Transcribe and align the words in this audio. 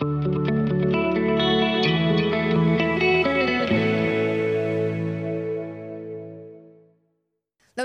Dobro 0.00 0.59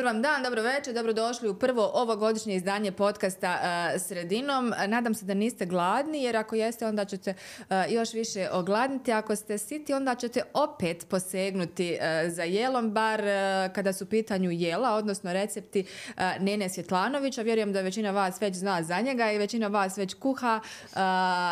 vam 0.06 0.22
dan, 0.22 0.44
dobro 0.44 0.62
večer, 0.62 0.94
dobrodošli 0.94 1.50
u 1.50 1.60
prvo 1.60 1.92
ovogodišnje 1.94 2.56
izdanje 2.56 2.92
podcasta 2.92 3.60
uh, 3.62 4.02
Sredinom. 4.02 4.74
E, 4.74 4.88
nadam 4.88 5.14
se 5.14 5.26
da 5.26 5.34
niste 5.34 5.66
gladni, 5.66 6.24
jer 6.24 6.38
ako 6.38 6.56
jeste, 6.56 6.88
onda 6.88 7.06
ćete 7.06 7.34
uh, 7.60 7.66
još 7.90 8.14
više 8.14 8.50
ogladniti. 8.52 9.12
Ako 9.12 9.36
ste 9.36 9.58
siti, 9.58 9.94
onda 9.94 10.16
ćete 10.16 10.42
opet 10.54 11.06
posegnuti 11.10 11.98
uh, 12.00 12.34
za 12.34 12.44
jelom, 12.44 12.92
bar 12.92 13.20
uh, 13.20 13.74
kada 13.76 13.94
su 13.94 14.06
pitanju 14.06 14.52
jela, 14.52 14.92
odnosno 14.92 15.34
recepti 15.34 15.86
uh, 16.08 16.24
Nene 16.40 16.70
Svjetlanovića. 16.70 17.42
Vjerujem 17.42 17.74
da 17.74 17.82
većina 17.82 18.12
vas 18.12 18.42
već 18.42 18.56
zna 18.56 18.84
za 18.84 19.02
njega 19.02 19.32
i 19.32 19.38
većina 19.38 19.68
vas 19.68 19.98
već 19.98 20.14
kuha 20.14 20.60
uh, 20.92 20.98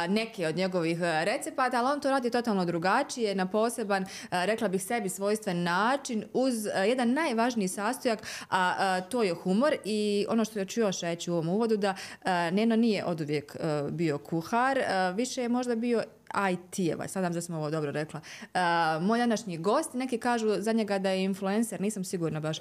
neke 0.10 0.47
od 0.47 0.56
njegovih 0.56 0.97
recepata, 1.01 1.78
ali 1.78 1.88
on 1.88 2.00
to 2.00 2.10
radi 2.10 2.29
totalno 2.29 2.65
drugačije, 2.65 3.36
na 3.36 3.46
poseban, 3.46 4.04
uh, 4.04 4.07
rekla 4.32 4.68
bih 4.68 4.83
sebi, 4.83 5.10
svojstven 5.10 5.64
način, 5.64 6.24
uz 6.33 6.65
uh, 6.65 6.71
jedan 6.88 7.14
najvažniji 7.14 7.68
sastojak, 7.68 8.20
a, 8.50 8.75
a 8.78 9.02
to 9.02 9.24
je 9.24 9.33
humor 9.33 9.75
i 9.86 10.25
ono 10.29 10.46
što 10.46 10.65
ću 10.65 10.79
još 10.79 11.02
reći 11.02 11.32
u 11.32 11.33
ovom 11.33 11.50
uvodu 11.50 11.78
da 11.78 11.96
a, 12.24 12.50
Neno 12.52 12.75
nije 12.75 13.06
od 13.06 13.21
uvijek 13.21 13.56
a, 13.56 13.88
bio 13.92 14.18
kuhar, 14.18 14.79
a, 14.79 15.10
više 15.10 15.42
je 15.42 15.50
možda 15.50 15.75
bio 15.75 16.04
IT-eva, 16.52 17.07
sad 17.07 17.33
da 17.33 17.42
sam 17.42 17.56
ovo 17.56 17.69
dobro 17.69 17.92
rekla. 17.92 18.21
Uh, 18.42 19.04
moj 19.04 19.19
današnji 19.19 19.57
gost, 19.57 19.93
neki 19.93 20.18
kažu 20.18 20.47
za 20.60 20.71
njega 20.71 21.00
da 21.00 21.10
je 21.10 21.24
influencer, 21.24 21.82
nisam 21.82 22.04
sigurna 22.04 22.39
baš 22.39 22.57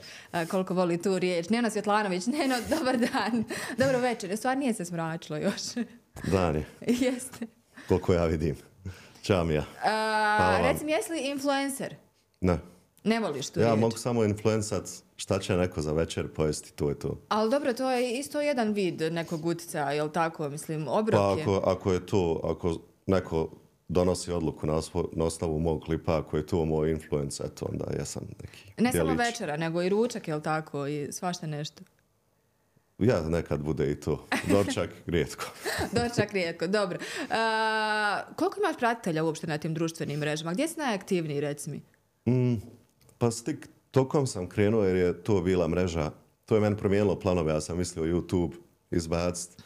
koliko 0.50 0.74
voli 0.74 1.02
tu 1.02 1.18
riječ. 1.18 1.48
Neno 1.48 1.70
Svjetlanović, 1.70 2.27
Neno, 2.27 2.56
dobar 2.78 2.96
dan, 2.98 3.44
dobro 3.78 3.98
večer. 3.98 4.36
Stvar 4.36 4.58
nije 4.58 4.74
se 4.74 4.84
smračilo 4.84 5.38
još. 5.38 5.62
Dan 6.24 6.55
je. 6.55 6.64
Jeste. 7.06 7.46
Koliko 7.88 8.12
ja 8.12 8.24
vidim. 8.24 8.56
Mi 9.46 9.55
ja. 9.55 9.60
Uh, 9.60 10.66
reci 10.66 10.84
mi, 10.84 10.92
jesi 10.92 11.12
li 11.12 11.20
influencer? 11.20 11.94
Ne. 12.41 12.58
Ne 13.05 13.20
voliš 13.20 13.50
tu 13.50 13.60
ja 13.60 13.66
riječ? 13.66 13.77
Ja 13.77 13.80
mogu 13.80 13.97
samo 13.97 14.25
influencat 14.25 14.88
šta 15.23 15.39
će 15.39 15.56
neko 15.56 15.83
za 15.83 15.92
večer 15.92 16.28
pojesti, 16.28 16.73
to 16.73 16.89
je 16.89 16.98
to. 16.98 17.20
Ali 17.28 17.51
dobro, 17.51 17.73
to 17.73 17.91
je 17.91 18.19
isto 18.19 18.41
jedan 18.41 18.73
vid 18.73 19.01
nekog 19.12 19.47
utjecaja, 19.47 19.92
je 19.92 20.03
li 20.03 20.12
tako? 20.12 20.48
Mislim, 20.48 20.89
obrok 20.89 21.20
pa 21.20 21.34
je. 21.37 21.42
ako, 21.42 21.62
ako 21.65 21.92
je 21.92 22.06
to, 22.06 22.41
ako 22.45 22.81
neko 23.06 23.50
donosi 23.89 24.33
odluku 24.33 24.67
na, 24.67 24.75
osvo, 24.75 25.09
na 25.12 25.25
osnovu 25.25 25.61
mog 25.61 25.83
klipa, 25.84 26.19
ako 26.19 26.37
je 26.37 26.47
to 26.47 26.65
moj 26.65 26.91
influence, 26.91 27.43
eto, 27.47 27.67
onda 27.73 27.84
ja 27.98 28.05
sam 28.05 28.23
neki 28.43 28.83
Ne 28.83 28.91
djelić. 28.91 29.09
samo 29.09 29.23
večera, 29.23 29.56
nego 29.56 29.83
i 29.83 29.89
ručak, 29.89 30.28
je 30.28 30.34
li 30.34 30.43
tako? 30.43 30.87
I 30.87 31.12
svašta 31.12 31.47
nešto. 31.47 31.83
Ja 32.98 33.23
nekad 33.28 33.61
bude 33.61 33.91
i 33.91 34.00
to. 34.00 34.27
Dorčak, 34.50 34.91
rijetko. 35.06 35.45
Dorčak, 35.97 36.33
rijetko, 36.33 36.67
dobro. 36.67 36.98
Uh, 37.20 38.37
koliko 38.37 38.61
imaš 38.61 38.77
pratitelja 38.78 39.25
uopšte 39.25 39.47
na 39.47 39.59
tim 39.59 39.75
društvenim 39.75 40.20
mrežama? 40.20 40.53
Gdje 40.53 40.69
si 40.69 40.81
najaktivniji, 40.81 41.41
reci 41.41 41.70
mi? 41.70 41.83
Mm, 42.33 42.61
pa 43.19 43.31
s 43.31 43.45
TikTokom 43.92 44.26
sam 44.26 44.48
krenuo 44.48 44.84
jer 44.84 44.96
je 44.96 45.22
to 45.22 45.40
bila 45.40 45.68
mreža. 45.68 46.10
To 46.44 46.54
je 46.54 46.60
meni 46.60 46.76
promijenilo 46.76 47.20
planove, 47.20 47.52
ja 47.52 47.60
sam 47.60 47.78
mislio 47.78 48.04
YouTube 48.04 48.52
izbaciti. 48.90 49.62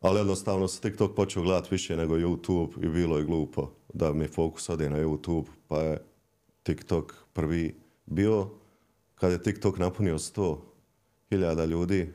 Ali 0.00 0.20
jednostavno 0.20 0.68
se 0.68 0.80
TikTok 0.80 1.14
počeo 1.16 1.42
gledati 1.42 1.68
više 1.70 1.96
nego 1.96 2.16
YouTube 2.16 2.84
i 2.84 2.88
bilo 2.88 3.18
je 3.18 3.24
glupo 3.24 3.70
da 3.94 4.12
mi 4.12 4.28
fokus 4.28 4.68
ode 4.68 4.90
na 4.90 4.98
YouTube. 4.98 5.44
Pa 5.68 5.78
je 5.78 5.98
TikTok 6.62 7.14
prvi 7.32 7.74
bio, 8.06 8.48
kad 9.14 9.32
je 9.32 9.42
TikTok 9.42 9.78
napunio 9.78 10.18
100.000 10.18 11.66
ljudi, 11.66 12.12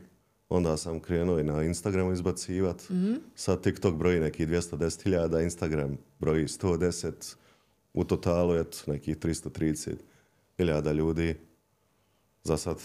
onda 0.50 0.78
sam 0.78 1.00
krenuo 1.00 1.40
i 1.40 1.44
na 1.44 1.64
Instagramu 1.64 2.12
izbacivati. 2.12 2.94
Mm 2.94 2.96
-hmm. 2.96 3.20
Sad 3.36 3.64
TikTok 3.64 3.96
broji 3.96 4.20
neki 4.20 4.46
210.000, 4.46 5.44
Instagram 5.44 5.98
broji 6.20 6.44
110. 6.44 7.36
U 7.94 8.04
totalu 8.04 8.54
je 8.54 8.64
nekih 8.88 9.18
330.000 10.58 10.94
ljudi. 10.94 11.36
Za 12.44 12.58
sad. 12.58 12.82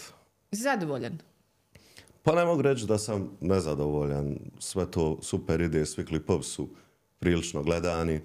Zadovoljan? 0.51 1.17
Pa 2.23 2.35
ne 2.35 2.45
mogu 2.45 2.61
reći 2.61 2.85
da 2.85 2.97
sam 2.97 3.37
nezadovoljan. 3.41 4.37
Sve 4.59 4.91
to 4.91 5.19
super 5.21 5.61
ide, 5.61 5.85
svi 5.85 6.05
klipovi 6.05 6.43
su 6.43 6.69
prilično 7.19 7.63
gledani. 7.63 8.21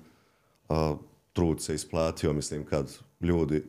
A, 0.69 0.97
trud 1.33 1.63
se 1.63 1.75
isplatio, 1.75 2.33
mislim, 2.33 2.65
kad 2.65 2.99
ljudi 3.21 3.65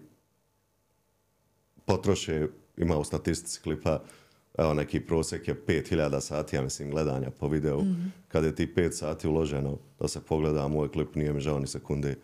potroše, 1.85 2.47
ima 2.77 2.97
u 2.97 3.03
statistici 3.03 3.61
klipa, 3.61 4.03
evo 4.57 4.73
neki 4.73 4.99
prosek 4.99 5.47
je 5.47 5.65
5000 5.65 6.21
sati, 6.21 6.55
ja 6.55 6.61
mislim, 6.61 6.91
gledanja 6.91 7.29
po 7.29 7.47
videu. 7.47 7.81
Mm 7.81 7.87
-hmm. 7.87 8.09
Kad 8.27 8.43
je 8.43 8.55
ti 8.55 8.73
5 8.75 8.91
sati 8.91 9.27
uloženo 9.27 9.77
da 9.99 10.07
se 10.07 10.21
pogleda 10.21 10.67
moj 10.67 10.91
klip, 10.91 11.15
nije 11.15 11.33
mi 11.33 11.39
žao 11.39 11.59
ni 11.59 11.67
sekunde 11.67 12.15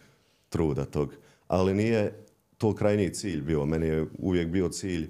truda 0.49 0.85
tog. 0.85 1.13
Ali 1.47 1.73
nije 1.73 2.24
to 2.57 2.75
krajnji 2.75 3.13
cilj 3.13 3.41
bio. 3.41 3.65
Meni 3.65 3.87
je 3.87 4.05
uvijek 4.19 4.47
bio 4.47 4.69
cilj 4.69 5.09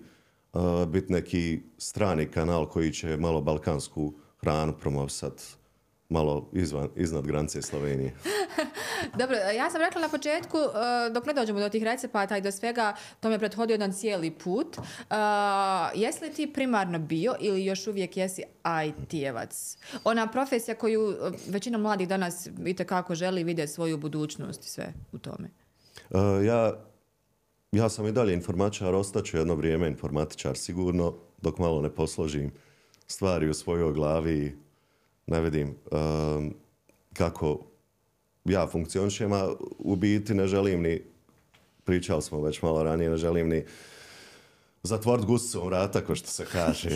uh, 0.53 0.85
biti 0.88 1.13
neki 1.13 1.61
strani 1.78 2.25
kanal 2.25 2.69
koji 2.69 2.91
će 2.91 3.17
malo 3.17 3.41
balkansku 3.41 4.13
hranu 4.38 4.73
promovsat 4.79 5.41
malo 6.09 6.50
izvan, 6.53 6.89
iznad 6.95 7.28
granice 7.28 7.61
Slovenije. 7.61 8.13
Dobro, 9.19 9.35
ja 9.35 9.69
sam 9.69 9.81
rekla 9.81 10.01
na 10.01 10.09
početku, 10.09 10.57
uh, 10.57 11.13
dok 11.13 11.25
ne 11.25 11.34
dođemo 11.34 11.59
do 11.59 11.69
tih 11.69 11.84
recepata 11.84 12.38
i 12.38 12.41
do 12.41 12.51
svega, 12.51 12.95
to 13.19 13.28
mi 13.28 13.34
je 13.34 13.39
prethodio 13.39 13.73
jedan 13.73 13.94
cijeli 13.94 14.31
put. 14.31 14.78
Uh, 14.78 14.85
jesi 15.95 16.25
li 16.25 16.34
ti 16.34 16.53
primarno 16.53 17.00
bio 17.00 17.35
ili 17.39 17.66
još 17.66 17.88
uvijek 17.88 18.17
jesi 18.17 18.44
IT-evac? 18.63 19.78
Ona 20.03 20.28
profesija 20.28 20.75
koju 20.75 21.01
uh, 21.01 21.16
većina 21.47 21.78
mladih 21.78 22.07
danas 22.07 22.47
kako 22.88 23.16
želi 23.16 23.44
vidjeti 23.44 23.72
svoju 23.72 23.97
budućnost 23.97 24.66
i 24.66 24.69
sve 24.69 24.94
u 25.11 25.17
tome. 25.17 25.50
Uh, 26.09 26.45
ja, 26.45 26.85
ja 27.75 27.89
sam 27.89 28.07
i 28.07 28.11
dalje 28.11 28.33
informačar, 28.33 28.95
ostaću 28.95 29.37
jedno 29.37 29.55
vrijeme 29.55 29.87
informatičar 29.87 30.57
sigurno, 30.57 31.13
dok 31.41 31.57
malo 31.57 31.81
ne 31.81 31.89
posložim 31.89 32.51
stvari 33.07 33.49
u 33.49 33.53
svojoj 33.53 33.93
glavi 33.93 34.57
ne 35.27 35.41
vidim 35.41 35.75
um, 35.91 36.53
kako 37.13 37.59
ja 38.45 38.67
funkcionišem, 38.67 39.33
a 39.33 39.53
u 39.77 39.95
biti 39.95 40.33
ne 40.33 40.47
želim 40.47 40.81
ni, 40.81 41.01
pričali 41.83 42.21
smo 42.21 42.41
već 42.41 42.61
malo 42.61 42.83
ranije, 42.83 43.09
ne 43.09 43.17
želim 43.17 43.49
ni 43.49 43.63
zatvort 44.85 45.25
gusicom 45.25 45.68
vrata, 45.68 46.01
ko 46.01 46.16
što 46.16 46.28
se 46.28 46.46
kaže. 46.51 46.90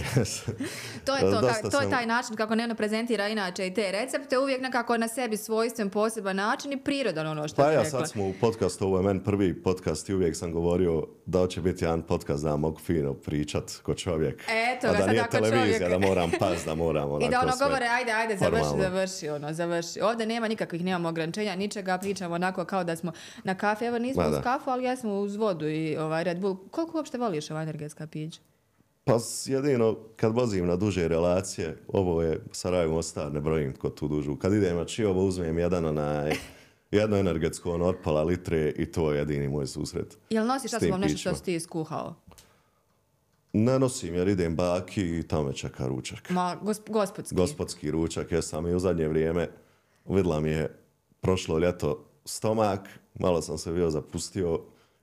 to 1.05 1.15
je 1.15 1.21
to, 1.21 1.41
ka, 1.41 1.61
to 1.61 1.71
sam... 1.71 1.83
je 1.83 1.89
taj 1.89 2.05
način 2.05 2.35
kako 2.35 2.55
Neno 2.55 2.75
prezentira 2.75 3.27
inače 3.27 3.67
i 3.67 3.73
te 3.73 3.91
recepte, 3.91 4.37
uvijek 4.37 4.61
nekako 4.61 4.97
na 4.97 5.07
sebi 5.07 5.37
svojstven, 5.37 5.89
poseban 5.89 6.35
način 6.35 6.73
i 6.73 6.77
prirodan 6.77 7.27
ono 7.27 7.47
što 7.47 7.55
pa 7.55 7.71
ja, 7.71 7.83
rekla. 7.83 7.99
sad 7.99 8.09
smo 8.09 8.27
u 8.27 8.33
podcastu, 8.41 8.85
ovo 8.85 8.97
je 8.97 9.03
men 9.03 9.19
prvi 9.19 9.63
podcast 9.63 10.09
i 10.09 10.13
uvijek 10.13 10.35
sam 10.35 10.51
govorio 10.51 11.07
da 11.25 11.47
će 11.47 11.61
biti 11.61 11.83
jedan 11.85 12.01
podcast 12.01 12.43
da 12.43 12.55
mogu 12.55 12.79
fino 12.79 13.13
pričat 13.13 13.71
ko 13.83 13.93
čovjek. 13.93 14.43
Eto, 14.49 14.87
a 14.87 14.93
da 14.93 15.07
nije 15.07 15.21
ako 15.21 15.31
televizija, 15.31 15.79
čovjek... 15.79 16.01
da 16.01 16.07
moram 16.07 16.31
pas, 16.39 16.65
da 16.65 16.75
moram 16.75 17.11
onako 17.11 17.25
I 17.27 17.29
da 17.29 17.39
ono 17.39 17.51
sve 17.51 17.67
govore, 17.67 17.85
ajde, 17.85 18.11
ajde, 18.11 18.37
završi, 18.37 18.63
formalno. 18.63 18.83
završi, 18.83 19.29
ono, 19.29 19.53
završi. 19.53 20.01
Ovdje 20.01 20.25
nema 20.25 20.47
nikakvih, 20.47 20.83
nemamo 20.83 21.09
ograničenja, 21.09 21.55
ničega, 21.55 21.97
pričamo 21.97 22.35
onako 22.35 22.65
kao 22.65 22.83
da 22.83 22.95
smo 22.95 23.11
na 23.43 23.55
kafe. 23.55 23.85
Evo 23.85 23.99
nismo 23.99 24.23
uz 24.29 24.35
kafu, 24.43 24.69
ali 24.69 24.83
jesmo 24.83 25.19
uz 25.19 25.35
vodu 25.35 25.67
i 25.67 25.97
ovaj 25.97 26.23
Red 26.23 26.39
Bull. 26.39 26.57
Koliko 26.71 26.97
uopšte 26.97 27.17
voliš 27.17 27.51
ova 27.51 27.63
energetska 27.79 28.07
pića? 28.07 28.39
Pa 29.03 29.19
jedino 29.45 29.97
kad 30.15 30.33
vozim 30.33 30.67
na 30.67 30.75
duže 30.75 31.07
relacije, 31.07 31.77
ovo 31.87 32.21
je 32.21 32.41
Sarajevo 32.51 32.95
Mostar, 32.95 33.33
ne 33.33 33.41
brojim 33.41 33.73
tko 33.73 33.89
tu 33.89 34.07
dužu. 34.07 34.35
Kad 34.35 34.53
idem 34.53 34.77
na 34.77 34.85
Čiovo 34.85 35.25
uzmem 35.25 35.57
jedan 35.57 35.85
onaj, 35.85 36.35
jedno 36.91 37.17
energetsko 37.17 37.71
ono 37.71 37.85
od 37.85 37.95
pola 38.03 38.23
litre 38.23 38.73
i 38.77 38.85
to 38.91 39.11
je 39.11 39.17
jedini 39.17 39.47
moj 39.47 39.67
susret. 39.67 40.17
Jel 40.29 40.45
nosiš 40.45 40.71
sa 40.71 40.79
sobom 40.79 41.01
nešto 41.01 41.17
što 41.17 41.35
si 41.35 41.43
ti 41.43 41.55
iskuhao? 41.55 42.15
Ne 43.53 43.79
nosim 43.79 44.15
jer 44.15 44.27
idem 44.27 44.55
baki 44.55 45.19
i 45.19 45.23
tamo 45.27 45.43
me 45.43 45.53
čeka 45.53 45.87
ručak. 45.87 46.29
Ma, 46.29 46.57
gosp 46.61 46.89
gospodski. 46.89 47.35
Gospodski 47.35 47.91
ručak, 47.91 48.31
ja 48.31 48.41
sam 48.41 48.67
i 48.67 48.75
u 48.75 48.79
zadnje 48.79 49.07
vrijeme 49.07 49.49
vidla 50.05 50.39
mi 50.39 50.49
je 50.49 50.77
prošlo 51.21 51.59
ljeto 51.59 52.05
stomak, 52.25 52.89
malo 53.19 53.41
sam 53.41 53.57
se 53.57 53.71
bio 53.71 53.89
zapustio 53.89 54.61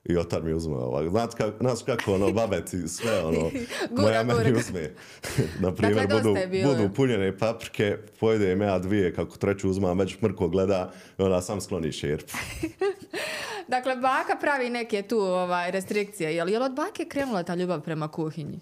i 0.08 0.16
otar 0.16 0.42
mi 0.42 0.52
uzme 0.52 0.76
ovak. 0.76 1.08
Znate 1.08 1.36
kako, 1.36 1.56
znaš 1.60 1.82
kako 1.82 2.14
ono, 2.14 2.32
babeti, 2.32 2.88
sve 2.88 3.24
ono, 3.24 3.40
Gura, 3.90 4.02
moja 4.02 4.22
meni 4.22 4.44
gura. 4.44 4.58
uzme. 4.58 4.90
Na 5.62 5.74
primjer, 5.74 6.08
Dakle, 6.08 6.22
budu, 6.22 6.36
je 6.36 6.64
budu 6.64 6.94
punjene 6.94 7.38
paprike, 7.38 7.98
pojedem 8.20 8.62
ja 8.62 8.78
dvije, 8.78 9.14
kako 9.14 9.36
treću 9.36 9.70
uzmam, 9.70 9.98
već 9.98 10.20
mrko 10.20 10.48
gleda 10.48 10.92
i 11.18 11.22
onda 11.22 11.40
sam 11.40 11.60
skloni 11.60 11.92
šerpu. 11.92 12.32
Dakle, 13.68 13.96
baka 13.96 14.36
pravi 14.40 14.70
neke 14.70 15.02
tu 15.02 15.18
ovaj, 15.18 15.70
restrikcije. 15.70 16.36
Jel, 16.36 16.48
jel 16.48 16.62
od 16.62 16.74
bake 16.74 17.04
krenula 17.04 17.42
ta 17.42 17.54
ljubav 17.54 17.80
prema 17.80 18.08
kuhinji? 18.08 18.60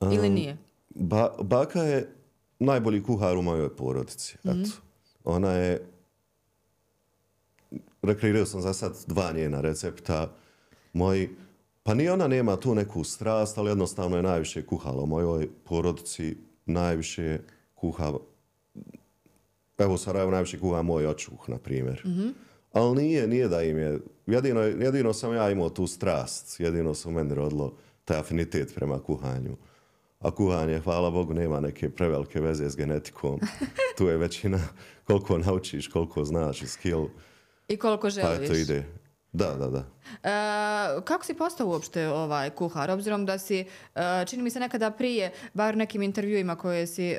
Ili 0.00 0.30
nije? 0.30 0.56
Ba, 0.90 1.34
baka 1.42 1.82
je 1.82 2.12
najbolji 2.58 3.02
kuhar 3.02 3.36
u 3.36 3.42
mojoj 3.42 3.76
porodici. 3.76 4.36
Mm 4.44 4.50
-hmm. 4.50 4.66
Eto. 4.66 4.76
Ona 5.24 5.52
je... 5.52 5.86
Rekreirao 8.02 8.46
sam 8.46 8.60
za 8.60 8.72
sad 8.72 8.92
dva 9.06 9.32
njena 9.32 9.60
recepta. 9.60 10.30
Moji... 10.92 11.30
Pa 11.82 11.94
ni 11.94 12.08
ona 12.08 12.28
nema 12.28 12.56
tu 12.56 12.74
neku 12.74 13.04
strast, 13.04 13.58
ali 13.58 13.70
jednostavno 13.70 14.16
je 14.16 14.22
najviše 14.22 14.66
kuhala 14.66 15.02
u 15.02 15.06
mojoj 15.06 15.48
porodici. 15.64 16.36
Najviše 16.66 17.38
kuha 17.74 18.12
evo 19.78 19.94
u 19.94 19.98
Sarajevu 19.98 20.30
najviše 20.30 20.58
kuha 20.58 20.82
moj 20.82 21.06
očuh, 21.06 21.48
na 21.48 21.58
primjer. 21.58 22.02
Ali 22.72 23.02
nije, 23.02 23.28
nije 23.28 23.48
da 23.48 23.62
im 23.62 23.78
je, 23.78 23.98
jedino, 24.26 24.60
jedino 24.60 25.12
sam 25.12 25.34
ja 25.34 25.50
imao 25.50 25.70
tu 25.70 25.86
strast, 25.86 26.60
jedino 26.60 26.94
su 26.94 27.10
meni 27.10 27.34
rodilo 27.34 27.76
taj 28.04 28.18
afinitet 28.18 28.74
prema 28.74 28.98
kuhanju. 28.98 29.56
A 30.20 30.30
kuhanje, 30.30 30.80
hvala 30.80 31.10
Bogu, 31.10 31.34
nema 31.34 31.60
neke 31.60 31.90
prevelike 31.90 32.40
veze 32.40 32.70
s 32.70 32.76
genetikom. 32.76 33.40
Tu 33.98 34.06
je 34.06 34.16
većina 34.16 34.60
koliko 35.04 35.38
naučiš, 35.38 35.88
koliko 35.88 36.24
znaš 36.24 36.62
i 36.62 36.66
skill. 36.66 37.06
I 37.68 37.76
koliko 37.76 38.02
Pa 38.02 38.10
želiš. 38.10 38.50
eto 38.50 38.54
ide. 38.54 38.84
Da, 39.32 39.54
da, 39.54 39.66
da. 39.66 39.78
E, 39.78 41.02
kako 41.04 41.24
si 41.24 41.34
postao 41.34 41.66
uopšte 41.66 42.08
ovaj 42.08 42.50
kuhar? 42.50 42.90
Obzirom 42.90 43.26
da 43.26 43.38
si, 43.38 43.64
e, 43.94 44.24
čini 44.26 44.42
mi 44.42 44.50
se 44.50 44.60
nekada 44.60 44.90
prije, 44.90 45.32
bar 45.54 45.76
nekim 45.76 46.02
intervjuima 46.02 46.56
koje 46.56 46.86
si 46.86 47.10
e, 47.10 47.18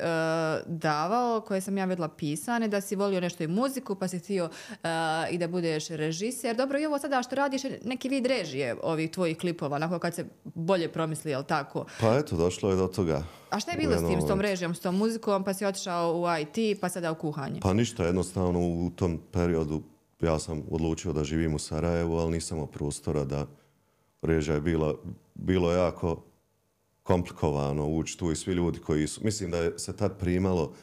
davao, 0.65 1.41
koje 1.41 1.61
sam 1.61 1.77
ja 1.77 1.85
vidjela 1.85 2.07
pisane, 2.07 2.67
da 2.67 2.81
si 2.81 2.95
volio 2.95 3.21
nešto 3.21 3.43
i 3.43 3.47
muziku, 3.47 3.95
pa 3.95 4.07
si 4.07 4.19
htio 4.19 4.49
e, 4.69 4.87
i 5.31 5.37
da 5.37 5.47
budeš 5.47 5.87
režiser. 5.87 6.55
Dobro, 6.55 6.79
i 6.79 6.85
ovo 6.85 6.99
sada 6.99 7.23
što 7.23 7.35
radiš 7.35 7.61
neki 7.83 8.09
vid 8.09 8.25
režije 8.25 8.75
ovih 8.83 9.11
tvojih 9.11 9.37
klipova, 9.37 9.75
onako 9.75 9.99
kad 9.99 10.15
se 10.15 10.25
bolje 10.43 10.87
promisli, 10.87 11.31
jel 11.31 11.43
tako? 11.43 11.85
Pa 11.99 12.17
eto, 12.17 12.35
došlo 12.35 12.69
je 12.69 12.75
do 12.75 12.87
toga. 12.87 13.23
A 13.49 13.59
šta 13.59 13.71
je 13.71 13.77
bilo 13.77 13.97
s 13.97 13.99
tim, 13.99 14.07
s 14.07 14.27
tom 14.27 14.29
momentu. 14.29 14.41
režijom, 14.41 14.75
s 14.75 14.79
tom 14.79 14.97
muzikom, 14.97 15.43
pa 15.43 15.53
si 15.53 15.65
otišao 15.65 16.13
u 16.13 16.25
IT, 16.41 16.81
pa 16.81 16.89
sada 16.89 17.11
u 17.11 17.15
kuhanje? 17.15 17.59
Pa 17.61 17.73
ništa, 17.73 18.03
jednostavno 18.03 18.59
u 18.59 18.91
tom 18.95 19.19
periodu 19.31 19.81
ja 20.21 20.39
sam 20.39 20.63
odlučio 20.71 21.13
da 21.13 21.23
živim 21.23 21.55
u 21.55 21.59
Sarajevu, 21.59 22.17
ali 22.17 22.31
nisam 22.31 22.57
imao 22.57 22.67
prostora 22.67 23.25
da 23.25 23.47
režija 24.21 24.55
je 24.55 24.61
bila, 24.61 24.95
bilo 25.35 25.71
jako 25.71 26.23
komplikovano 27.03 27.87
ući 27.87 28.17
tu 28.17 28.31
i 28.31 28.35
svi 28.35 28.53
ljudi 28.53 28.79
koji 28.79 29.07
su, 29.07 29.21
mislim 29.23 29.51
da 29.51 29.57
je 29.57 29.79
se 29.79 29.95
tad 29.95 30.19
primalo, 30.19 30.73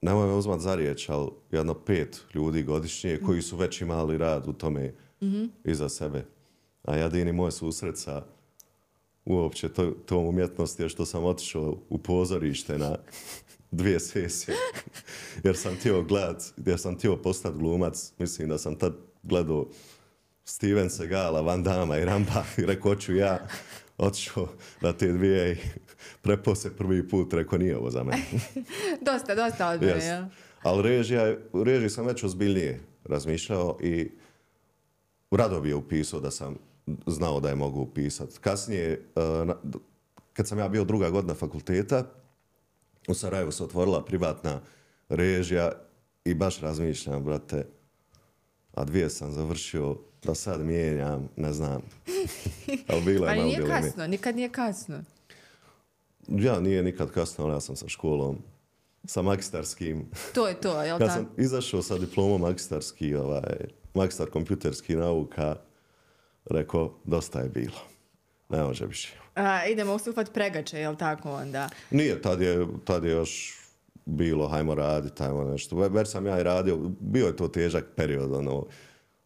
nemoj 0.00 0.26
me 0.26 0.34
uzmat 0.34 0.60
za 0.60 0.74
riječ, 0.74 1.08
ali 1.08 1.28
jedno 1.50 1.74
pet 1.74 2.20
ljudi 2.34 2.62
godišnje 2.62 3.20
koji 3.26 3.42
su 3.42 3.56
već 3.56 3.80
imali 3.80 4.18
rad 4.18 4.48
u 4.48 4.52
tome 4.52 4.94
iza 5.64 5.88
sebe. 5.88 6.24
A 6.82 6.96
jedini 6.96 7.32
moj 7.32 7.52
susret 7.52 7.98
sa 7.98 8.24
uopće 9.24 9.68
to, 9.68 9.90
tom 9.90 10.26
umjetnosti 10.26 10.82
je 10.82 10.88
što 10.88 11.06
sam 11.06 11.24
otišao 11.24 11.78
u 11.88 11.98
pozorište 11.98 12.78
na 12.78 12.96
dvije 13.70 14.00
sesije. 14.00 14.56
jer 15.44 15.56
sam 15.56 15.74
htio 15.76 16.02
gledat, 16.02 16.42
jer 16.66 16.78
sam 16.78 16.94
htio 16.96 17.16
postati 17.16 17.58
glumac. 17.58 18.12
Mislim 18.18 18.48
da 18.48 18.58
sam 18.58 18.74
tad 18.76 18.96
gledao 19.22 19.66
Steven 20.44 20.90
Segala, 20.90 21.40
Van 21.40 21.62
Damme 21.62 22.02
i 22.02 22.04
Ramba 22.04 22.44
i 22.58 22.66
rekao 22.66 22.94
ću 22.94 23.14
ja 23.14 23.46
otišao 23.98 24.48
na 24.80 24.92
te 24.92 25.12
dvije 25.12 25.52
i 25.52 25.56
prepao 26.22 26.54
se 26.54 26.76
prvi 26.76 27.08
put, 27.08 27.32
rekao 27.32 27.58
nije 27.58 27.76
ovo 27.76 27.90
za 27.90 28.02
mene. 28.04 28.22
dosta, 29.00 29.34
dosta 29.34 29.68
od 29.68 29.80
mene, 29.80 29.92
Jest. 29.92 30.06
jel? 30.06 30.24
Ali 30.62 30.82
režija, 30.82 31.36
u 31.52 31.64
režiji 31.64 31.90
sam 31.90 32.06
već 32.06 32.24
ozbiljnije 32.24 32.80
razmišljao 33.04 33.78
i 33.82 34.10
rado 35.30 35.60
bi 35.60 35.68
je 35.68 35.74
upisao 35.74 36.20
da 36.20 36.30
sam 36.30 36.56
znao 37.06 37.40
da 37.40 37.48
je 37.48 37.54
mogu 37.54 37.80
upisati. 37.80 38.38
Kasnije, 38.40 39.02
d- 39.62 39.78
kad 40.32 40.48
sam 40.48 40.58
ja 40.58 40.68
bio 40.68 40.84
druga 40.84 41.10
godina 41.10 41.34
fakulteta, 41.34 42.04
u 43.08 43.14
Sarajevu 43.14 43.52
se 43.52 43.64
otvorila 43.64 44.04
privatna 44.04 44.60
režija 45.08 45.72
i 46.24 46.34
baš 46.34 46.60
razmišljam, 46.60 47.24
brate, 47.24 47.66
a 48.74 48.84
dvije 48.84 49.10
sam 49.10 49.32
završio, 49.32 49.96
da 50.22 50.34
sad 50.34 50.60
mijenjam, 50.60 51.28
ne 51.36 51.52
znam. 51.52 51.82
Ali 52.88 53.04
bilo 53.04 53.26
je 53.26 53.30
Ali 53.30 53.40
malo 53.40 53.50
nije 53.50 53.66
kasno, 53.66 54.06
nikad 54.06 54.36
nije 54.36 54.48
kasno. 54.48 55.02
Ja, 56.28 56.60
nije 56.60 56.82
nikad 56.82 57.10
kasno, 57.10 57.44
ali 57.44 57.54
ja 57.54 57.60
sam 57.60 57.76
sa 57.76 57.88
školom, 57.88 58.38
sa 59.04 59.22
magistarskim 59.22 60.10
To 60.34 60.48
je 60.48 60.60
to, 60.60 60.82
jel 60.82 60.98
tako? 61.06 61.12
sam 61.12 61.28
izašao 61.36 61.82
sa 61.82 61.98
diplomom 61.98 62.40
magistarski, 62.40 63.14
ovaj, 63.14 63.56
magistar 63.94 64.30
kompjuterski 64.30 64.96
nauka, 64.96 65.56
rekao, 66.44 66.94
dosta 67.04 67.40
je 67.40 67.48
bilo. 67.48 67.95
Ne 68.48 68.62
može 68.62 68.86
više. 68.86 69.14
A, 69.34 69.66
idemo 69.66 69.94
usufat 69.94 70.32
pregače, 70.32 70.78
jel 70.78 70.96
tako 70.96 71.32
onda? 71.32 71.68
Nije, 71.90 72.22
tad 72.22 72.40
je, 72.40 72.66
tad 72.84 73.04
je 73.04 73.10
još 73.10 73.54
bilo, 74.04 74.48
hajmo 74.48 74.74
raditi, 74.74 75.22
hajmo 75.22 75.44
nešto. 75.44 75.76
Ve- 75.76 75.88
Već 75.88 76.08
sam 76.08 76.26
ja 76.26 76.40
i 76.40 76.44
radio, 76.44 76.76
bio 77.00 77.26
je 77.26 77.36
to 77.36 77.48
težak 77.48 77.84
period, 77.96 78.32
ono, 78.32 78.66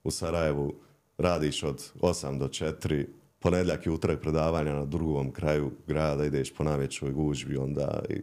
u 0.05 0.11
Sarajevu 0.11 0.75
radiš 1.19 1.63
od 1.63 1.91
8 1.95 2.39
do 2.39 2.49
4, 2.49 3.07
ponedjeljak 3.39 3.87
i 3.87 3.91
utorak 3.91 4.21
predavanja 4.21 4.73
na 4.73 4.85
drugom 4.85 5.33
kraju 5.33 5.71
grada, 5.87 6.25
ideš 6.25 6.55
po 6.55 6.65
najvećoj 6.65 7.11
gužbi, 7.11 7.57
onda 7.57 8.03
i 8.09 8.23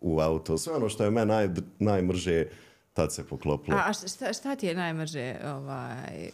u 0.00 0.20
auto. 0.20 0.58
Sve 0.58 0.72
ono 0.72 0.88
što 0.88 1.04
je 1.04 1.10
meni 1.10 1.26
naj, 1.26 1.48
najmrže, 1.78 2.46
tad 2.92 3.14
se 3.14 3.26
poklopilo. 3.26 3.76
A, 3.76 3.82
a 3.86 3.92
šta, 3.92 4.32
šta 4.32 4.56
ti 4.56 4.66
je 4.66 4.74
najmrže 4.74 5.36
ovaj, 5.46 6.30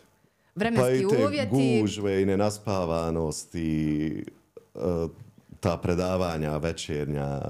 Pa 0.56 0.61
vremenski 0.61 1.05
i 1.05 1.08
te 1.08 1.26
uvjeti? 1.26 1.81
gužve 1.81 2.23
i 2.23 2.26
nenaspavanost 2.26 3.55
i 3.55 4.25
e, 4.75 4.79
ta 5.61 5.76
predavanja 5.76 6.56
večernja. 6.56 7.41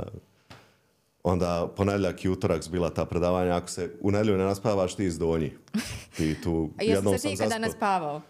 Onda 1.23 1.73
ponedjeljak 1.77 2.25
i 2.25 2.29
utorak 2.29 2.65
su 2.65 2.71
bila 2.71 2.91
ta 2.91 3.05
predavanja. 3.05 3.57
Ako 3.57 3.71
se 3.71 3.91
u 4.01 4.11
nedjelju 4.11 4.39
ne 4.39 4.45
naspavaš, 4.45 4.95
ti 4.95 5.05
iz 5.05 5.19
donji. 5.19 5.53
I 6.19 6.35
tu 6.43 6.71
A 6.79 6.83
jednom 6.83 7.15
se 7.15 7.19
sam 7.19 7.29
ti 7.31 7.35
ikada 7.35 7.49
zaspao. 7.49 7.61
naspavao? 7.61 8.23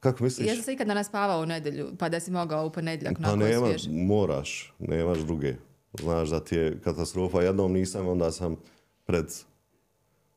Kako 0.00 0.24
misliš? 0.24 0.48
Jesi 0.48 0.62
se 0.62 0.72
ikada 0.72 0.94
naspavao 0.94 1.40
u 1.40 1.46
nedjelju, 1.46 1.88
pa 1.98 2.08
da 2.08 2.20
si 2.20 2.30
mogao 2.30 2.66
u 2.66 2.70
ponedjeljak 2.70 3.16
Pa 3.22 3.36
nema, 3.36 3.66
svjež? 3.66 3.82
moraš, 3.90 4.74
nemaš 4.78 5.18
druge. 5.18 5.54
Znaš 6.00 6.28
da 6.28 6.40
ti 6.40 6.56
je 6.56 6.80
katastrofa. 6.80 7.42
Jednom 7.42 7.72
nisam, 7.72 8.08
onda 8.08 8.32
sam 8.32 8.56
pred 9.04 9.26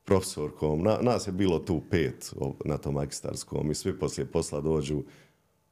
profesorkom. 0.10 0.84
Na, 0.84 0.98
nas 1.02 1.28
je 1.28 1.32
bilo 1.32 1.60
tu 1.60 1.82
pet 1.92 2.34
na 2.66 2.78
tom 2.78 2.94
magistarskom 2.94 3.72
i 3.72 3.76
svi 3.76 4.00
poslije 4.00 4.26
posla 4.26 4.62
dođu. 4.62 5.04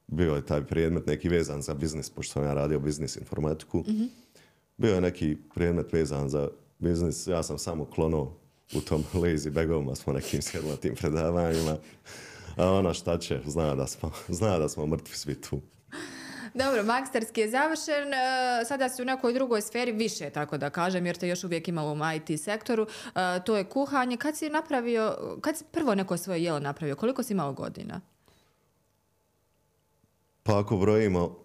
Bio 0.08 0.36
je 0.36 0.46
taj 0.46 0.66
predmet 0.66 1.08
neki 1.08 1.30
vezan 1.30 1.62
za 1.62 1.74
biznis, 1.74 2.10
pošto 2.10 2.34
sam 2.34 2.44
ja 2.44 2.54
radio 2.54 2.80
biznis 2.80 3.18
informatiku. 3.18 3.84
Bio 4.78 4.96
je 4.96 5.02
neki 5.02 5.38
predmet 5.56 5.94
vezan 5.94 6.30
za 6.30 6.50
biznis. 6.80 7.28
Ja 7.28 7.44
sam 7.44 7.58
samo 7.58 7.86
klonuo 7.86 8.38
u 8.74 8.82
tom 8.82 9.04
lazy 9.24 9.50
bagovima 9.50 9.96
smo 9.96 10.14
nekim 10.14 10.42
sjedli 10.42 10.70
na 10.70 10.76
tim 10.76 10.96
predavanjima. 10.96 11.78
A 12.56 12.72
ona 12.72 12.94
šta 12.94 13.18
će, 13.18 13.42
zna 13.46 13.76
da 13.76 13.88
smo, 13.88 14.12
zna 14.40 14.60
da 14.60 14.70
smo 14.70 14.88
mrtvi 14.88 15.16
svi 15.16 15.42
tu. 15.42 15.62
Dobro, 16.58 16.84
magistarski 16.84 17.42
je 17.42 17.50
završen, 17.50 18.14
e, 18.14 18.18
sada 18.66 18.90
si 18.90 19.02
u 19.02 19.06
nekoj 19.06 19.34
drugoj 19.34 19.62
sferi 19.62 19.92
više, 19.92 20.30
tako 20.30 20.58
da 20.58 20.70
kažem, 20.70 21.06
jer 21.06 21.16
te 21.16 21.28
još 21.28 21.44
uvijek 21.44 21.68
ima 21.68 21.84
u 21.84 21.86
ovom 21.86 22.02
IT 22.16 22.42
sektoru. 22.42 22.88
E, 23.16 23.40
To 23.46 23.58
je 23.58 23.64
kuhanje. 23.64 24.18
Kad 24.18 24.38
si 24.38 24.50
napravio, 24.50 25.18
kad 25.42 25.58
si 25.58 25.64
prvo 25.72 25.96
neko 25.96 26.18
svoje 26.18 26.44
jelo 26.44 26.60
napravio? 26.60 26.96
Koliko 26.96 27.24
si 27.24 27.34
imao 27.34 27.54
godina? 27.54 28.02
Pa 30.44 30.60
ako 30.60 30.78
brojimo 30.78 31.38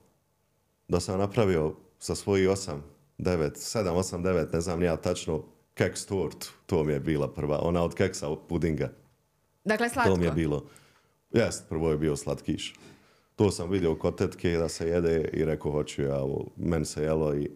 da 0.88 1.00
sam 1.00 1.19
napravio 1.19 1.75
sa 1.99 2.14
svojih 2.14 2.49
8, 2.49 2.78
9, 3.19 3.50
7, 3.57 3.88
8, 3.88 4.23
9, 4.23 4.52
ne 4.52 4.61
znam 4.61 4.78
ni 4.81 4.87
ja 4.87 4.97
tačno, 4.97 5.45
keks 5.75 6.07
tortu, 6.07 6.50
to 6.66 6.85
mi 6.85 6.92
je 6.92 7.00
bila 7.00 7.33
prva, 7.33 7.59
ona 7.62 7.83
od 7.83 7.95
keksa 7.95 8.28
od 8.28 8.38
pudinga, 8.49 8.92
Dakle, 9.64 9.88
slatko. 9.88 10.11
to 10.11 10.16
mi 10.16 10.25
je 10.25 10.33
bilo. 10.33 10.64
Jest, 11.31 11.69
prvo 11.69 11.90
je 11.90 11.99
bio 11.99 12.16
slatkiš. 12.16 12.75
To 13.42 13.50
sam 13.50 13.70
vidio 13.70 13.94
kod 13.94 14.18
tetke 14.18 14.50
da 14.50 14.68
se 14.68 14.88
jede 14.88 15.30
i 15.32 15.44
rekao 15.44 15.72
hoću 15.72 16.02
ja 16.02 16.16
ovo, 16.16 16.46
meni 16.56 16.84
se 16.84 17.02
jelo 17.02 17.34
i 17.34 17.50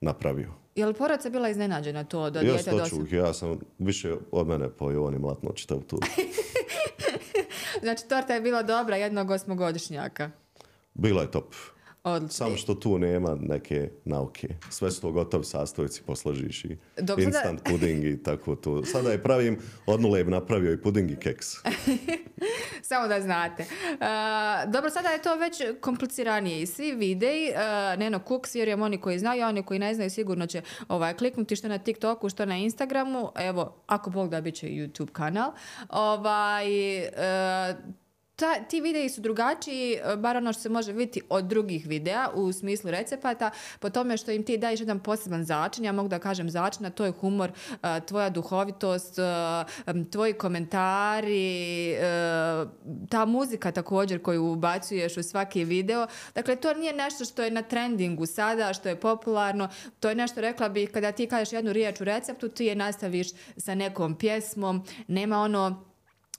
napravio. 0.00 0.52
Je 0.74 0.86
li 0.86 0.94
porodica 0.94 1.30
bila 1.30 1.48
iznenađena 1.48 2.04
to 2.04 2.30
da 2.30 2.40
Još 2.40 2.52
dijete 2.52 2.70
to 2.70 2.76
dosta... 2.78 2.96
čuh, 2.96 3.12
ja 3.12 3.32
sam 3.32 3.58
više 3.78 4.14
od 4.30 4.46
mene 4.46 4.68
pojeo 4.68 5.04
oni 5.04 5.18
mlatno 5.18 5.52
čitav 5.52 5.82
tu. 5.86 5.98
Znači, 7.82 8.08
torta 8.08 8.34
je 8.34 8.40
bila 8.40 8.62
dobra 8.62 8.96
jednog 8.96 9.30
osmogodišnjaka. 9.30 10.30
Bila 10.94 11.22
je 11.22 11.30
top. 11.30 11.54
Odlično. 12.04 12.46
Samo 12.46 12.56
što 12.56 12.74
tu 12.74 12.98
nema 12.98 13.36
neke 13.40 13.90
nauke. 14.04 14.48
Sve 14.70 14.90
su 14.90 15.00
to 15.00 15.10
gotovi 15.12 15.44
sastojci, 15.44 16.02
posložiš 16.02 16.64
i 16.64 16.76
Dok 16.96 17.20
sada- 17.20 17.22
instant 17.22 17.60
puding 17.64 18.04
i 18.04 18.22
tako 18.22 18.56
to. 18.56 18.84
Sada 18.84 19.10
je 19.10 19.22
pravim, 19.22 19.58
od 19.86 20.00
nule 20.00 20.24
bi 20.24 20.30
napravio 20.30 20.72
i 20.72 20.82
puding 20.82 21.10
i 21.10 21.16
keks. 21.16 21.46
Samo 22.88 23.08
da 23.08 23.20
znate. 23.20 23.62
E, 23.62 23.66
dobro, 24.66 24.90
sada 24.90 25.08
je 25.08 25.22
to 25.22 25.36
već 25.36 25.62
kompliciranije 25.80 26.62
i 26.62 26.66
svi 26.66 26.92
videi, 26.92 27.48
uh, 27.50 27.98
Neno 27.98 28.20
Cooks, 28.28 28.54
vjerujem 28.54 28.82
oni 28.82 29.00
koji 29.00 29.18
znaju, 29.18 29.44
oni 29.44 29.62
koji 29.62 29.78
ne 29.80 29.94
znaju 29.94 30.10
sigurno 30.10 30.46
će 30.46 30.62
ovaj, 30.88 31.14
kliknuti 31.14 31.56
što 31.56 31.68
na 31.68 31.78
TikToku, 31.78 32.28
što 32.28 32.46
na 32.46 32.56
Instagramu. 32.56 33.30
Evo, 33.36 33.74
ako 33.86 34.10
Bog 34.10 34.30
da, 34.30 34.40
bit 34.40 34.54
će 34.54 34.68
i 34.68 34.80
YouTube 34.80 35.12
kanal. 35.12 35.52
Ovaj, 35.88 36.98
e, 36.98 37.74
ta, 38.36 38.54
ti 38.68 38.80
videi 38.80 39.08
su 39.08 39.20
drugačiji, 39.20 39.94
e, 39.94 40.16
bar 40.16 40.36
ono 40.36 40.52
što 40.52 40.62
se 40.62 40.68
može 40.68 40.92
vidjeti 40.92 41.20
od 41.28 41.44
drugih 41.44 41.86
videa 41.86 42.30
u 42.34 42.52
smislu 42.52 42.90
recepata, 42.90 43.50
po 43.78 43.90
tome 43.90 44.16
što 44.16 44.30
im 44.30 44.44
ti 44.44 44.58
daješ 44.58 44.80
jedan 44.80 45.00
poseban 45.00 45.44
začin, 45.44 45.84
ja 45.84 45.92
mogu 45.92 46.08
da 46.08 46.18
kažem 46.18 46.50
začin, 46.50 46.86
a 46.86 46.90
to 46.90 47.04
je 47.04 47.12
humor, 47.12 47.50
e, 47.82 48.00
tvoja 48.00 48.30
duhovitost, 48.30 49.18
e, 49.18 49.22
tvoji 50.10 50.32
komentari, 50.32 51.94
ta 53.10 53.24
muzika 53.24 53.72
također 53.72 54.22
koju 54.22 54.52
ubacuješ 54.52 55.16
u 55.16 55.22
svaki 55.22 55.64
video. 55.64 56.06
Dakle, 56.34 56.56
to 56.56 56.74
nije 56.74 56.92
nešto 56.92 57.24
što 57.24 57.42
je 57.42 57.50
na 57.50 57.62
trendingu 57.62 58.26
sada, 58.26 58.72
što 58.72 58.88
je 58.88 59.00
popularno, 59.00 59.68
to 60.00 60.08
je 60.08 60.14
nešto, 60.14 60.40
rekla 60.40 60.68
bih, 60.68 60.90
kada 60.90 61.12
ti 61.12 61.26
kažeš 61.26 61.52
jednu 61.52 61.72
riječ 61.72 62.00
u 62.00 62.04
receptu, 62.04 62.48
ti 62.48 62.64
je 62.64 62.74
nastaviš 62.74 63.28
sa 63.56 63.74
nekom 63.74 64.14
pjesmom, 64.14 64.84
nema 65.08 65.38
ono 65.38 65.93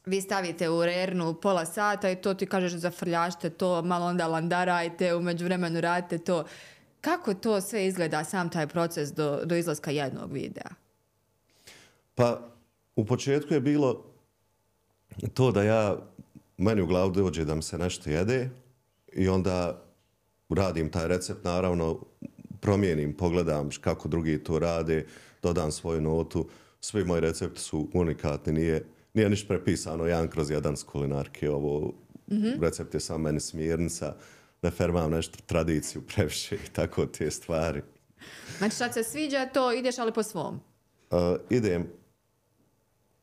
vi 0.05 0.21
stavite 0.21 0.69
u 0.69 0.85
rernu 0.85 1.33
pola 1.33 1.65
sata 1.65 2.09
i 2.09 2.15
to 2.15 2.33
ti 2.33 2.45
kažeš 2.45 2.71
zafrljašte 2.71 3.49
to, 3.49 3.81
malo 3.81 4.05
onda 4.05 4.27
landarajte, 4.27 5.15
umeđu 5.15 5.45
vremenu 5.45 5.81
radite 5.81 6.17
to. 6.17 6.45
Kako 7.01 7.33
to 7.33 7.61
sve 7.61 7.87
izgleda, 7.87 8.23
sam 8.23 8.49
taj 8.49 8.67
proces 8.67 9.13
do, 9.13 9.41
do 9.45 9.55
izlaska 9.55 9.91
jednog 9.91 10.31
videa? 10.31 10.69
Pa, 12.15 12.41
u 12.95 13.05
početku 13.05 13.53
je 13.53 13.59
bilo 13.59 14.03
to 15.33 15.51
da 15.51 15.63
ja, 15.63 15.97
meni 16.57 16.81
u 16.81 16.87
glavu 16.87 17.11
dođe 17.11 17.45
da 17.45 17.55
mi 17.55 17.61
se 17.61 17.77
nešto 17.77 18.09
jede 18.09 18.49
i 19.13 19.27
onda 19.27 19.81
radim 20.49 20.91
taj 20.91 21.07
recept, 21.07 21.43
naravno 21.43 21.99
promijenim, 22.61 23.13
pogledam 23.13 23.69
kako 23.81 24.07
drugi 24.07 24.43
to 24.43 24.59
rade, 24.59 25.05
dodam 25.41 25.71
svoju 25.71 26.01
notu. 26.01 26.49
Svi 26.81 27.03
moji 27.03 27.21
recepti 27.21 27.61
su 27.61 27.89
unikatni, 27.93 28.53
nije 28.53 28.85
nije 29.15 29.29
ništa 29.29 29.47
prepisano 29.47 30.05
jedan 30.05 30.27
kroz 30.27 30.51
jedan 30.51 30.77
s 30.77 30.83
kulinarke. 30.83 31.49
Ovo 31.49 31.93
mm-hmm. 32.31 32.61
recept 32.61 32.93
je 32.93 32.99
sam 32.99 33.21
meni 33.21 33.39
smjernica. 33.39 34.15
Ne 34.61 34.71
fermam 34.71 35.11
nešto 35.11 35.37
tradiciju 35.45 36.01
previše 36.01 36.55
i 36.55 36.69
tako 36.73 37.05
te 37.05 37.31
stvari. 37.31 37.81
Znači 38.57 38.75
sad 38.75 38.93
se 38.93 39.03
sviđa 39.03 39.45
to, 39.45 39.73
ideš 39.73 39.97
ali 39.99 40.13
po 40.13 40.23
svom? 40.23 40.59
Uh, 41.11 41.19
idem. 41.49 41.87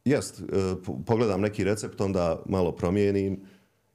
Jest, 0.05 0.41
uh, 0.41 0.97
pogledam 1.07 1.41
neki 1.41 1.65
recept, 1.65 2.01
onda 2.01 2.43
malo 2.47 2.73
promijenim 2.73 3.41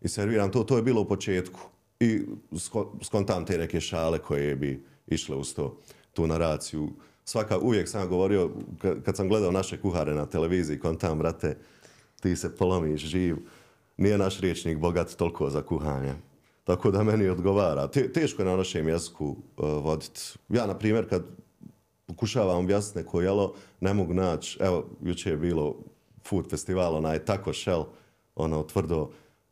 i 0.01 0.07
serviram 0.07 0.51
to. 0.51 0.63
To 0.63 0.77
je 0.77 0.83
bilo 0.83 1.01
u 1.01 1.07
početku. 1.07 1.59
I 1.99 2.21
skontam 3.03 3.45
te 3.45 3.57
neke 3.57 3.81
šale 3.81 4.19
koje 4.19 4.55
bi 4.55 4.83
išle 5.07 5.35
uz 5.35 5.53
to, 5.53 5.81
tu 6.13 6.27
naraciju. 6.27 6.89
Svaka, 7.25 7.57
uvijek 7.57 7.89
sam 7.89 8.09
govorio, 8.09 8.51
kad 9.05 9.15
sam 9.15 9.27
gledao 9.27 9.51
naše 9.51 9.81
kuhare 9.81 10.15
na 10.15 10.25
televiziji, 10.25 10.79
kontam, 10.79 11.19
brate, 11.19 11.57
ti 12.21 12.35
se 12.35 12.55
polomiš 12.55 13.01
živ. 13.01 13.37
Nije 13.97 14.17
naš 14.17 14.39
riječnik 14.39 14.77
bogat 14.77 15.15
toliko 15.15 15.49
za 15.49 15.61
kuhanje. 15.61 16.13
Tako 16.63 16.91
da 16.91 17.03
meni 17.03 17.29
odgovara. 17.29 17.87
Te, 17.87 18.11
teško 18.13 18.41
je 18.41 18.45
na 18.45 18.55
našem 18.55 18.89
jeziku 18.89 19.25
uh, 19.27 19.37
voditi. 19.57 20.21
Ja, 20.49 20.67
na 20.67 20.77
primjer, 20.77 21.09
kad 21.09 21.23
pokušavam 22.05 22.57
objasniti 22.57 22.99
neko 22.99 23.21
jelo, 23.21 23.53
ne 23.79 23.93
mogu 23.93 24.13
naći, 24.13 24.57
evo, 24.61 24.85
juče 25.03 25.29
je 25.29 25.37
bilo 25.37 25.75
food 26.23 26.49
festival, 26.49 26.95
onaj 26.95 27.19
tako 27.25 27.53
shell, 27.53 27.85
ono, 28.35 28.63
tvrdo, 28.63 29.09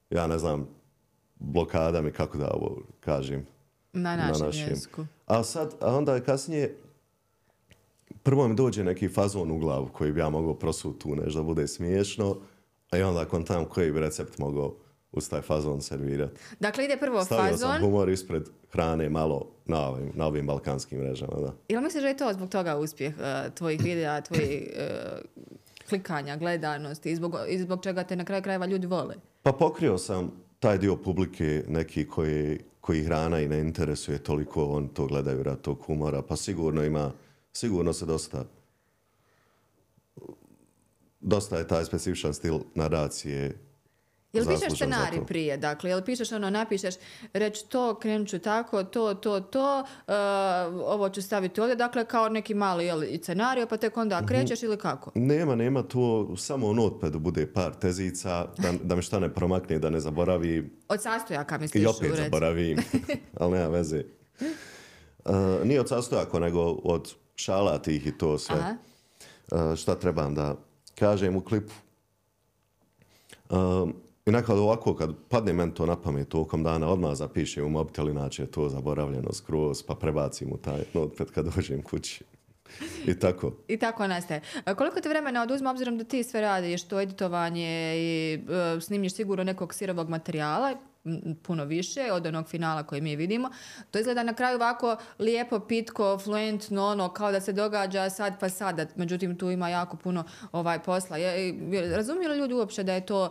ja 0.09 0.27
ne 0.27 0.37
znam, 0.37 0.67
blokada 1.39 2.01
mi, 2.01 2.11
kako 2.11 2.37
da 2.37 2.51
ovo 2.53 2.81
kažem. 2.99 3.45
Na 3.93 4.15
našem, 4.15 4.39
na 4.39 4.45
našem. 4.45 4.69
jeziku. 4.69 5.05
A 5.25 5.43
sad, 5.43 5.75
a 5.81 5.95
onda 5.95 6.15
je 6.15 6.23
kasnije, 6.23 6.77
prvo 8.23 8.47
mi 8.47 8.55
dođe 8.55 8.83
neki 8.83 9.09
fazon 9.09 9.51
u 9.51 9.57
glavu 9.57 9.89
koji 9.93 10.11
bi 10.11 10.19
ja 10.19 10.29
mogao 10.29 10.53
prosuti 10.53 10.99
tu 10.99 11.15
nešto 11.15 11.39
da 11.39 11.43
bude 11.43 11.67
smiješno, 11.67 12.37
i 12.97 13.03
onda 13.03 13.25
kontam 13.25 13.65
koji 13.65 13.91
bi 13.91 13.99
recept 13.99 14.37
mogao 14.37 14.75
uz 15.11 15.29
taj 15.29 15.41
fazon 15.41 15.81
servirati. 15.81 16.39
Dakle, 16.59 16.85
ide 16.85 16.97
prvo 16.97 17.25
Stavio 17.25 17.43
fazon. 17.43 17.57
Stavio 17.57 17.79
sam 17.79 17.89
humor 17.89 18.09
ispred 18.09 18.49
hrane 18.71 19.09
malo 19.09 19.51
na 19.65 19.87
ovim, 19.87 20.11
na 20.15 20.25
ovim 20.25 20.47
balkanskim 20.47 20.99
mrežama, 20.99 21.39
da. 21.41 21.53
Ili 21.67 21.81
misliš 21.81 22.01
da 22.01 22.07
je 22.07 22.17
to 22.17 22.33
zbog 22.33 22.49
toga 22.49 22.77
uspjeh 22.77 23.13
uh, 23.17 23.53
tvojih 23.53 23.81
videa, 23.83 24.21
tvojih 24.21 24.69
uh, 24.75 25.45
klikanja, 25.89 26.37
gledanosti 26.37 27.11
i 27.11 27.15
zbog, 27.15 27.35
i 27.47 27.59
zbog 27.59 27.83
čega 27.83 28.03
te 28.03 28.15
na 28.15 28.25
kraju 28.25 28.43
krajeva 28.43 28.65
ljudi 28.65 28.87
vole? 28.87 29.15
Pa 29.43 29.51
pokrio 29.51 29.97
sam 29.97 30.31
taj 30.59 30.77
dio 30.77 30.95
publike 30.95 31.63
neki 31.67 32.07
koji, 32.07 32.59
koji 32.81 33.03
hrana 33.03 33.39
i 33.39 33.47
ne 33.47 33.59
interesuje 33.59 34.17
toliko, 34.17 34.65
on 34.65 34.87
to 34.87 35.05
gledaju 35.05 35.43
rad 35.43 35.61
tog 35.61 35.81
humora, 35.81 36.21
pa 36.21 36.35
sigurno 36.35 36.83
ima, 36.83 37.11
sigurno 37.53 37.93
se 37.93 38.05
dosta 38.05 38.43
dosta 41.25 41.57
je 41.57 41.67
taj 41.67 41.85
specifičan 41.85 42.33
stil 42.33 42.59
naracije 42.75 43.65
Jel 44.35 44.45
pišeš 44.45 44.73
scenarij 44.73 45.25
prije? 45.27 45.57
Dakle, 45.57 45.89
jel 45.89 46.01
pišeš 46.01 46.31
ono, 46.31 46.49
napišeš, 46.49 46.95
reći 47.33 47.65
to, 47.69 47.95
krenut 47.95 48.27
ću 48.27 48.39
tako, 48.39 48.83
to, 48.83 49.13
to, 49.13 49.39
to, 49.39 49.79
uh, 49.79 50.13
ovo 50.85 51.09
ću 51.09 51.21
staviti 51.21 51.61
ovdje, 51.61 51.75
dakle, 51.75 52.05
kao 52.05 52.29
neki 52.29 52.53
mali 52.53 52.85
jel, 52.85 53.03
scenarij, 53.21 53.65
pa 53.65 53.77
tek 53.77 53.97
onda 53.97 54.17
mhm. 54.17 54.27
krećeš 54.27 54.63
ili 54.63 54.77
kako? 54.77 55.11
Nema, 55.15 55.55
nema 55.55 55.83
to, 55.83 56.35
samo 56.37 56.67
u 56.67 56.73
notepadu 56.73 57.19
bude 57.19 57.53
par 57.53 57.73
tezica, 57.73 58.47
da, 58.57 58.73
da 58.83 58.95
mi 58.95 59.01
šta 59.01 59.19
ne 59.19 59.33
promakne, 59.33 59.79
da 59.79 59.89
ne 59.89 59.99
zaboravi. 59.99 60.71
Od 60.87 61.01
sastojaka 61.01 61.57
misliš? 61.57 61.83
I 61.83 61.85
opet 61.85 62.11
zaboravim, 62.15 62.77
ali 63.39 63.51
nema 63.51 63.67
veze. 63.67 64.03
Uh, 65.25 65.35
nije 65.63 65.79
od 65.79 65.89
sastojaka, 65.89 66.39
nego 66.39 66.61
od 66.71 67.13
šala 67.35 67.77
tih 67.77 68.07
i 68.07 68.17
to 68.17 68.37
sve. 68.37 68.55
Aha. 68.55 68.75
Uh, 69.51 69.75
šta 69.75 69.95
trebam 69.95 70.35
da 70.35 70.55
kažem 70.95 71.35
u 71.35 71.41
klipu. 71.41 71.73
Um, 73.49 73.93
I 74.25 74.31
nekad 74.31 74.57
ovako, 74.57 74.95
kad 74.95 75.15
padne 75.29 75.53
men 75.53 75.71
to 75.71 75.85
na 75.85 75.95
pamet 76.01 76.29
tokom 76.29 76.63
dana, 76.63 76.89
odmah 76.89 77.13
zapišem 77.13 77.65
u 77.65 77.69
mobitel, 77.69 78.09
inače 78.09 78.43
je 78.43 78.51
to 78.51 78.69
zaboravljeno 78.69 79.33
skroz, 79.33 79.83
pa 79.83 79.95
prebacim 79.95 80.51
u 80.51 80.57
taj 80.57 80.83
notepad 80.93 81.31
kad 81.31 81.55
dođem 81.55 81.81
kući. 81.81 82.23
I 83.05 83.19
tako. 83.19 83.51
I 83.67 83.77
tako 83.77 84.07
nastaje. 84.07 84.41
E, 84.65 84.75
koliko 84.75 85.01
te 85.01 85.09
vremena 85.09 85.43
oduzme, 85.43 85.69
obzirom 85.69 85.97
da 85.97 86.03
ti 86.03 86.23
sve 86.23 86.41
radiš, 86.41 86.83
to 86.83 87.01
editovanje 87.01 87.95
i 87.97 88.39
e, 88.77 88.81
snimiš 88.81 89.13
sigurno 89.13 89.43
nekog 89.43 89.73
sirovog 89.73 90.09
materijala, 90.09 90.75
puno 91.43 91.65
više 91.65 92.11
od 92.11 92.27
onog 92.27 92.47
finala 92.47 92.83
koji 92.83 93.01
mi 93.01 93.15
vidimo. 93.15 93.49
To 93.91 93.99
izgleda 93.99 94.23
na 94.23 94.33
kraju 94.33 94.55
ovako 94.55 94.97
lijepo, 95.19 95.59
pitko, 95.59 96.17
fluentno, 96.17 96.85
ono, 96.85 97.13
kao 97.13 97.31
da 97.31 97.41
se 97.41 97.53
događa 97.53 98.09
sad 98.09 98.39
pa 98.39 98.49
sada. 98.49 98.85
Međutim, 98.95 99.37
tu 99.37 99.51
ima 99.51 99.69
jako 99.69 99.97
puno 99.97 100.23
ovaj 100.51 100.83
posla. 100.83 101.17
Je, 101.17 101.55
razumiju 101.95 102.29
li 102.29 102.37
ljudi 102.37 102.53
uopće 102.53 102.83
da 102.83 102.93
je 102.93 103.05
to 103.05 103.29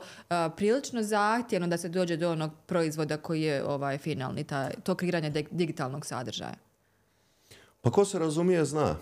prilično 0.56 1.02
zahtjevno 1.02 1.66
da 1.66 1.76
se 1.76 1.88
dođe 1.88 2.16
do 2.16 2.32
onog 2.32 2.50
proizvoda 2.66 3.16
koji 3.16 3.42
je 3.42 3.64
ovaj 3.64 3.98
finalni, 3.98 4.44
ta, 4.44 4.70
to 4.70 4.94
kreiranje 4.94 5.44
digitalnog 5.50 6.06
sadržaja? 6.06 6.54
Pa 7.80 7.90
ko 7.90 8.04
se 8.04 8.18
razumije, 8.18 8.64
zna. 8.64 8.96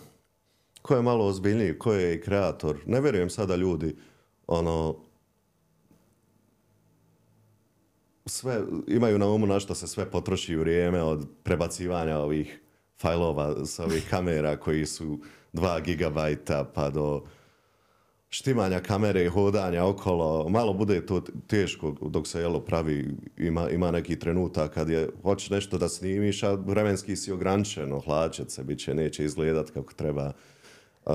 Ko 0.83 0.97
je 0.97 1.03
malo 1.03 1.27
ozbiljniji, 1.27 1.79
ko 1.79 1.93
je 1.93 2.15
i 2.15 2.21
kreator. 2.21 2.79
Ne 2.87 3.01
vjerujem 3.01 3.31
sada 3.31 3.57
ljudi, 3.57 3.97
ono, 4.47 4.97
sve, 8.27 8.61
imaju 8.87 9.19
na 9.19 9.29
umu 9.29 9.47
na 9.47 9.61
što 9.61 9.75
se 9.75 9.87
sve 9.87 10.11
potroši 10.11 10.57
vrijeme 10.57 11.03
od 11.03 11.27
prebacivanja 11.43 12.19
ovih 12.19 12.61
fajlova 12.99 13.67
sa 13.67 13.85
ovih 13.85 14.07
kamera 14.11 14.57
koji 14.57 14.87
su 14.87 15.19
2 15.53 15.83
gigabajta 15.83 16.65
pa 16.75 16.91
do 16.91 17.23
štimanja 18.29 18.81
kamere 18.81 19.25
i 19.25 19.29
hodanja 19.29 19.85
okolo. 19.85 20.49
Malo 20.49 20.73
bude 20.73 21.07
to 21.07 21.23
teško 21.47 21.95
dok 22.01 22.27
se 22.27 22.41
jelo 22.41 22.61
pravi. 22.61 23.17
Ima, 23.39 23.71
ima 23.71 23.91
neki 23.91 24.19
trenutak 24.19 24.75
kad 24.75 24.89
je 24.89 25.09
hoćeš 25.23 25.51
nešto 25.51 25.79
da 25.79 25.89
snimiš, 25.89 26.43
a 26.43 26.53
vremenski 26.53 27.17
si 27.17 27.33
ograničeno, 27.33 28.01
hlačet 28.01 28.51
se, 28.51 28.65
bit 28.65 28.79
će, 28.79 28.95
neće 28.95 29.25
izgledat 29.25 29.71
kako 29.71 29.93
treba. 29.93 30.33
Uh, 31.05 31.13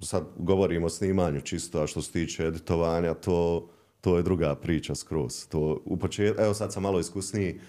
sad 0.00 0.24
govorimo 0.36 0.86
o 0.86 0.90
snimanju 0.90 1.40
čisto, 1.40 1.82
a 1.82 1.86
što 1.86 2.02
se 2.02 2.12
tiče 2.12 2.46
editovanja, 2.46 3.14
to 3.14 3.68
to 4.06 4.16
je 4.16 4.22
druga 4.22 4.54
priča 4.54 4.94
skroz. 4.94 5.46
To 5.46 5.82
u 5.84 5.96
počet... 5.96 6.38
Evo 6.38 6.54
sad 6.54 6.72
sam 6.72 6.82
malo 6.82 7.00
iskusniji, 7.00 7.60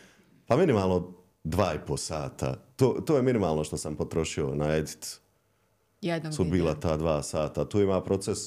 pa 0.48 0.58
minimalno 0.58 1.14
dva 1.44 1.74
i 1.74 1.78
po 1.88 1.98
sata. 1.98 2.56
To, 2.76 3.02
to 3.06 3.16
je 3.16 3.22
minimalno 3.22 3.64
što 3.64 3.78
sam 3.78 3.96
potrošio 3.96 4.56
na 4.56 4.76
edit. 4.76 5.20
Jednom 6.02 6.34
su 6.34 6.44
bila 6.44 6.76
ta 6.76 6.98
dva 6.98 7.24
sata. 7.24 7.66
Tu 7.66 7.82
ima 7.82 8.02
proces, 8.02 8.38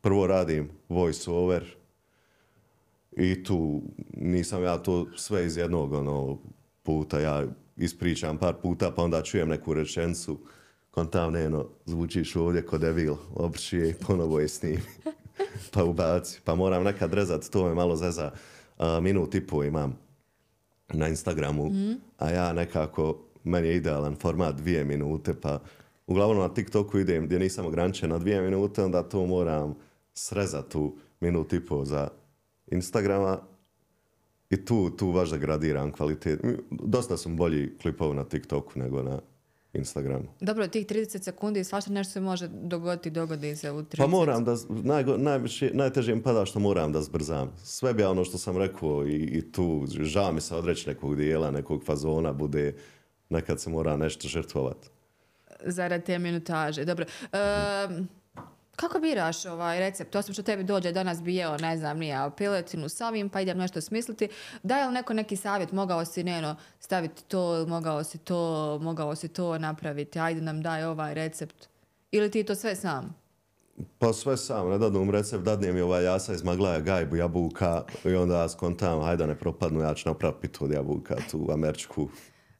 prvo 0.00 0.26
radim 0.26 0.70
voice 0.88 1.30
over 1.30 1.76
i 3.12 3.44
tu 3.44 3.82
nisam 4.16 4.62
ja 4.62 4.78
to 4.78 5.06
sve 5.16 5.46
iz 5.46 5.56
jednog 5.56 5.92
ono, 5.92 6.38
puta. 6.82 7.20
Ja 7.20 7.44
ispričam 7.76 8.38
par 8.38 8.54
puta 8.62 8.90
pa 8.90 9.02
onda 9.02 9.22
čujem 9.22 9.48
neku 9.48 9.74
rečencu 9.74 10.38
kontavneno, 10.90 11.68
zvučiš 11.84 12.36
ovdje 12.36 12.66
kod 12.66 12.80
devil, 12.80 13.14
obrši 13.34 13.76
i 13.76 13.94
ponovo 14.06 14.40
je 14.40 14.48
snimi. 14.48 14.82
pa 15.72 15.84
ubaci. 15.84 16.40
Pa 16.44 16.54
moram 16.54 16.84
nekad 16.84 17.14
rezat, 17.14 17.50
to 17.50 17.64
me 17.64 17.74
malo 17.74 17.96
zeza. 17.96 18.32
Uh, 18.78 19.02
minut 19.02 19.34
i 19.34 19.46
po 19.46 19.64
imam 19.64 19.98
na 20.88 21.08
Instagramu, 21.08 21.66
mm. 21.66 21.94
a 22.18 22.30
ja 22.30 22.52
nekako, 22.52 23.18
meni 23.44 23.68
je 23.68 23.76
idealan 23.76 24.16
format 24.16 24.56
dvije 24.56 24.84
minute, 24.84 25.34
pa 25.40 25.60
uglavnom 26.06 26.38
na 26.38 26.54
TikToku 26.54 26.98
idem 26.98 27.26
gdje 27.26 27.38
nisam 27.38 27.66
ograničen 27.66 28.10
na 28.10 28.18
dvije 28.18 28.40
minute, 28.40 28.84
onda 28.84 29.02
to 29.02 29.26
moram 29.26 29.74
srezat 30.14 30.74
u 30.74 30.96
minut 31.20 31.52
i 31.52 31.60
po 31.66 31.84
za 31.84 32.08
Instagrama, 32.66 33.38
I 34.50 34.64
tu, 34.64 34.90
tu 34.90 35.12
baš 35.12 35.30
da 35.30 35.36
gradiram 35.36 35.92
kvalitet. 35.92 36.40
Dosta 36.70 37.16
sam 37.16 37.36
bolji 37.36 37.78
klipova 37.82 38.14
na 38.14 38.24
TikToku 38.24 38.78
nego 38.78 39.02
na 39.02 39.18
Instagramu. 39.76 40.24
Dobro, 40.40 40.68
tih 40.68 40.86
30 40.86 41.22
sekundi 41.22 41.64
svašta 41.64 41.90
nešto 41.90 42.12
se 42.12 42.20
može 42.20 42.48
dogoditi, 42.48 43.10
dogodi 43.10 43.56
se 43.56 43.70
u 43.70 43.82
30. 43.82 43.96
Pa 43.96 44.06
moram 44.06 44.44
da, 44.44 44.56
najgo, 44.68 45.16
najviše, 45.16 45.70
najteže 45.74 46.14
mi 46.14 46.22
pada 46.22 46.46
što 46.46 46.58
moram 46.58 46.92
da 46.92 47.02
zbrzam. 47.02 47.52
Sve 47.64 47.94
bi 47.94 48.02
ja 48.02 48.10
ono 48.10 48.24
što 48.24 48.38
sam 48.38 48.56
rekao 48.56 49.06
i, 49.06 49.14
i 49.14 49.52
tu, 49.52 49.86
žao 49.88 50.32
mi 50.32 50.40
se 50.40 50.54
odreći 50.54 50.88
nekog 50.88 51.16
dijela, 51.16 51.50
nekog 51.50 51.84
fazona, 51.84 52.32
bude 52.32 52.74
nekad 53.30 53.60
se 53.60 53.70
mora 53.70 53.96
nešto 53.96 54.28
žrtvovati. 54.28 54.88
Zarad 55.64 56.04
te 56.04 56.18
minutaže. 56.18 56.84
Dobro. 56.84 57.04
Um, 57.88 58.08
kako 58.76 58.98
biraš 58.98 59.44
ovaj 59.44 59.80
recept? 59.80 60.14
Osim 60.14 60.34
što 60.34 60.42
tebi 60.42 60.64
dođe 60.64 60.92
danas 60.92 61.22
bi 61.22 61.34
jeo, 61.34 61.56
ne 61.56 61.76
znam, 61.76 61.98
nije 61.98 62.30
piletinu 62.36 62.88
sa 62.88 63.08
ovim, 63.08 63.28
pa 63.28 63.40
idem 63.40 63.58
nešto 63.58 63.80
smisliti. 63.80 64.28
Da 64.62 64.86
li 64.86 64.94
neko 64.94 65.12
neki 65.12 65.36
savjet? 65.36 65.72
Mogao 65.72 66.04
si, 66.04 66.24
neno, 66.24 66.56
staviti 66.80 67.24
to, 67.24 67.66
mogao 67.68 68.04
si 68.04 68.18
to, 68.18 68.78
mogao 68.82 69.14
si 69.14 69.28
to 69.28 69.58
napraviti. 69.58 70.18
Ajde 70.18 70.40
nam 70.40 70.62
daj 70.62 70.84
ovaj 70.84 71.14
recept. 71.14 71.68
Ili 72.10 72.30
ti 72.30 72.44
to 72.44 72.54
sve 72.54 72.76
sam? 72.76 73.16
Pa 73.98 74.12
sve 74.12 74.36
sam, 74.36 74.70
ne 74.70 74.78
dadnu 74.78 75.10
recept, 75.10 75.44
dadnem 75.44 75.74
mi 75.74 75.80
ovaj 75.80 76.04
jasa 76.04 76.32
iz 76.32 76.42
maglaja 76.42 76.80
gajbu 76.80 77.16
jabuka 77.16 77.84
i 78.04 78.14
onda 78.14 78.40
ja 78.40 78.48
skontam, 78.48 79.02
hajde 79.02 79.26
ne 79.26 79.34
propadnu, 79.34 79.80
ja 79.80 79.94
ću 79.94 80.08
napraviti 80.08 80.40
pitu 80.40 80.64
od 80.64 80.70
jabuka, 80.70 81.16
tu 81.30 81.48
američku. 81.52 82.08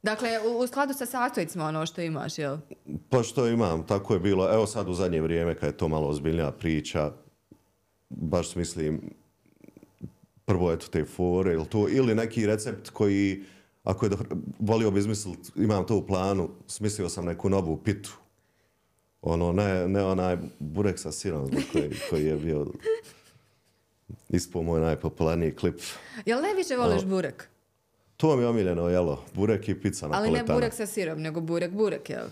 Dakle, 0.07 0.39
u, 0.39 0.59
u 0.59 0.67
skladu 0.67 0.93
sa 0.93 1.05
sastojicima 1.05 1.65
ono 1.65 1.85
što 1.85 2.01
imaš, 2.01 2.37
jel? 2.37 2.57
Pa 3.09 3.23
što 3.23 3.47
imam, 3.47 3.87
tako 3.87 4.13
je 4.13 4.19
bilo. 4.19 4.53
Evo 4.53 4.67
sad 4.67 4.89
u 4.89 4.93
zadnje 4.93 5.21
vrijeme 5.21 5.55
kad 5.55 5.69
je 5.69 5.77
to 5.77 5.87
malo 5.87 6.07
ozbiljnija 6.07 6.51
priča, 6.51 7.11
baš 8.09 8.55
mislim, 8.55 9.01
prvo 10.45 10.71
eto 10.71 10.87
te 10.87 11.05
fore 11.05 11.53
ili, 11.53 11.65
to, 11.65 11.87
ili 11.89 12.15
neki 12.15 12.45
recept 12.45 12.89
koji, 12.89 13.43
ako 13.83 14.05
je 14.05 14.09
da, 14.09 14.17
volio 14.59 14.91
bi 14.91 14.99
izmisliti, 14.99 15.51
imam 15.55 15.85
to 15.85 15.95
u 15.95 16.07
planu, 16.07 16.49
smislio 16.67 17.09
sam 17.09 17.25
neku 17.25 17.49
novu 17.49 17.77
pitu. 17.77 18.17
Ono, 19.21 19.51
ne, 19.51 19.87
ne 19.87 20.03
onaj 20.03 20.37
burek 20.59 20.99
sa 20.99 21.11
sirom 21.11 21.49
koji, 21.71 21.91
koji 22.09 22.25
je 22.25 22.35
bio 22.35 22.65
ispod 24.29 24.63
moj 24.63 24.81
najpopularniji 24.81 25.55
klip. 25.55 25.79
Jel 26.25 26.41
ne 26.41 26.53
više 26.53 26.75
voliš 26.77 27.03
burek? 27.05 27.49
To 28.17 28.35
mi 28.35 28.43
je 28.43 28.47
omiljeno, 28.47 28.89
jelo, 28.89 29.23
burek 29.33 29.69
i 29.69 29.81
pizza 29.81 30.05
Ali 30.05 30.13
napoletana. 30.13 30.47
ne 30.47 30.59
burek 30.59 30.73
sa 30.73 30.85
sirom, 30.85 31.21
nego 31.21 31.41
burek, 31.41 31.71
burek, 31.71 32.09
jel? 32.09 32.25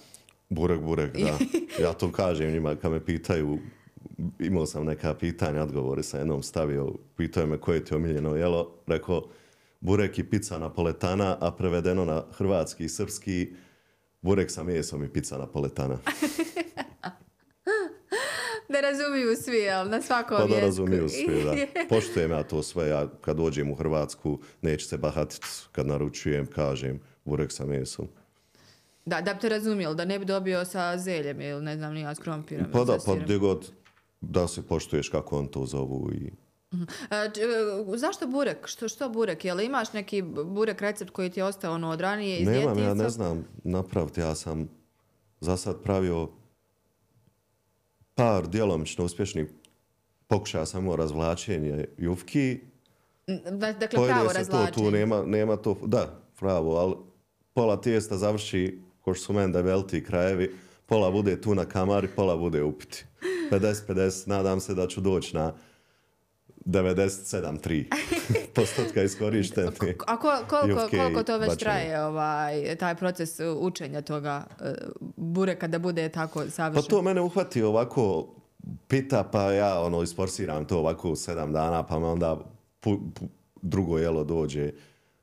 Burek, 0.49 0.81
burek, 0.81 1.13
da. 1.17 1.37
Ja 1.83 1.93
to 1.93 2.11
kažem 2.11 2.51
njima 2.51 2.75
kad 2.75 2.91
me 2.91 3.05
pitaju, 3.05 3.59
imao 4.39 4.65
sam 4.65 4.85
neka 4.85 5.13
pitanja, 5.13 5.63
odgovore 5.63 6.03
sam 6.03 6.19
jednom 6.19 6.43
stavio, 6.43 6.93
pitao 7.17 7.45
me 7.45 7.57
koje 7.57 7.85
ti 7.85 7.93
je 7.93 7.97
omiljeno 7.97 8.35
jelo, 8.35 8.71
rekao 8.87 9.23
burek 9.79 10.19
i 10.19 10.23
pizza 10.23 10.57
napoletana, 10.57 11.37
a 11.41 11.51
prevedeno 11.51 12.05
na 12.05 12.23
hrvatski 12.31 12.85
i 12.85 12.89
srpski, 12.89 13.53
burek 14.21 14.51
sa 14.51 14.63
mesom 14.63 15.03
i 15.03 15.09
pizza 15.09 15.37
napoletana. 15.37 15.97
Da 18.69 18.81
razumiju 18.81 19.35
svi, 19.35 19.57
jel? 19.57 19.89
Na 19.89 20.01
svakom 20.01 20.37
Pa 20.37 20.43
da 20.43 20.55
jeziku. 20.55 20.65
razumiju 20.65 21.09
svi, 21.09 21.43
da. 21.45 21.53
Poštujem 21.89 22.31
ja 22.31 22.43
to 22.43 22.63
sve, 22.63 22.87
ja 22.87 23.07
kad 23.21 23.37
dođem 23.37 23.71
u 23.71 23.75
Hrvatsku, 23.75 24.39
neću 24.61 24.87
se 24.87 24.97
bahatiti 24.97 25.41
kad 25.71 25.87
naručujem, 25.87 26.45
kažem 26.45 26.99
burek 27.25 27.51
sa 27.51 27.65
mesom. 27.65 28.07
Da, 29.05 29.21
da 29.21 29.33
bi 29.33 29.39
te 29.39 29.49
razumijeli, 29.49 29.95
da 29.95 30.05
ne 30.05 30.19
bi 30.19 30.25
dobio 30.25 30.65
sa 30.65 30.97
zeljem 30.97 31.41
ili 31.41 31.61
ne 31.61 31.77
znam, 31.77 31.93
nija 31.93 32.15
s 32.15 32.19
krompirom. 32.19 32.65
Pa 32.71 32.83
da, 32.83 32.97
pa 33.05 33.15
gdje 33.15 33.37
god 33.37 33.71
da 34.21 34.47
se 34.47 34.61
poštuješ 34.61 35.09
kako 35.09 35.37
on 35.37 35.47
to 35.47 35.65
zovu 35.65 36.11
i 36.13 36.31
A, 37.09 37.29
č- 37.29 37.41
e, 37.41 37.45
zašto 37.89 38.27
burek? 38.27 38.67
Što, 38.67 38.87
što 38.87 39.09
burek? 39.09 39.45
Jel 39.45 39.61
imaš 39.61 39.93
neki 39.93 40.21
burek 40.45 40.81
recept 40.81 41.11
koji 41.11 41.29
ti 41.29 41.39
je 41.39 41.43
ostao 41.43 41.73
ono 41.73 41.89
od 41.89 42.01
ranije 42.01 42.37
iz 42.37 42.47
Nemam, 42.47 42.61
ja 42.61 42.73
djetinjstva? 42.73 42.93
ne 42.95 43.09
znam 43.09 43.45
napraviti. 43.63 44.21
Ja 44.21 44.35
sam 44.35 44.69
za 45.39 45.57
sad 45.57 45.81
pravio 45.81 46.29
par 48.15 48.47
djelomično 48.47 49.05
uspješnih 49.05 49.47
pokušaja 50.27 50.65
samo 50.65 50.95
razvlačenje 50.95 51.85
jufki. 51.97 52.59
Da, 53.51 53.73
dakle, 53.73 54.07
pravo 54.07 54.29
se 54.29 54.49
to, 54.49 54.67
tu 54.73 54.91
nema, 54.91 55.23
nema 55.25 55.55
to, 55.55 55.77
da, 55.85 56.19
pravo, 56.39 56.75
ali 56.75 56.95
pola 57.53 57.81
tijesta 57.81 58.17
završi, 58.17 58.79
ko 59.01 59.13
što 59.13 59.25
su 59.25 59.33
meni 59.33 59.53
da 59.53 59.61
veliki 59.61 60.03
krajevi, 60.03 60.55
pola 60.85 61.11
bude 61.11 61.41
tu 61.41 61.55
na 61.55 61.65
kamari, 61.65 62.07
pola 62.15 62.37
bude 62.37 62.63
upiti. 62.63 63.05
50-50, 63.51 64.27
nadam 64.27 64.59
se 64.59 64.73
da 64.73 64.87
ću 64.87 65.01
doći 65.01 65.35
na 65.35 65.53
97-3 66.65 67.85
postotka 68.55 69.03
iskorišteni. 69.03 69.67
A 70.07 70.17
ko, 70.17 70.31
koliko, 70.49 70.87
koliko 70.89 71.23
to 71.23 71.37
već 71.37 71.57
traje, 71.57 72.03
ovaj, 72.03 72.75
taj 72.75 72.95
proces 72.95 73.39
uh, 73.39 73.57
učenja 73.59 74.01
toga 74.01 74.43
uh, 75.17 75.23
bureka 75.23 75.67
da 75.67 75.79
bude 75.79 76.09
tako 76.09 76.39
Pa 76.39 76.49
savršen? 76.49 76.89
to 76.89 77.01
mene 77.01 77.21
uhvati 77.21 77.63
ovako 77.63 78.35
pita, 78.87 79.23
pa 79.23 79.51
ja 79.51 79.81
ono 79.81 80.03
isforsiram 80.03 80.65
to 80.65 80.79
ovako 80.79 81.09
u 81.09 81.15
sedam 81.15 81.53
dana, 81.53 81.83
pa 81.83 81.99
me 81.99 82.05
onda 82.05 82.39
pu, 82.79 82.99
pu, 83.13 83.25
drugo 83.61 83.97
jelo 83.97 84.23
dođe 84.23 84.71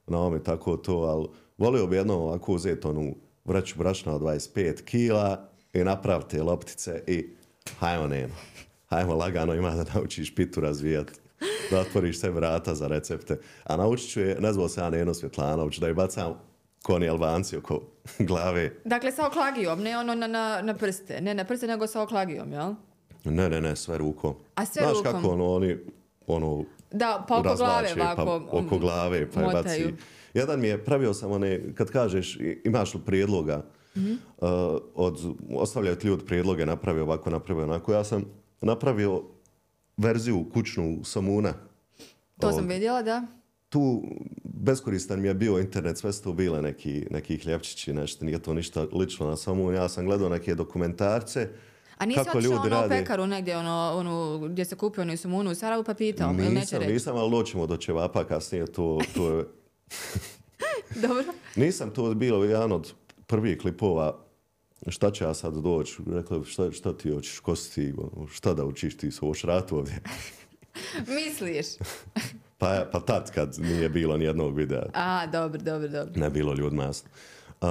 na 0.06 0.18
ome 0.18 0.42
tako 0.42 0.76
to, 0.76 0.96
ali 0.96 1.28
volio 1.58 1.86
bi 1.86 1.96
jedno 1.96 2.14
ovako 2.14 2.52
uzeti 2.52 2.86
onu 2.86 3.14
vreću 3.44 3.78
brašna 3.78 4.14
od 4.14 4.20
25 4.20 4.84
kila 4.84 5.48
i 5.72 5.84
napraviti 5.84 6.40
loptice 6.40 7.02
i 7.06 7.28
hajmo 7.78 8.06
neno. 8.06 8.34
Hajmo 8.86 9.14
lagano 9.14 9.54
ima 9.54 9.70
da 9.70 9.84
naučiš 9.94 10.34
pitu 10.34 10.60
razvijati. 10.60 11.12
Da 11.70 11.80
otvoriš 11.80 12.20
sve 12.20 12.30
vrata 12.30 12.74
za 12.74 12.86
recepte. 12.86 13.38
A 13.64 13.76
naučit 13.76 14.10
ću 14.10 14.20
je, 14.20 14.40
ne 14.40 14.52
zvao 14.52 14.68
se 14.68 14.80
ja 14.80 14.90
Neno 14.90 15.14
Svjetlanović, 15.14 15.78
da 15.78 15.86
je 15.86 15.94
bacam 15.94 16.34
koni 16.82 17.08
Albanci 17.08 17.56
oko 17.56 17.80
glave. 18.20 18.72
Dakle, 18.84 19.12
sa 19.12 19.26
oklagijom, 19.26 19.80
ne 19.80 19.98
ono 19.98 20.14
na, 20.14 20.26
na, 20.26 20.62
na 20.62 20.74
prste. 20.74 21.20
Ne 21.20 21.34
na 21.34 21.44
prste, 21.44 21.66
nego 21.66 21.86
sa 21.86 22.02
oklagijom, 22.02 22.52
jel? 22.52 22.74
Ne, 23.24 23.48
ne, 23.48 23.60
ne, 23.60 23.76
sve 23.76 23.98
rukom. 23.98 24.34
A 24.54 24.64
sve 24.64 24.82
Znaš 24.82 24.92
rukom? 24.94 25.12
kako 25.12 25.28
ono, 25.28 25.46
oni, 25.48 25.76
ono, 26.26 26.64
Da, 26.90 27.24
pa 27.28 27.34
oko 27.34 27.42
glave 27.54 27.88
razvlače, 27.88 28.00
ovako. 28.18 28.24
pa 28.46 28.58
oko 28.58 28.78
glave, 28.78 29.30
pa 29.30 29.40
je 29.40 29.46
motaju. 29.46 29.62
baci. 29.86 29.94
Jedan 30.34 30.60
mi 30.60 30.68
je, 30.68 30.84
pravio 30.84 31.14
sam 31.14 31.30
one, 31.30 31.74
kad 31.74 31.90
kažeš, 31.90 32.38
imaš 32.64 32.94
li 32.94 33.00
prijedloga, 33.00 33.64
Mhm. 33.96 34.12
uh, 34.12 34.48
od, 34.94 35.18
ostavljaju 35.50 35.96
ti 35.96 36.06
ljudi 36.06 36.24
prijedloge, 36.24 36.66
napravio 36.66 37.02
ovako, 37.02 37.30
napravio 37.30 37.64
onako. 37.64 37.92
Ja 37.92 38.04
sam 38.04 38.24
napravio 38.60 39.22
verziju 39.96 40.44
kućnu 40.52 41.00
samuna. 41.04 41.52
To 42.40 42.52
sam 42.52 42.60
Od- 42.60 42.68
vidjela, 42.68 43.02
da. 43.02 43.22
Tu 43.72 44.02
beskoristan 44.44 45.20
mi 45.20 45.28
je 45.28 45.34
bio 45.34 45.58
internet, 45.58 45.98
sve 45.98 46.12
su 46.12 46.32
bile 46.32 46.62
neki, 46.62 47.06
neki 47.10 47.36
hljepčići, 47.38 47.92
nešto, 47.92 48.24
nije 48.24 48.38
to 48.38 48.54
ništa 48.54 48.86
lično 48.92 49.26
na 49.26 49.36
samun. 49.36 49.74
Ja 49.74 49.88
sam 49.88 50.06
gledao 50.06 50.28
neke 50.28 50.54
dokumentarce, 50.54 51.48
A 51.98 52.06
nisi 52.06 52.18
kako 52.18 52.38
otišao 52.38 52.52
ljudi 52.52 52.66
ono 52.66 52.76
u 52.76 52.80
rade. 52.80 52.98
pekaru 52.98 53.26
negdje, 53.26 53.56
ono, 53.56 53.92
ono, 53.94 54.38
gdje 54.48 54.64
se 54.64 54.76
kupio 54.76 55.02
onu 55.02 55.16
sumunu 55.16 55.50
u 55.50 55.54
Sarajevu 55.54 55.84
pa 55.84 55.94
pitao, 55.94 56.30
ili 56.30 56.42
neće 56.42 56.50
Nisam, 56.54 56.78
reći? 56.80 56.92
nisam, 56.92 57.16
ali 57.16 57.30
doćemo 57.30 57.66
do 57.66 57.76
ćevapa 57.76 58.24
kasnije, 58.24 58.66
to, 58.66 59.00
to 59.14 59.38
je 59.38 59.44
Dobro. 61.08 61.24
Nisam 61.56 61.90
to 61.90 62.14
bilo 62.14 62.44
jedan 62.44 62.72
od 62.72 62.92
prvih 63.26 63.58
klipova 63.58 64.18
šta 64.88 65.10
će 65.10 65.24
ja 65.24 65.34
sad 65.34 65.54
doći, 65.54 65.96
rekla 66.06 66.44
šta, 66.44 66.72
šta 66.72 66.96
ti 66.96 67.10
hoćeš, 67.10 67.38
ko 67.38 67.56
si 67.56 67.74
ti, 67.74 67.94
ono, 67.98 68.26
šta 68.26 68.54
da 68.54 68.64
učiš 68.64 68.96
ti 68.96 69.10
su 69.10 69.24
ovoš 69.24 69.42
rat 69.42 69.72
ovdje. 69.72 70.00
Misliš? 71.26 71.66
Pa, 72.62 72.86
pa 72.92 73.00
tad 73.00 73.30
kad 73.30 73.58
nije 73.58 73.88
bilo 73.88 74.16
ni 74.16 74.24
jednog 74.24 74.56
videa, 74.56 74.82
A, 74.94 75.26
dobro, 75.26 75.60
dobro, 75.60 75.88
dobro. 75.88 76.20
ne 76.20 76.30
bilo 76.30 76.54
ljudima 76.54 76.82
jasno. 76.82 77.10
Uh, 77.60 77.68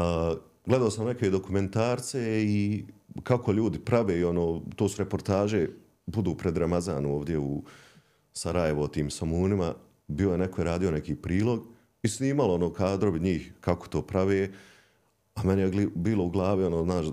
gledao 0.66 0.90
sam 0.90 1.06
neke 1.06 1.30
dokumentarce 1.30 2.44
i 2.44 2.86
kako 3.24 3.52
ljudi 3.52 3.80
prave 3.80 4.20
i 4.20 4.24
ono, 4.24 4.62
to 4.76 4.90
su 4.90 5.04
reportaže, 5.04 5.68
budu 6.06 6.36
pred 6.36 6.58
Ramazanu 6.58 7.16
ovdje 7.16 7.40
u 7.40 7.64
Sarajevo 8.34 8.88
tim 8.88 9.10
samunima, 9.10 9.74
bio 10.08 10.32
je 10.32 10.38
neko 10.38 10.62
je 10.62 10.66
radio 10.66 10.92
neki 10.92 11.16
prilog 11.16 11.68
i 12.04 12.08
snimalo 12.08 12.54
ono 12.54 12.74
kadrovi 12.74 13.20
njih 13.20 13.54
kako 13.62 13.88
to 13.88 14.02
prave, 14.02 14.50
a 15.36 15.44
meni 15.44 15.62
je 15.62 15.88
bilo 15.96 16.24
u 16.24 16.30
glavi 16.30 16.64
ono, 16.64 16.84
znaš, 16.84 17.06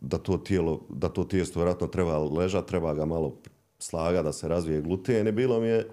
da 0.00 0.18
to 0.18 0.36
tijelo, 0.38 0.80
da 0.88 1.08
to 1.08 1.24
tijesto 1.24 1.58
vjerojatno 1.58 1.86
treba 1.86 2.18
ležat, 2.18 2.66
treba 2.66 2.94
ga 2.94 3.04
malo 3.04 3.36
slaga 3.78 4.22
da 4.22 4.32
se 4.32 4.48
razvije 4.48 4.82
gluten 4.82 5.28
i 5.28 5.32
bilo 5.32 5.60
mi 5.60 5.66
je, 5.66 5.86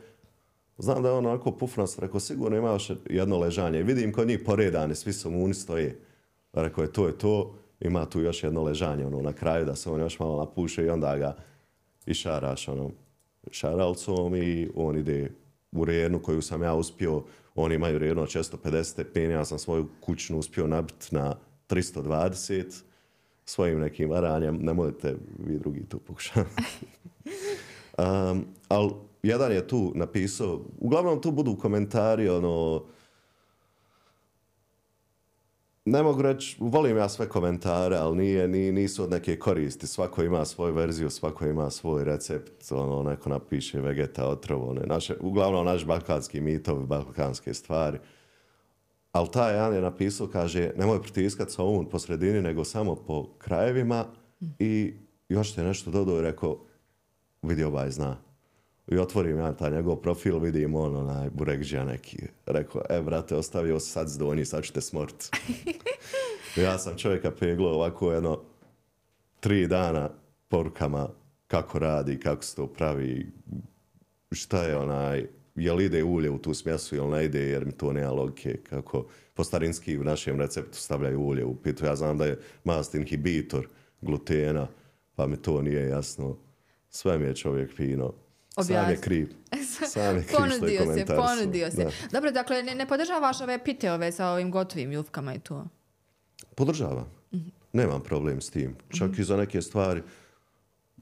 znam 0.79 1.03
da 1.03 1.09
je 1.09 1.15
onako 1.15 1.51
pufnost, 1.51 1.99
rekao 1.99 2.19
sigurno 2.19 2.57
ima 2.57 2.69
još 2.71 2.91
jedno 3.09 3.39
ležanje. 3.39 3.83
Vidim 3.83 4.13
kod 4.13 4.27
njih 4.27 4.39
poredane, 4.45 4.95
svi 4.95 5.13
samuni 5.13 5.53
stoje. 5.53 5.99
Rekao 6.53 6.81
je 6.81 6.91
to 6.91 7.07
je 7.07 7.17
to, 7.17 7.55
ima 7.79 8.05
tu 8.05 8.21
još 8.21 8.43
jedno 8.43 8.63
ležanje 8.63 9.05
ono, 9.05 9.21
na 9.21 9.33
kraju 9.33 9.65
da 9.65 9.75
se 9.75 9.89
on 9.89 9.99
još 9.99 10.19
malo 10.19 10.37
napuše 10.39 10.85
i 10.85 10.89
onda 10.89 11.17
ga 11.17 11.35
išaraš 12.05 12.67
ono, 12.67 12.91
šaralcom 13.51 14.35
i 14.35 14.69
on 14.75 14.97
ide 14.97 15.31
u 15.71 15.85
renu 15.85 16.19
koju 16.19 16.41
sam 16.41 16.63
ja 16.63 16.73
uspio, 16.73 17.23
oni 17.55 17.75
imaju 17.75 17.99
renu 17.99 18.21
od 18.21 18.27
650 18.27 18.83
stepeni, 18.83 19.33
ja 19.33 19.45
sam 19.45 19.59
svoju 19.59 19.87
kućnu 19.99 20.37
uspio 20.37 20.67
nabiti 20.67 21.15
na 21.15 21.35
320 21.69 22.81
svojim 23.45 23.79
nekim 23.79 24.09
varanjem, 24.09 24.59
nemojte 24.61 25.15
vi 25.39 25.59
drugi 25.59 25.85
to 25.89 25.99
pokušati. 25.99 26.49
um, 27.97 28.45
ali 28.67 28.91
jedan 29.23 29.51
je 29.51 29.67
tu 29.67 29.91
napisao, 29.95 30.65
uglavnom 30.77 31.21
tu 31.21 31.31
budu 31.31 31.57
komentari, 31.57 32.29
ono, 32.29 32.85
ne 35.85 36.03
mogu 36.03 36.21
reći, 36.21 36.57
volim 36.59 36.97
ja 36.97 37.09
sve 37.09 37.29
komentare, 37.29 37.97
ali 37.97 38.17
nije, 38.17 38.47
ni, 38.47 38.71
nisu 38.71 39.03
od 39.03 39.11
neke 39.11 39.39
koristi. 39.39 39.87
Svako 39.87 40.23
ima 40.23 40.45
svoju 40.45 40.73
verziju, 40.73 41.09
svako 41.09 41.45
ima 41.45 41.69
svoj 41.69 42.03
recept. 42.03 42.71
Ono, 42.71 43.09
neko 43.09 43.29
napiše 43.29 43.81
vegeta, 43.81 44.27
otrovo, 44.27 44.73
ne. 44.73 44.81
Naše, 44.81 45.15
uglavnom 45.19 45.65
naš 45.65 45.85
balkanski 45.85 46.41
mitovi, 46.41 46.85
balkanske 46.85 47.53
stvari. 47.53 47.99
Ali 49.11 49.31
taj 49.31 49.53
jedan 49.53 49.73
je 49.73 49.81
napisao, 49.81 50.27
kaže, 50.27 50.71
nemoj 50.77 51.01
pritiskat 51.01 51.51
sa 51.51 51.63
ovom 51.63 51.89
po 51.89 51.99
sredini, 51.99 52.41
nego 52.41 52.63
samo 52.63 52.95
po 52.95 53.27
krajevima 53.37 54.05
i 54.59 54.93
još 55.29 55.53
te 55.53 55.63
nešto 55.63 55.91
dodao 55.91 56.19
i 56.19 56.21
rekao, 56.21 56.59
vidi 57.41 57.63
ovaj 57.63 57.91
zna. 57.91 58.28
I 58.91 58.97
otvorim 58.97 59.37
ja 59.37 59.53
taj 59.53 59.71
njegov 59.71 59.95
profil, 59.95 60.39
vidim 60.39 60.75
on 60.75 60.95
onaj 60.95 61.29
burekđija 61.29 61.85
neki. 61.85 62.17
Rekao, 62.45 62.81
e 62.89 63.01
brate, 63.01 63.35
ostavio 63.35 63.79
se 63.79 63.91
sad 63.91 64.07
zdonji, 64.07 64.45
sad 64.45 64.63
ćete 64.63 64.81
smrt. 64.81 65.29
ja 66.65 66.77
sam 66.77 66.97
čovjeka 66.97 67.31
peglo 67.31 67.69
ovako 67.69 68.11
jedno 68.11 68.41
tri 69.39 69.67
dana 69.67 70.09
porukama 70.47 71.09
kako 71.47 71.79
radi, 71.79 72.19
kako 72.19 72.43
se 72.43 72.55
to 72.55 72.67
pravi, 72.67 73.31
šta 74.31 74.63
je 74.63 74.77
onaj, 74.77 75.27
je 75.55 75.73
li 75.73 75.85
ide 75.85 76.03
ulje 76.03 76.29
u 76.29 76.37
tu 76.37 76.53
smjesu 76.53 76.95
ili 76.95 77.07
ne 77.07 77.25
ide, 77.25 77.39
jer 77.39 77.65
mi 77.65 77.71
to 77.71 77.93
nema 77.93 78.11
logike, 78.11 78.57
kako 78.69 79.05
po 79.33 79.43
starinski 79.43 79.97
u 79.97 80.03
našem 80.03 80.39
receptu 80.39 80.77
stavljaju 80.77 81.21
ulje 81.21 81.45
u 81.45 81.55
pitu. 81.55 81.85
Ja 81.85 81.95
znam 81.95 82.17
da 82.17 82.25
je 82.25 82.39
mast 82.63 82.95
inhibitor 82.95 83.67
glutena, 84.01 84.67
pa 85.15 85.27
mi 85.27 85.41
to 85.41 85.61
nije 85.61 85.87
jasno. 85.87 86.37
Sve 86.89 87.17
mi 87.17 87.25
je 87.25 87.35
čovjek 87.35 87.75
fino. 87.75 88.13
Sam 88.63 88.89
je 88.89 89.01
kriv. 89.01 89.33
Sam 89.93 90.15
je 90.15 90.23
kriv 90.23 90.35
što 90.35 90.43
je 90.43 90.59
Ponudio 90.59 90.95
se, 90.95 91.05
ponudio 91.05 91.71
se. 91.71 91.83
Da. 91.83 91.91
Dobro, 92.11 92.31
dakle, 92.31 92.63
ne, 92.63 92.75
ne 92.75 92.87
podržavaš 92.87 93.41
ove 93.41 93.63
piteove 93.63 94.11
sa 94.11 94.27
ovim 94.27 94.51
gotovim 94.51 94.91
jufkama 94.91 95.33
i 95.33 95.39
to? 95.39 95.67
Podržavam. 96.55 97.19
Nemam 97.73 98.01
problem 98.01 98.41
s 98.41 98.49
tim. 98.49 98.75
Čak 98.97 99.19
i 99.19 99.23
za 99.23 99.37
neke 99.37 99.61
stvari. 99.61 100.01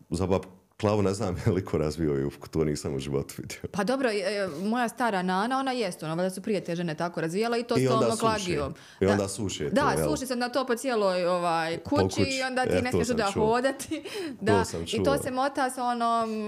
Za 0.09 0.27
bab 0.27 0.41
Klavu 0.77 1.01
ne 1.01 1.13
znam 1.13 1.35
je 1.45 1.51
li 1.51 1.65
ko 1.65 1.77
razvio 1.77 2.13
jufku, 2.13 2.47
to 2.47 2.63
nisam 2.63 2.95
u 2.95 2.99
životu 2.99 3.33
vidio. 3.37 3.59
Pa 3.71 3.83
dobro, 3.83 4.09
e, 4.09 4.47
moja 4.59 4.89
stara 4.89 5.21
nana, 5.21 5.59
ona 5.59 5.71
jest 5.71 6.03
ono, 6.03 6.15
valjda 6.15 6.29
su 6.29 6.41
prije 6.41 6.63
te 6.63 6.75
žene 6.75 6.95
tako 6.95 7.21
razvijala 7.21 7.57
i 7.57 7.63
to 7.63 7.77
I 7.77 7.87
s 7.87 7.89
onda 7.89 8.15
klagijom. 8.19 8.73
I 8.99 9.05
Da. 9.05 9.11
onda 9.11 9.27
suše 9.27 9.63
to, 9.65 9.75
Da, 9.75 9.93
jel? 9.97 10.09
suši 10.09 10.25
se 10.25 10.35
na 10.35 10.49
to 10.49 10.65
po 10.65 10.75
cijeloj 10.75 11.25
ovaj, 11.25 11.77
kući, 11.79 12.03
kući. 12.15 12.21
i 12.29 12.43
onda 12.43 12.63
ti 12.63 12.69
E, 12.71 12.81
ne 12.81 12.91
to 12.91 13.03
smiješ 13.03 13.07
da 13.07 13.31
čuo. 13.31 13.45
hodati. 13.47 14.03
Da. 14.41 14.65
sam 14.65 14.83
I 14.83 15.03
to 15.03 15.17
se 15.17 15.31
mota 15.31 15.69
sa 15.69 15.83
onom 15.83 16.47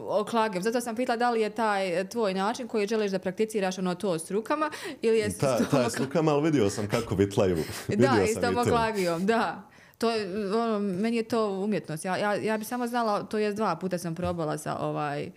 o 0.00 0.24
klagijom. 0.24 0.62
Zato 0.62 0.80
sam 0.80 0.96
pitala 0.96 1.16
da 1.16 1.30
li 1.30 1.40
je 1.40 1.50
taj 1.50 2.08
tvoj 2.08 2.34
način 2.34 2.68
koji 2.68 2.86
želiš 2.86 3.10
da 3.10 3.18
prakticiraš 3.18 3.78
ono 3.78 3.94
to 3.94 4.18
s 4.18 4.30
rukama 4.30 4.70
ili 5.00 5.18
je 5.18 5.30
s 5.30 5.38
Ta, 5.38 5.56
tom 5.58 5.66
ta 5.68 5.90
s 5.90 5.96
rukama, 5.96 6.32
ali 6.32 6.42
vidio 6.42 6.70
sam 6.70 6.88
kako 6.88 7.14
vitlaju. 7.14 7.56
Da, 7.88 8.22
i 8.22 8.28
s 8.28 8.40
tom 8.40 8.54
to. 8.54 8.60
oklagijom, 8.60 9.26
da. 9.26 9.62
To 10.02 10.10
je, 10.10 10.54
ono, 10.54 10.78
meni 10.78 11.16
je 11.16 11.22
to 11.22 11.50
umjetnost. 11.50 12.04
Ja, 12.04 12.16
ja, 12.16 12.34
ja 12.34 12.58
bi 12.58 12.64
samo 12.64 12.86
znala, 12.86 13.22
to 13.22 13.38
je 13.38 13.52
dva 13.52 13.76
puta 13.76 13.98
sam 13.98 14.14
probala 14.14 14.58
sa 14.58 14.78
ovaj, 14.78 15.30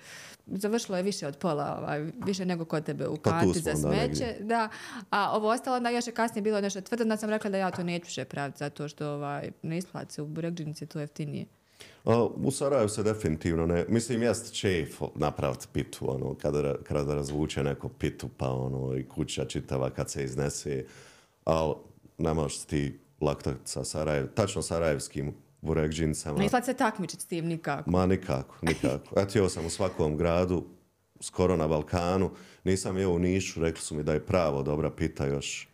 završilo 0.47 0.97
je 0.97 1.03
više 1.03 1.27
od 1.27 1.37
pola, 1.37 1.77
ovaj, 1.81 2.05
više 2.25 2.45
nego 2.45 2.65
kod 2.65 2.83
tebe 2.85 3.07
u 3.07 3.17
Pa 3.17 3.29
kanti 3.29 3.59
smo 3.59 3.71
za 3.71 3.75
smeće. 3.75 4.01
negdje. 4.01 4.37
Da, 4.39 4.69
a 5.09 5.31
ovo 5.37 5.49
ostalo, 5.49 5.77
onda 5.77 5.89
još 5.89 6.07
je 6.07 6.13
kasnije 6.13 6.41
bilo 6.41 6.61
nešto 6.61 6.81
tvrdo, 6.81 7.03
onda 7.03 7.17
sam 7.17 7.29
rekla 7.29 7.49
da 7.49 7.57
ja 7.57 7.71
to 7.71 7.83
neću 7.83 8.05
više 8.05 8.25
praviti, 8.25 8.57
zato 8.57 8.87
što 8.87 9.07
ovaj, 9.07 9.51
ne 9.61 9.77
isplati 9.77 10.13
se 10.13 10.21
u 10.21 10.27
Burekđinici, 10.27 10.85
to 10.85 10.99
je 10.99 11.03
jeftinije. 11.03 11.45
A, 12.05 12.23
u 12.23 12.51
Sarajevu 12.51 12.89
se 12.89 13.03
definitivno 13.03 13.65
ne... 13.65 13.85
Mislim, 13.87 14.23
jest 14.23 14.53
čef 14.53 15.01
napraviti 15.15 15.67
pitu, 15.73 16.15
ono, 16.15 16.35
kada, 16.35 16.73
kada 16.83 17.15
razvuče 17.15 17.63
neko 17.63 17.89
pitu, 17.89 18.29
pa 18.37 18.49
ono, 18.49 18.97
i 18.97 19.03
kuća 19.03 19.45
čitava 19.45 19.89
kad 19.89 20.09
se 20.09 20.23
iznese, 20.23 20.85
ali 21.43 21.73
ne 22.17 22.33
možeš 22.33 22.59
ti 22.59 23.04
laktat 23.21 23.57
sa 23.63 23.83
Sarajev, 23.83 24.27
tačno 24.27 24.61
sarajevskim 24.61 25.33
burekđincama. 25.61 26.39
Ne 26.39 26.45
isplati 26.45 26.65
se 26.65 26.73
takmičiti 26.73 27.23
s 27.23 27.27
tim 27.27 27.45
nikako. 27.45 27.91
Ma 27.91 28.05
nikako, 28.05 28.55
nikako. 28.61 29.19
Eto, 29.19 29.39
jeo 29.39 29.49
sam 29.49 29.65
u 29.65 29.69
svakom 29.69 30.17
gradu, 30.17 30.63
skoro 31.21 31.57
na 31.57 31.67
Balkanu. 31.67 32.31
Nisam 32.63 32.97
jeo 32.97 33.09
u 33.09 33.19
Nišu, 33.19 33.61
rekli 33.61 33.81
su 33.81 33.95
mi 33.95 34.03
da 34.03 34.13
je 34.13 34.25
pravo 34.25 34.63
dobra 34.63 34.89
pita 34.89 35.25
još. 35.25 35.69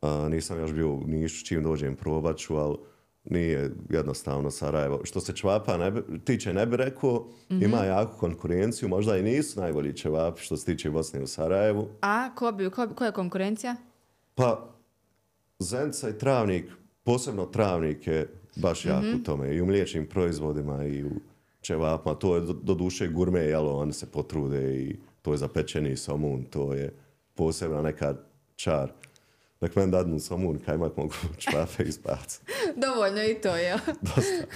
A, 0.00 0.28
nisam 0.28 0.58
još 0.58 0.72
bio 0.72 0.92
u 0.92 1.06
Nišu, 1.06 1.44
čim 1.44 1.62
dođem 1.62 1.96
probat 1.96 2.36
ću, 2.36 2.56
ali 2.56 2.76
nije 3.24 3.70
jednostavno 3.90 4.50
Sarajevo. 4.50 5.00
Što 5.04 5.20
se 5.20 5.32
čvapa 5.32 5.76
ne 5.76 5.90
bi, 5.90 6.02
tiče, 6.24 6.54
ne 6.54 6.66
bi 6.66 6.76
rekao, 6.76 7.26
ima 7.48 7.84
jaku 7.84 8.18
konkurenciju, 8.18 8.88
možda 8.88 9.16
i 9.16 9.22
nisu 9.22 9.60
najbolji 9.60 9.96
čevapi 9.96 10.42
što 10.42 10.56
se 10.56 10.64
tiče 10.64 10.90
Bosne 10.90 11.22
u 11.22 11.26
Sarajevu. 11.26 11.88
A, 12.00 12.34
ko, 12.34 12.52
bi, 12.52 12.70
ko, 12.70 12.88
ko 12.88 13.04
je 13.04 13.12
konkurencija? 13.12 13.76
Pa, 14.34 14.75
Zenca 15.58 16.08
i 16.08 16.18
Travnik, 16.18 16.64
posebno 17.04 17.46
Travnik 17.46 18.06
je 18.06 18.28
baš 18.56 18.84
jak 18.84 19.04
u 19.20 19.24
tome. 19.24 19.54
I 19.54 19.60
u 19.60 19.66
mliječnim 19.66 20.06
proizvodima 20.06 20.84
i 20.84 21.04
u 21.04 21.10
čevapima. 21.60 22.14
To 22.14 22.34
je 22.34 22.40
do, 22.40 22.52
do 22.52 22.74
duše 22.74 23.08
gurme, 23.08 23.40
jelo, 23.40 23.78
oni 23.78 23.92
se 23.92 24.06
potrude 24.06 24.76
i 24.76 24.96
to 25.22 25.32
je 25.32 25.38
zapečeni 25.38 25.96
somun. 25.96 26.44
To 26.44 26.74
je 26.74 26.94
posebna 27.34 27.82
neka 27.82 28.14
čar. 28.56 28.92
Nek 29.60 29.76
meni 29.76 29.92
dadnu 29.92 30.18
somun, 30.20 30.58
kajmak 30.66 30.96
mogu 30.96 31.14
čevape 31.38 31.82
izbaciti. 31.82 32.52
Dovoljno 32.86 33.22
i 33.22 33.34
to, 33.42 33.56
jel? 33.56 33.78
Dosta. 34.14 34.46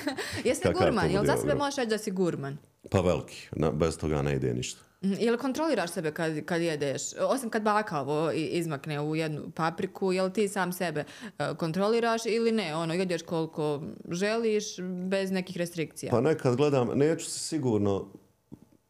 Jesi 0.44 0.62
Kakav 0.62 0.82
gurman, 0.82 1.10
jel 1.10 1.24
za 1.24 1.36
sebe 1.36 1.54
možeš 1.54 1.76
reći 1.76 1.90
da 1.90 1.98
si 1.98 2.10
gurman? 2.10 2.56
Pa 2.90 3.00
veliki, 3.00 3.48
na, 3.52 3.70
bez 3.70 3.98
toga 3.98 4.22
ne 4.22 4.36
ide 4.36 4.54
ništa. 4.54 4.80
Mm, 5.02 5.12
jel 5.20 5.36
kontroliraš 5.36 5.90
sebe 5.90 6.12
kad, 6.12 6.44
kad 6.44 6.62
jedeš? 6.62 7.02
Osim 7.20 7.50
kad 7.50 7.62
baka 7.62 8.00
ovo 8.00 8.30
izmakne 8.32 9.00
u 9.00 9.16
jednu 9.16 9.50
papriku, 9.50 10.12
jel 10.12 10.30
ti 10.30 10.48
sam 10.48 10.72
sebe 10.72 11.04
e, 11.38 11.54
kontroliraš 11.56 12.26
ili 12.26 12.52
ne? 12.52 12.76
Ono, 12.76 12.94
jedeš 12.94 13.22
koliko 13.22 13.82
želiš, 14.10 14.64
bez 15.08 15.30
nekih 15.30 15.56
restrikcija. 15.56 16.10
Pa 16.10 16.20
nekad 16.20 16.56
gledam, 16.56 16.88
neću 16.94 17.24
se 17.24 17.38
sigurno 17.38 18.06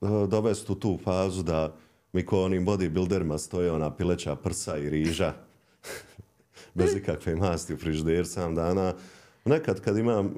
e, 0.02 0.06
dovesti 0.28 0.72
u 0.72 0.74
tu 0.74 0.98
fazu 1.04 1.42
da 1.42 1.76
mi 2.12 2.26
ko 2.26 2.42
onim 2.42 2.66
bodybuilderima 2.66 3.38
stoje 3.38 3.72
ona 3.72 3.96
pileća 3.96 4.36
prsa 4.36 4.76
i 4.78 4.90
riža 4.90 5.32
bez 6.74 6.96
ikakve 6.96 7.36
masti 7.36 7.74
u 7.74 7.76
frižider 7.76 8.26
sam 8.26 8.54
dana. 8.54 8.94
Nekad 9.44 9.80
kad 9.80 9.98
imam, 9.98 10.34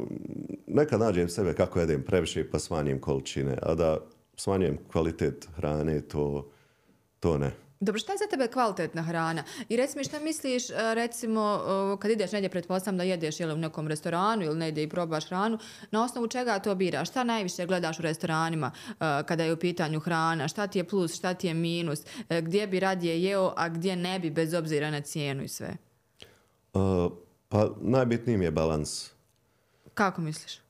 nekad 0.67 1.01
nađem 1.01 1.29
sebe 1.29 1.55
kako 1.55 1.81
jedem 1.81 2.03
previše 2.03 2.51
pa 2.51 2.59
smanjim 2.59 3.01
količine, 3.01 3.59
a 3.63 3.75
da 3.75 3.99
smanjem 4.43 4.79
kvalitet 4.93 5.49
hrane, 5.57 6.01
to, 6.01 6.51
to 7.21 7.39
ne. 7.39 7.53
Dobro, 7.81 7.99
šta 7.99 8.13
je 8.13 8.19
za 8.19 8.27
tebe 8.31 8.49
kvalitetna 8.49 9.03
hrana? 9.03 9.45
I 9.69 9.77
reci 9.77 9.99
mi 9.99 10.05
šta 10.05 10.21
misliš, 10.21 10.71
e, 10.71 10.75
recimo, 10.95 11.61
e, 11.95 12.01
kad 12.01 12.11
ideš 12.11 12.33
negdje, 12.33 12.49
pretpostavljam 12.51 12.99
da 12.99 13.05
jedeš 13.05 13.41
ili 13.41 13.53
u 13.53 13.57
nekom 13.57 13.89
restoranu 13.89 14.45
ili 14.45 14.59
negdje 14.59 14.85
i 14.85 14.89
probaš 14.89 15.27
hranu, 15.27 15.59
na 15.91 16.05
osnovu 16.05 16.29
čega 16.29 16.59
to 16.59 16.75
biraš? 16.75 17.11
Šta 17.11 17.25
najviše 17.25 17.67
gledaš 17.67 17.99
u 17.99 18.03
restoranima 18.03 18.71
e, 18.89 18.95
kada 19.27 19.45
je 19.45 19.53
u 19.53 19.57
pitanju 19.57 20.01
hrana? 20.01 20.49
Šta 20.49 20.67
ti 20.67 20.79
je 20.79 20.85
plus, 20.85 21.15
šta 21.15 21.35
ti 21.35 21.47
je 21.47 21.55
minus? 21.55 22.01
Gdje 22.29 22.67
bi 22.67 22.81
radije 22.81 23.23
jeo, 23.23 23.53
a 23.57 23.69
gdje 23.69 23.97
ne 23.97 24.19
bi, 24.19 24.31
bez 24.31 24.55
obzira 24.55 24.91
na 24.91 25.01
cijenu 25.01 25.43
i 25.43 25.49
sve? 25.49 25.77
Uh, 26.73 27.13
pa 27.49 27.71
najbitniji 27.81 28.37
mi 28.37 28.45
je 28.45 28.51
balans. 28.51 29.11
Kako 29.95 30.21
misliš? 30.21 30.63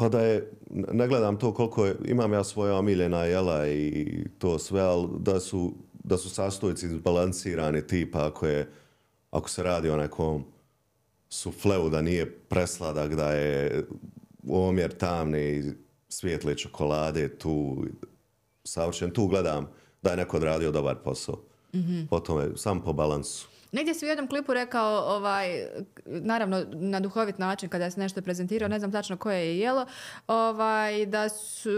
Pa 0.00 0.08
da 0.08 0.20
je, 0.20 0.50
ne 0.70 1.08
gledam 1.08 1.38
to 1.38 1.54
koliko 1.54 1.86
je, 1.86 1.96
imam 2.04 2.32
ja 2.32 2.44
svoja 2.44 2.74
omiljena 2.74 3.24
jela 3.24 3.68
i 3.68 4.24
to 4.38 4.58
sve, 4.58 4.80
ali 4.80 5.08
da 5.18 5.40
su, 5.40 5.74
da 6.04 6.16
su 6.16 6.30
sastojci 6.30 6.86
izbalansirani 6.86 7.86
tipa 7.86 8.26
ako 8.26 8.46
je, 8.46 8.70
ako 9.30 9.50
se 9.50 9.62
radi 9.62 9.90
o 9.90 9.96
nekom 9.96 10.44
sufleu 11.28 11.88
da 11.88 12.02
nije 12.02 12.38
presladak, 12.38 13.14
da 13.14 13.32
je 13.32 13.86
omjer 14.48 14.96
tamne 14.96 15.58
i 15.58 15.62
svijetle 16.08 16.56
čokolade 16.56 17.38
tu, 17.38 17.84
savršen, 18.64 19.10
tu 19.10 19.26
gledam 19.26 19.68
da 20.02 20.10
je 20.10 20.16
neko 20.16 20.36
odradio 20.36 20.70
dobar 20.70 20.96
posao. 21.04 21.42
Mm-hmm. 21.74 22.06
Potom 22.10 22.40
je 22.40 22.56
sam 22.56 22.80
po 22.80 22.92
balansu. 22.92 23.48
Negdje 23.72 23.94
si 23.94 24.06
u 24.06 24.08
jednom 24.08 24.28
klipu 24.28 24.54
rekao, 24.54 25.16
ovaj, 25.16 25.66
naravno 26.06 26.66
na 26.72 27.00
duhovit 27.00 27.38
način 27.38 27.68
kada 27.68 27.90
se 27.90 28.00
nešto 28.00 28.22
prezentirao, 28.22 28.68
ne 28.68 28.78
znam 28.78 28.92
tačno 28.92 29.16
koje 29.16 29.38
je 29.38 29.58
jelo, 29.58 29.86
ovaj, 30.26 31.06
da 31.06 31.28
su, 31.28 31.70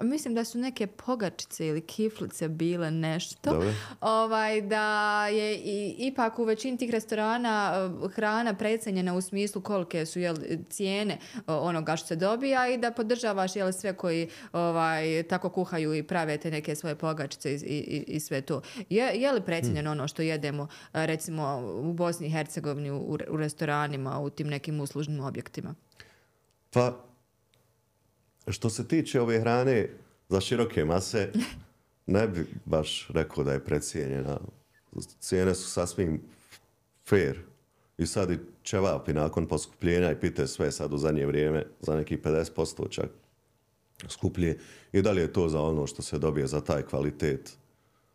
mislim 0.00 0.34
da 0.34 0.44
su 0.44 0.58
neke 0.58 0.86
pogačice 0.86 1.66
ili 1.66 1.80
kiflice 1.80 2.48
bile 2.48 2.90
nešto, 2.90 3.64
ovaj, 4.00 4.60
da 4.60 5.26
je 5.26 5.56
i, 5.56 5.94
ipak 5.98 6.38
u 6.38 6.44
većini 6.44 6.78
tih 6.78 6.90
restorana 6.90 7.72
eh, 8.04 8.08
hrana 8.08 8.54
precenjena 8.54 9.14
u 9.14 9.20
smislu 9.20 9.62
kolike 9.62 10.06
su 10.06 10.20
jel, 10.20 10.36
cijene 10.70 11.18
o, 11.46 11.56
onoga 11.56 11.96
što 11.96 12.06
se 12.06 12.16
dobija 12.16 12.68
i 12.68 12.78
da 12.78 12.90
podržavaš 12.90 13.56
jel, 13.56 13.72
sve 13.72 13.96
koji 13.96 14.28
ovaj, 14.52 15.22
tako 15.22 15.50
kuhaju 15.50 15.94
i 15.94 16.02
prave 16.02 16.38
te 16.38 16.50
neke 16.50 16.74
svoje 16.74 16.94
pogačice 16.94 17.54
i, 17.54 17.56
i, 17.56 18.04
i 18.06 18.20
sve 18.20 18.40
to. 18.40 18.62
Je, 18.88 19.20
je 19.20 19.32
li 19.32 19.40
precenjeno 19.40 19.90
ono 19.90 20.08
što 20.08 20.22
jedemo 20.22 20.68
eh, 20.94 21.06
recimo 21.22 21.72
u 21.74 21.92
Bosni 21.92 22.26
i 22.26 22.30
Hercegovini 22.30 22.90
u, 22.90 23.18
u 23.28 23.36
restoranima, 23.36 24.20
u 24.20 24.30
tim 24.30 24.46
nekim 24.46 24.80
uslužnim 24.80 25.20
objektima? 25.20 25.74
Pa, 26.70 27.04
što 28.48 28.70
se 28.70 28.88
tiče 28.88 29.20
ove 29.20 29.40
hrane 29.40 29.88
za 30.28 30.40
široke 30.40 30.84
mase, 30.84 31.32
ne 32.06 32.28
bi 32.28 32.46
baš 32.64 33.08
rekao 33.08 33.44
da 33.44 33.52
je 33.52 33.64
precijenjena. 33.64 34.40
Cijene 35.20 35.54
su 35.54 35.70
sasvim 35.70 36.22
fair. 37.08 37.38
I 37.98 38.06
sad 38.06 38.30
i 38.30 38.38
čevapi 38.62 39.12
nakon 39.12 39.46
poskupljenja 39.46 40.10
i 40.10 40.20
pite 40.20 40.46
sve 40.46 40.72
sad 40.72 40.92
u 40.92 40.98
zadnje 40.98 41.26
vrijeme 41.26 41.66
za 41.80 41.96
neki 41.96 42.16
50% 42.16 42.90
čak 42.90 43.10
skuplje. 44.08 44.58
I 44.92 45.02
da 45.02 45.12
li 45.12 45.20
je 45.20 45.32
to 45.32 45.48
za 45.48 45.60
ono 45.60 45.86
što 45.86 46.02
se 46.02 46.18
dobije 46.18 46.46
za 46.46 46.60
taj 46.60 46.82
kvalitet 46.82 47.56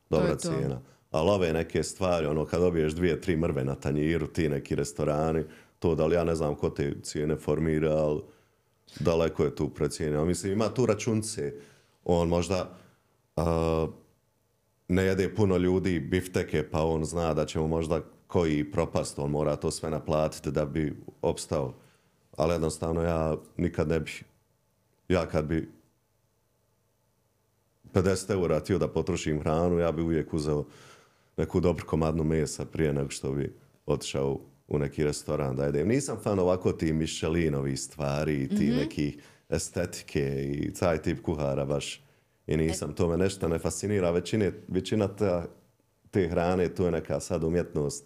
dobra 0.09 0.35
To 0.35 0.49
to. 0.49 0.49
cijena. 0.49 0.81
Ali 1.11 1.29
ove 1.29 1.53
neke 1.53 1.83
stvari, 1.83 2.25
ono 2.25 2.45
kad 2.45 2.61
dobiješ 2.61 2.93
dvije, 2.93 3.21
tri 3.21 3.37
mrve 3.37 3.63
na 3.63 3.75
tanjiru, 3.75 4.27
ti 4.27 4.49
neki 4.49 4.75
restorani, 4.75 5.43
to 5.79 5.95
da 5.95 6.05
li 6.05 6.15
ja 6.15 6.23
ne 6.23 6.35
znam 6.35 6.55
ko 6.55 6.69
te 6.69 6.93
cijene 7.03 7.35
formira, 7.35 7.91
ali 7.91 8.21
daleko 8.99 9.43
je 9.43 9.55
tu 9.55 9.69
precijenio. 9.69 10.25
Mislim, 10.25 10.53
ima 10.53 10.69
tu 10.69 10.85
računce. 10.85 11.53
On 12.05 12.27
možda 12.27 12.77
uh, 13.35 13.43
ne 14.87 15.03
jede 15.03 15.35
puno 15.35 15.57
ljudi 15.57 15.99
bifteke, 15.99 16.69
pa 16.69 16.85
on 16.85 17.05
zna 17.05 17.33
da 17.33 17.45
će 17.45 17.59
mu 17.59 17.67
možda 17.67 18.01
koji 18.27 18.71
propast, 18.71 19.19
on 19.19 19.31
mora 19.31 19.55
to 19.55 19.71
sve 19.71 19.89
naplatiti 19.89 20.51
da 20.51 20.65
bi 20.65 20.95
opstao. 21.21 21.73
Ali 22.37 22.53
jednostavno 22.53 23.01
ja 23.01 23.35
nikad 23.57 23.87
ne 23.87 23.99
bi, 23.99 24.11
ja 25.09 25.25
kad 25.25 25.45
bi 25.45 25.69
50 27.93 28.31
eura 28.31 28.59
tio 28.59 28.77
da 28.77 28.87
potrošim 28.87 29.41
hranu, 29.41 29.79
ja 29.79 29.91
bi 29.91 30.01
uvijek 30.01 30.33
uzeo 30.33 30.65
neku 31.37 31.59
dobru 31.59 31.85
komadnu 31.85 32.23
mesa 32.23 32.65
prije 32.65 32.93
nego 32.93 33.09
što 33.09 33.31
bi 33.31 33.53
otišao 33.85 34.39
u 34.67 34.79
neki 34.79 35.03
restoran 35.03 35.55
da 35.55 35.65
jedem. 35.65 35.87
Nisam 35.87 36.17
fan 36.23 36.39
ovako 36.39 36.71
ti 36.71 36.93
Michelinovih 36.93 37.79
stvari 37.79 38.43
i 38.43 38.49
ti 38.49 38.69
neki 38.69 39.17
estetike 39.49 40.51
i 40.53 40.73
taj 40.73 41.01
tip 41.01 41.21
kuhara 41.21 41.65
baš. 41.65 42.01
I 42.47 42.57
nisam, 42.57 42.93
to 42.93 43.07
me 43.07 43.17
nešto 43.17 43.47
ne 43.47 43.59
fascinira. 43.59 44.11
Većine, 44.11 44.51
većina 44.67 45.07
ta, 45.07 45.45
te 46.11 46.27
hrane, 46.27 46.75
to 46.75 46.85
je 46.85 46.91
neka 46.91 47.19
sad 47.19 47.43
umjetnost. 47.43 48.05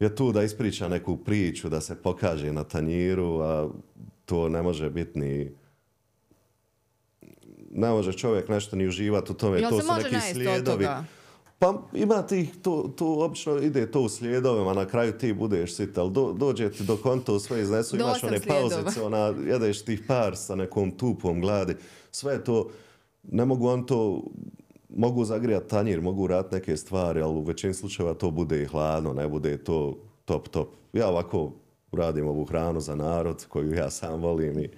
Je 0.00 0.16
tu 0.16 0.32
da 0.32 0.42
ispriča 0.42 0.88
neku 0.88 1.16
priču, 1.16 1.68
da 1.68 1.80
se 1.80 2.02
pokaže 2.02 2.52
na 2.52 2.64
tanjiru, 2.64 3.40
a 3.40 3.70
to 4.24 4.48
ne 4.48 4.62
može 4.62 4.90
biti 4.90 5.18
ni 5.18 5.52
ne 7.70 7.88
može 7.90 8.12
čovjek 8.12 8.48
nešto 8.48 8.76
ni 8.76 8.88
uživati 8.88 9.32
u 9.32 9.34
tome. 9.34 9.60
Jel 9.60 9.70
to 9.70 9.80
se 9.80 9.86
su 9.86 9.92
neki 9.94 10.32
slijedovi. 10.32 10.84
toga? 10.84 11.04
Pa 11.60 11.74
ima 11.94 12.22
tih, 12.22 12.54
to, 12.62 12.90
to 12.96 13.06
obično 13.06 13.58
ide 13.58 13.90
to 13.90 14.00
u 14.00 14.08
slijedovima, 14.08 14.74
na 14.74 14.86
kraju 14.86 15.12
ti 15.12 15.32
budeš 15.32 15.74
sit, 15.76 15.98
ali 15.98 16.10
do, 16.10 16.32
dođe 16.32 16.70
ti 16.70 16.84
do 16.84 16.96
konto 16.96 17.38
sve 17.38 17.60
iznesu, 17.60 17.96
Do 17.96 18.04
imaš 18.04 18.24
one 18.24 18.38
slijedova. 18.38 18.70
pauzice, 18.82 19.02
ona, 19.02 19.34
jedeš 19.46 19.84
tih 19.84 20.02
par 20.08 20.36
sa 20.36 20.54
nekom 20.54 20.90
tupom 20.90 21.40
gladi, 21.40 21.76
sve 22.10 22.44
to, 22.44 22.68
ne 23.22 23.44
mogu 23.44 23.68
on 23.68 23.86
to, 23.86 24.22
mogu 24.88 25.24
zagrijati 25.24 25.68
tanjir, 25.68 26.00
mogu 26.00 26.26
raditi 26.26 26.54
neke 26.54 26.76
stvari, 26.76 27.22
ali 27.22 27.36
u 27.36 27.42
većini 27.42 27.74
slučajeva 27.74 28.14
to 28.14 28.30
bude 28.30 28.62
i 28.62 28.66
hladno, 28.66 29.12
ne 29.12 29.28
bude 29.28 29.64
to 29.64 29.98
top, 30.24 30.48
top. 30.48 30.68
Ja 30.92 31.08
ovako 31.08 31.52
radim 31.92 32.28
ovu 32.28 32.44
hranu 32.44 32.80
za 32.80 32.94
narod 32.94 33.46
koju 33.48 33.74
ja 33.74 33.90
sam 33.90 34.20
volim 34.20 34.58
i 34.58 34.68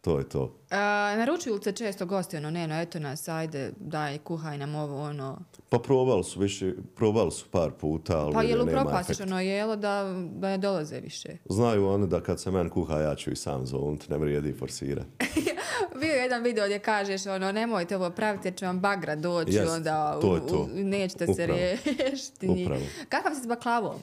to 0.00 0.18
je 0.18 0.28
to. 0.28 0.54
A, 0.70 0.76
naručuju 1.16 1.54
li 1.54 1.62
se 1.62 1.72
često 1.72 2.06
gosti, 2.06 2.36
ono, 2.36 2.50
ne, 2.50 2.66
no, 2.66 2.74
eto 2.74 2.98
nas, 2.98 3.28
ajde, 3.28 3.72
daj, 3.76 4.18
kuhaj 4.18 4.58
nam 4.58 4.74
ovo, 4.74 5.00
ono. 5.00 5.38
Pa 5.68 5.78
probali 5.78 6.24
su 6.24 6.40
više, 6.40 6.72
probali 6.96 7.30
su 7.30 7.46
par 7.46 7.70
puta, 7.70 8.18
ali 8.18 8.34
Pa 8.34 8.42
jel 8.42 8.58
nema 8.58 8.70
upropastiš 8.72 9.10
efekta. 9.10 9.24
ono 9.26 9.40
jelo 9.40 9.76
da, 9.76 10.02
da 10.32 10.48
ne 10.48 10.58
dolaze 10.58 11.00
više? 11.00 11.28
Znaju 11.46 11.86
oni 11.86 12.06
da 12.06 12.20
kad 12.20 12.40
se 12.40 12.50
men 12.50 12.68
kuha, 12.68 12.94
ja 12.94 13.14
ću 13.14 13.30
i 13.30 13.36
sam 13.36 13.66
zovnut, 13.66 14.08
ne 14.08 14.18
vrijedi 14.18 14.52
forsirati. 14.52 15.08
Bio 16.00 16.08
je 16.08 16.18
jedan 16.18 16.42
video 16.42 16.64
gdje 16.64 16.78
kažeš, 16.78 17.26
ono, 17.26 17.52
nemojte 17.52 17.96
ovo 17.96 18.10
praviti 18.10 18.48
jer 18.48 18.54
će 18.54 18.66
vam 18.66 18.80
bagra 18.80 19.16
doći, 19.16 19.52
Jest, 19.52 19.70
onda 19.70 20.14
u- 20.18 20.20
to 20.20 20.38
to. 20.38 20.56
u- 20.56 20.68
nećete 20.74 21.26
se 21.26 21.32
Upravo. 21.34 21.52
riješiti. 21.54 22.48
njih. 22.48 22.66
Upravo. 22.66 22.82
Kakav 23.08 23.34
si 23.34 23.42
s 23.42 23.46
baklavom? 23.46 23.96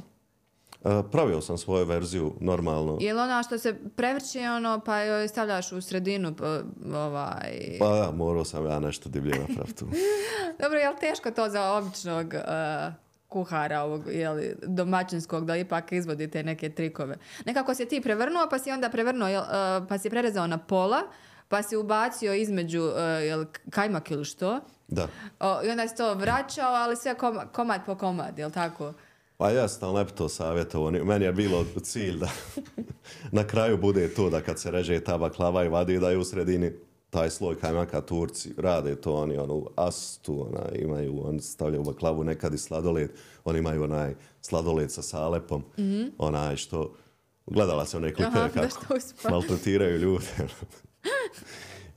E, 0.85 1.03
pravio 1.11 1.41
sam 1.41 1.57
svoju 1.57 1.85
verziju 1.85 2.33
normalno. 2.39 2.97
Je 3.01 3.13
li 3.13 3.19
ona 3.19 3.43
što 3.43 3.57
se 3.57 3.75
prevrće, 3.95 4.49
ono, 4.49 4.79
pa 4.85 4.99
joj 4.99 5.27
stavljaš 5.27 5.71
u 5.71 5.81
sredinu, 5.81 6.35
pa, 6.35 6.59
ovaj... 6.97 7.77
Pa 7.79 7.95
ja, 7.95 8.11
morao 8.11 8.45
sam 8.45 8.65
ja 8.65 8.79
nešto 8.79 9.09
divlje 9.09 9.39
napraviti. 9.39 9.85
Dobro, 10.61 10.79
je 10.79 10.89
li 10.89 10.95
teško 10.99 11.31
to 11.31 11.49
za 11.49 11.71
običnog 11.71 12.33
uh, 12.33 12.93
kuhara 13.27 13.81
ovog, 13.81 14.03
jeli, 14.07 14.55
domaćinskog, 14.63 15.45
da 15.45 15.55
ipak 15.55 15.91
izvodite 15.91 16.43
neke 16.43 16.69
trikove? 16.69 17.17
Nekako 17.45 17.73
si 17.73 17.85
ti 17.85 18.01
prevrnuo, 18.01 18.47
pa 18.49 18.59
si 18.59 18.71
onda 18.71 18.89
prevrnuo, 18.89 19.27
jel, 19.27 19.41
uh, 19.41 19.87
pa 19.89 19.97
si 19.97 20.09
prerezao 20.09 20.47
na 20.47 20.57
pola, 20.57 21.01
pa 21.47 21.63
si 21.63 21.75
ubacio 21.77 22.33
između 22.33 22.81
uh, 22.81 23.23
jel, 23.23 23.45
kajmak 23.69 24.11
ili 24.11 24.25
što, 24.25 24.59
Da. 24.87 25.07
o, 25.39 25.63
i 25.63 25.69
onda 25.69 25.87
si 25.87 25.95
to 25.95 26.13
vraćao, 26.13 26.73
ali 26.73 26.95
sve 26.95 27.15
kom, 27.15 27.39
komad 27.51 27.85
po 27.85 27.95
komad, 27.95 28.39
jel 28.39 28.51
tako? 28.51 28.93
Pa 29.37 29.49
jeste, 29.49 29.85
ali 29.85 29.95
ne 29.95 30.05
bi 30.05 30.11
to 30.11 30.29
savjetovao. 30.29 30.91
Ni- 30.91 31.03
Meni 31.03 31.25
je 31.25 31.33
bilo 31.33 31.65
cilj 31.83 32.17
da 32.17 32.29
na 33.31 33.43
kraju 33.43 33.77
bude 33.77 34.07
to 34.09 34.29
da 34.29 34.41
kad 34.41 34.59
se 34.59 34.71
reže 34.71 34.99
ta 34.99 35.17
baklava 35.17 35.63
i 35.63 35.69
vadi 35.69 35.99
da 35.99 36.09
je 36.09 36.17
u 36.17 36.23
sredini 36.23 36.71
taj 37.09 37.29
sloj 37.29 37.55
kajmaka 37.55 38.01
Turci 38.01 38.53
rade 38.57 38.95
to 38.95 39.13
oni 39.13 39.37
onu 39.37 39.67
astu 39.75 40.47
ona, 40.47 40.69
imaju 40.75 41.27
oni 41.27 41.41
stavljaju 41.41 41.81
u 41.81 41.85
baklavu 41.85 42.23
nekad 42.23 42.53
i 42.53 42.57
sladoled 42.57 43.11
oni 43.45 43.59
imaju 43.59 43.83
onaj 43.83 44.13
sladoled 44.41 44.91
sa 44.91 45.01
salepom 45.01 45.63
onaj 46.17 46.55
što 46.55 46.93
gledala 47.47 47.85
sam 47.85 47.97
one 47.97 48.13
klipeve 48.13 48.39
Aha, 48.39 48.49
kako 48.49 48.95
maltretiraju 49.29 49.97
ljude. 49.97 50.25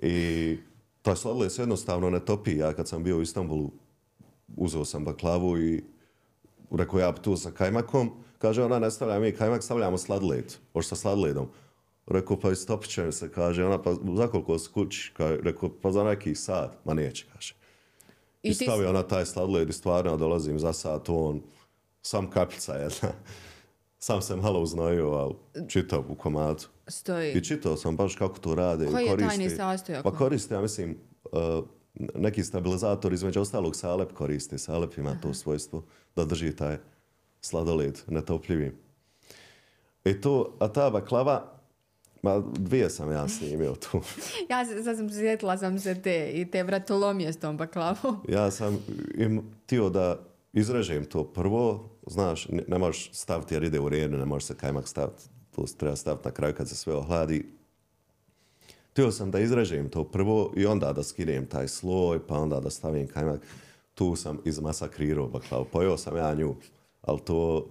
I 0.01 0.57
taj 1.03 1.17
sladoled 1.17 1.53
se 1.53 1.63
jednostavno 1.63 2.11
ne 2.11 2.21
topi 2.21 2.57
ja 2.57 2.73
kad 2.73 2.89
sam 2.89 3.05
bio 3.05 3.17
u 3.17 3.23
Istanbulu 3.23 3.71
uzeo 4.57 4.85
sam 4.85 5.05
baklavu 5.05 5.59
i 5.59 5.85
rekao 6.71 7.01
ja 7.01 7.13
tu 7.13 7.37
sa 7.37 7.51
kajmakom, 7.51 8.11
kaže 8.39 8.65
ona 8.65 8.79
ne 8.79 8.91
stavlja 8.91 9.19
mi 9.19 9.33
kajmak, 9.33 9.63
stavljamo 9.63 9.99
sladoled, 9.99 10.55
hoće 10.73 10.89
sa 10.89 10.97
sladoledom. 10.97 11.49
Rekao 12.07 12.41
pa 12.41 12.51
istopit 12.51 12.91
će 12.91 13.13
se, 13.13 13.33
kaže 13.33 13.65
ona 13.65 13.83
pa 13.83 13.95
za 14.17 14.27
koliko 14.27 14.59
si 14.59 14.71
kući, 14.73 15.13
kaže, 15.17 15.39
rekao 15.43 15.71
pa 15.83 15.93
za 15.93 16.05
neki 16.05 16.35
sat, 16.35 16.85
ma 16.85 16.95
neće, 16.95 17.27
kaže. 17.33 17.55
I, 18.43 18.49
I 18.49 18.55
stavio 18.55 18.89
ona 18.89 19.03
taj 19.03 19.27
sladoled 19.27 19.69
i 19.69 19.73
stvarno 19.73 20.17
dolazim 20.17 20.59
za 20.59 20.73
sat, 20.73 21.09
on 21.09 21.43
sam 22.03 22.31
kapljica 22.31 22.75
jedna. 22.75 23.09
Sam 24.01 24.23
se 24.23 24.37
malo 24.37 24.61
uznojio, 24.61 25.11
ali 25.11 25.35
čitao 25.69 26.05
u 26.09 26.15
komadu. 26.15 26.65
stoji. 26.87 27.33
I 27.33 27.45
čitao 27.45 27.77
sam 27.77 27.97
baš 27.97 28.17
kako 28.17 28.39
to 28.39 28.55
rade. 28.55 28.87
Koji 28.87 29.05
je 29.05 29.11
koristi, 29.11 29.29
tajni 29.29 29.51
sastojak? 29.51 30.05
Pa 30.05 30.11
koriste, 30.11 30.55
ja 30.55 30.61
mislim, 30.61 30.99
uh, 31.33 31.65
neki 32.15 32.45
stabilizator, 32.45 33.13
između 33.13 33.41
ostalog 33.41 33.77
salep 33.77 34.13
koriste. 34.13 34.59
Salep 34.59 34.99
ima 34.99 35.21
to 35.23 35.35
svojstvo 35.35 35.85
da 36.17 36.25
drži 36.25 36.57
taj 36.57 36.79
sladoled 37.41 38.01
netopljivi. 38.07 38.77
I 40.05 40.21
to, 40.21 40.57
a 40.59 40.69
ta 40.69 40.91
baklava, 40.91 41.59
ma 42.23 42.39
dvije 42.39 42.91
sam 42.91 43.13
ja 43.13 43.29
snimio 43.29 43.75
tu. 43.75 44.01
Ja 44.51 44.65
sad 44.85 44.97
sam 44.97 45.11
sjetila 45.11 45.59
sam 45.59 45.79
se 45.79 46.03
te 46.03 46.31
i 46.35 46.51
te 46.51 46.63
vratolomije 46.63 47.33
s 47.33 47.41
tom 47.41 47.57
baklavom. 47.57 48.21
Ja 48.29 48.51
sam 48.51 48.79
im 49.15 49.43
tio 49.67 49.91
da 49.91 50.21
izrežem 50.53 51.05
to 51.05 51.25
prvo, 51.25 51.91
znaš, 52.07 52.49
ne, 52.49 52.63
ne 52.69 52.79
možeš 52.79 53.11
staviti 53.13 53.55
jer 53.55 53.65
ide 53.65 53.81
u 53.81 53.89
rijenu, 53.89 54.19
ne 54.19 54.25
možeš 54.25 54.47
se 54.47 54.55
kajmak 54.55 54.89
staviti, 54.89 55.23
to 55.57 55.65
treba 55.77 55.97
staviti 55.97 56.29
na 56.29 56.31
kraju 56.31 56.55
kad 56.55 56.69
se 56.69 56.75
sve 56.75 56.95
ohladi. 56.95 57.58
Htio 58.99 59.13
sam 59.13 59.31
da 59.31 59.39
izrežem 59.39 59.89
to 59.89 60.05
prvo 60.05 60.53
i 60.57 60.67
onda 60.67 60.93
da 60.93 61.03
skinem 61.03 61.47
taj 61.47 61.69
sloj, 61.69 62.27
pa 62.27 62.39
onda 62.39 62.61
da 62.61 62.71
stavim 62.71 63.07
kajmak. 63.07 63.41
Tu 63.95 64.17
sam 64.17 64.39
izmasakrirao 64.45 65.29
baklavu. 65.29 65.65
Pojeo 65.65 65.97
sam 65.97 66.17
ja 66.17 66.35
nju, 66.35 66.57
ali 67.03 67.21
to 67.21 67.67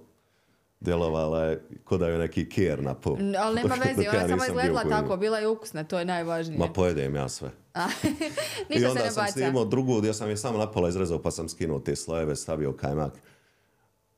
djelovala 0.80 1.44
je 1.44 1.62
ko 1.84 1.98
da 1.98 2.08
je 2.08 2.18
neki 2.18 2.50
kjer 2.50 2.84
na 2.84 2.94
po. 2.94 3.18
Ali 3.40 3.56
nema 3.56 3.76
veze, 3.86 3.96
dok 3.96 4.04
ja 4.04 4.12
ona 4.12 4.28
samo 4.28 4.46
izgledala 4.46 4.84
tako, 4.84 5.18
bila 5.18 5.38
je 5.38 5.48
ukusna, 5.48 5.84
to 5.84 6.00
je 6.00 6.06
najvažnije. 6.06 6.60
Ma 6.60 6.68
pojedem 6.74 7.16
ja 7.16 7.30
sve. 7.30 7.50
I 8.70 8.74
Ništa 8.74 8.80
se 8.80 8.88
onda 8.90 9.04
ne 9.04 9.12
sam 9.12 9.24
baca. 9.24 9.32
snimao 9.32 9.66
drugu, 9.66 9.98
gdje 10.00 10.14
sam 10.14 10.30
je 10.30 10.38
samo 10.38 10.58
napola 10.58 10.90
izrezao, 10.90 11.22
pa 11.22 11.32
sam 11.32 11.50
skinuo 11.50 11.80
te 11.80 11.96
slojeve, 11.96 12.36
stavio 12.36 12.74
kajmak. 12.74 13.14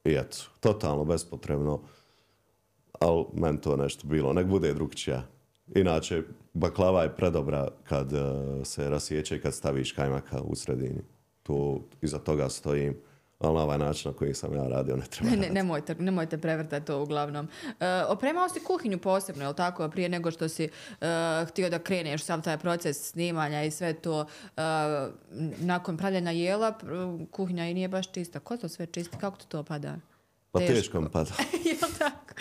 I 0.04 0.12
eto, 0.12 0.38
totalno 0.60 1.06
bespotrebno. 1.06 1.82
Ali 3.00 3.26
meni 3.34 3.62
to 3.62 3.76
nešto 3.76 4.08
bilo, 4.08 4.34
nek 4.34 4.46
bude 4.48 4.74
drugčija. 4.74 5.39
Inače, 5.76 6.24
baklava 6.54 7.04
je 7.04 7.16
predobra 7.16 7.68
kad 7.84 8.14
eh, 8.14 8.20
se 8.66 8.90
rasjeće 8.90 9.36
i 9.36 9.42
kad 9.42 9.54
staviš 9.54 9.92
kajmaka 9.92 10.42
u 10.42 10.56
sredini. 10.56 11.02
To, 11.44 11.82
iza 12.02 12.20
toga 12.20 12.50
stojim. 12.50 12.98
Ali 13.40 13.56
na 13.56 13.64
ovaj 13.64 13.78
način 13.78 14.12
na 14.12 14.18
koji 14.18 14.34
sam 14.34 14.56
ja 14.56 14.68
radio 14.68 14.96
ne 14.96 15.06
treba 15.06 15.30
Ne, 15.30 15.36
raditi. 15.36 15.54
nemojte, 15.54 15.96
nemojte 15.96 16.38
prevrtati 16.38 16.86
to 16.86 17.02
uglavnom. 17.04 17.48
E, 17.80 18.04
opremao 18.04 18.50
si 18.50 18.60
kuhinju 18.60 18.98
posebno, 18.98 19.44
je 19.44 19.48
li 19.48 19.56
tako? 19.56 19.90
Prije 19.90 20.10
nego 20.10 20.32
što 20.32 20.50
si 20.50 20.64
e, 20.64 20.70
htio 21.48 21.70
da 21.70 21.80
kreneš 21.80 22.24
sav 22.24 22.42
taj 22.42 22.58
proces 22.58 23.10
snimanja 23.10 23.64
i 23.64 23.72
sve 23.72 23.94
to. 23.94 24.26
e, 24.58 24.62
nakon 25.60 25.98
pravljanja 25.98 26.32
jela, 26.32 26.74
kuhinja 27.32 27.66
i 27.70 27.74
nije 27.74 27.88
baš 27.88 28.12
čista. 28.12 28.40
Ko 28.40 28.58
to 28.58 28.70
sve 28.70 28.86
čisti? 28.86 29.18
Kako 29.18 29.38
ti 29.38 29.48
to 29.48 29.64
pada? 29.64 29.96
Pa 30.52 30.60
Teško. 30.60 30.74
teško 30.74 31.02
mi 31.02 31.10
pada. 31.10 31.32
je 31.66 31.72
li 31.74 31.94
tako? 32.00 32.34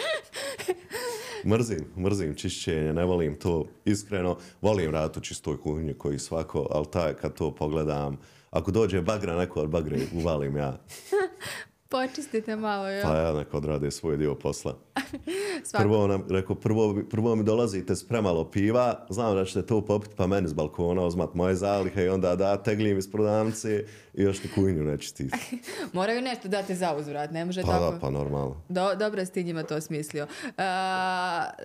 Mrzim, 1.46 1.84
mrzim 1.98 2.34
čišćenje, 2.34 2.92
ne 2.92 3.04
volim 3.04 3.34
to 3.38 3.66
iskreno. 3.84 4.36
Volim 4.60 4.90
raditi 4.90 5.18
u 5.18 5.22
čistoj 5.22 5.60
kuhinji 5.60 5.94
koji 5.94 6.18
svako, 6.18 6.66
ali 6.70 6.86
taj 6.92 7.14
kad 7.14 7.34
to 7.34 7.54
pogledam, 7.54 8.18
ako 8.50 8.70
dođe 8.70 9.00
bagra, 9.00 9.36
neko 9.36 9.60
od 9.60 9.68
bagre 9.68 9.98
uvalim 10.14 10.56
ja. 10.56 10.78
Počistite 11.90 12.56
malo, 12.56 12.88
jo. 12.88 13.02
Pa 13.02 13.16
ja 13.16 13.32
neko 13.32 13.56
odrade 13.56 13.90
svoj 13.90 14.16
dio 14.16 14.34
posla. 14.34 14.74
Prvo, 15.78 16.06
nam, 16.06 16.24
rekao, 16.30 16.56
prvo, 16.56 17.02
prvo 17.10 17.34
mi 17.34 17.44
dolazite 17.44 17.96
s 17.96 18.08
premalo 18.08 18.50
piva, 18.50 19.06
znam 19.10 19.34
da 19.34 19.44
ćete 19.44 19.66
to 19.66 19.84
popiti, 19.84 20.14
pa 20.16 20.26
meni 20.26 20.48
s 20.48 20.52
balkona 20.52 21.02
uzmat 21.02 21.34
moje 21.34 21.54
zalihe 21.54 22.04
i 22.04 22.08
onda 22.08 22.36
da 22.36 22.62
teglim 22.62 22.98
iz 22.98 23.10
prodavnice 23.10 23.84
i 24.14 24.22
još 24.22 24.44
ni 24.44 24.50
kujnju 24.54 24.84
nečistiti. 24.84 25.38
Moraju 25.92 26.22
nešto 26.22 26.48
dati 26.48 26.74
za 26.74 26.94
uzvrat, 26.96 27.30
ne 27.30 27.44
može 27.44 27.62
Pa 27.62 27.68
tako. 27.68 27.92
da, 27.92 27.98
pa 27.98 28.10
normalno. 28.10 28.62
Do, 28.68 28.94
dobro 28.94 29.24
si 29.24 29.32
ti 29.32 29.44
njima 29.44 29.62
to 29.62 29.80
smislio. 29.80 30.24
Uh, 30.24 30.50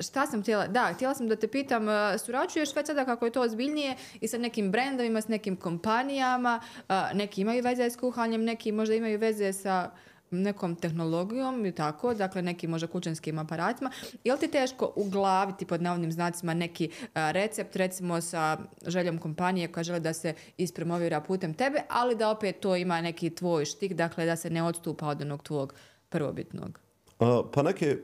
šta 0.01 0.27
sam 0.31 0.41
htjela? 0.41 0.67
Da, 0.67 0.91
htjela 0.93 1.13
sam 1.13 1.27
da 1.27 1.35
te 1.35 1.47
pitam, 1.47 1.87
uh, 1.87 1.93
surađuješ 2.25 2.75
već 2.75 2.85
sada 2.85 3.05
kako 3.05 3.25
je 3.25 3.31
to 3.31 3.41
ozbiljnije 3.41 3.95
i 4.21 4.27
sa 4.27 4.37
nekim 4.37 4.71
brendovima, 4.71 5.21
s 5.21 5.27
nekim 5.27 5.55
kompanijama, 5.55 6.61
uh, 6.89 6.95
neki 7.13 7.41
imaju 7.41 7.63
veze 7.63 7.89
s 7.89 7.97
kuhanjem, 7.97 8.43
neki 8.43 8.71
možda 8.71 8.95
imaju 8.95 9.19
veze 9.19 9.53
sa 9.53 9.91
nekom 10.41 10.75
tehnologijom 10.75 11.65
i 11.65 11.71
tako, 11.71 12.13
dakle 12.13 12.41
neki 12.41 12.67
možda 12.67 12.87
kućanskim 12.87 13.39
aparatima. 13.39 13.91
Je 14.23 14.33
li 14.33 14.39
ti 14.39 14.47
teško 14.47 14.93
uglaviti 14.95 15.65
pod 15.65 15.81
navodnim 15.81 16.11
znacima 16.11 16.53
neki 16.53 16.89
a, 17.13 17.31
recept, 17.31 17.75
recimo 17.75 18.21
sa 18.21 18.57
željom 18.87 19.17
kompanije 19.17 19.67
koja 19.67 19.83
žele 19.83 19.99
da 19.99 20.13
se 20.13 20.33
ispromovira 20.57 21.21
putem 21.21 21.53
tebe, 21.53 21.81
ali 21.89 22.15
da 22.15 22.29
opet 22.29 22.59
to 22.59 22.75
ima 22.75 23.01
neki 23.01 23.29
tvoj 23.29 23.65
štik, 23.65 23.93
dakle 23.93 24.25
da 24.25 24.35
se 24.35 24.49
ne 24.49 24.63
odstupa 24.63 25.07
od 25.07 25.21
onog 25.21 25.43
tvog 25.43 25.73
prvobitnog? 26.09 26.79
A, 27.19 27.41
pa 27.53 27.63
neke, 27.63 27.97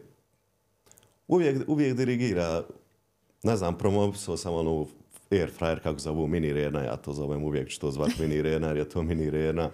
uvijek, 1.28 1.70
uvijek 1.70 1.98
dirigira, 1.98 2.64
ne 3.44 3.56
znam, 3.58 3.78
promovisao 3.78 4.38
sam 4.38 4.54
onu 4.54 4.88
air 5.32 5.52
fryer, 5.60 5.80
kako 5.80 6.00
zovu, 6.00 6.28
mini 6.28 6.54
rena, 6.54 6.84
ja 6.84 6.96
to 6.96 7.14
zovem 7.14 7.44
uvijek 7.44 7.70
što 7.70 7.88
to 7.88 7.92
zvat 7.92 8.18
mini 8.20 8.42
rena, 8.42 8.68
jer 8.68 8.78
je 8.78 8.90
to 8.90 9.04
mini 9.04 9.30
rena. 9.30 9.70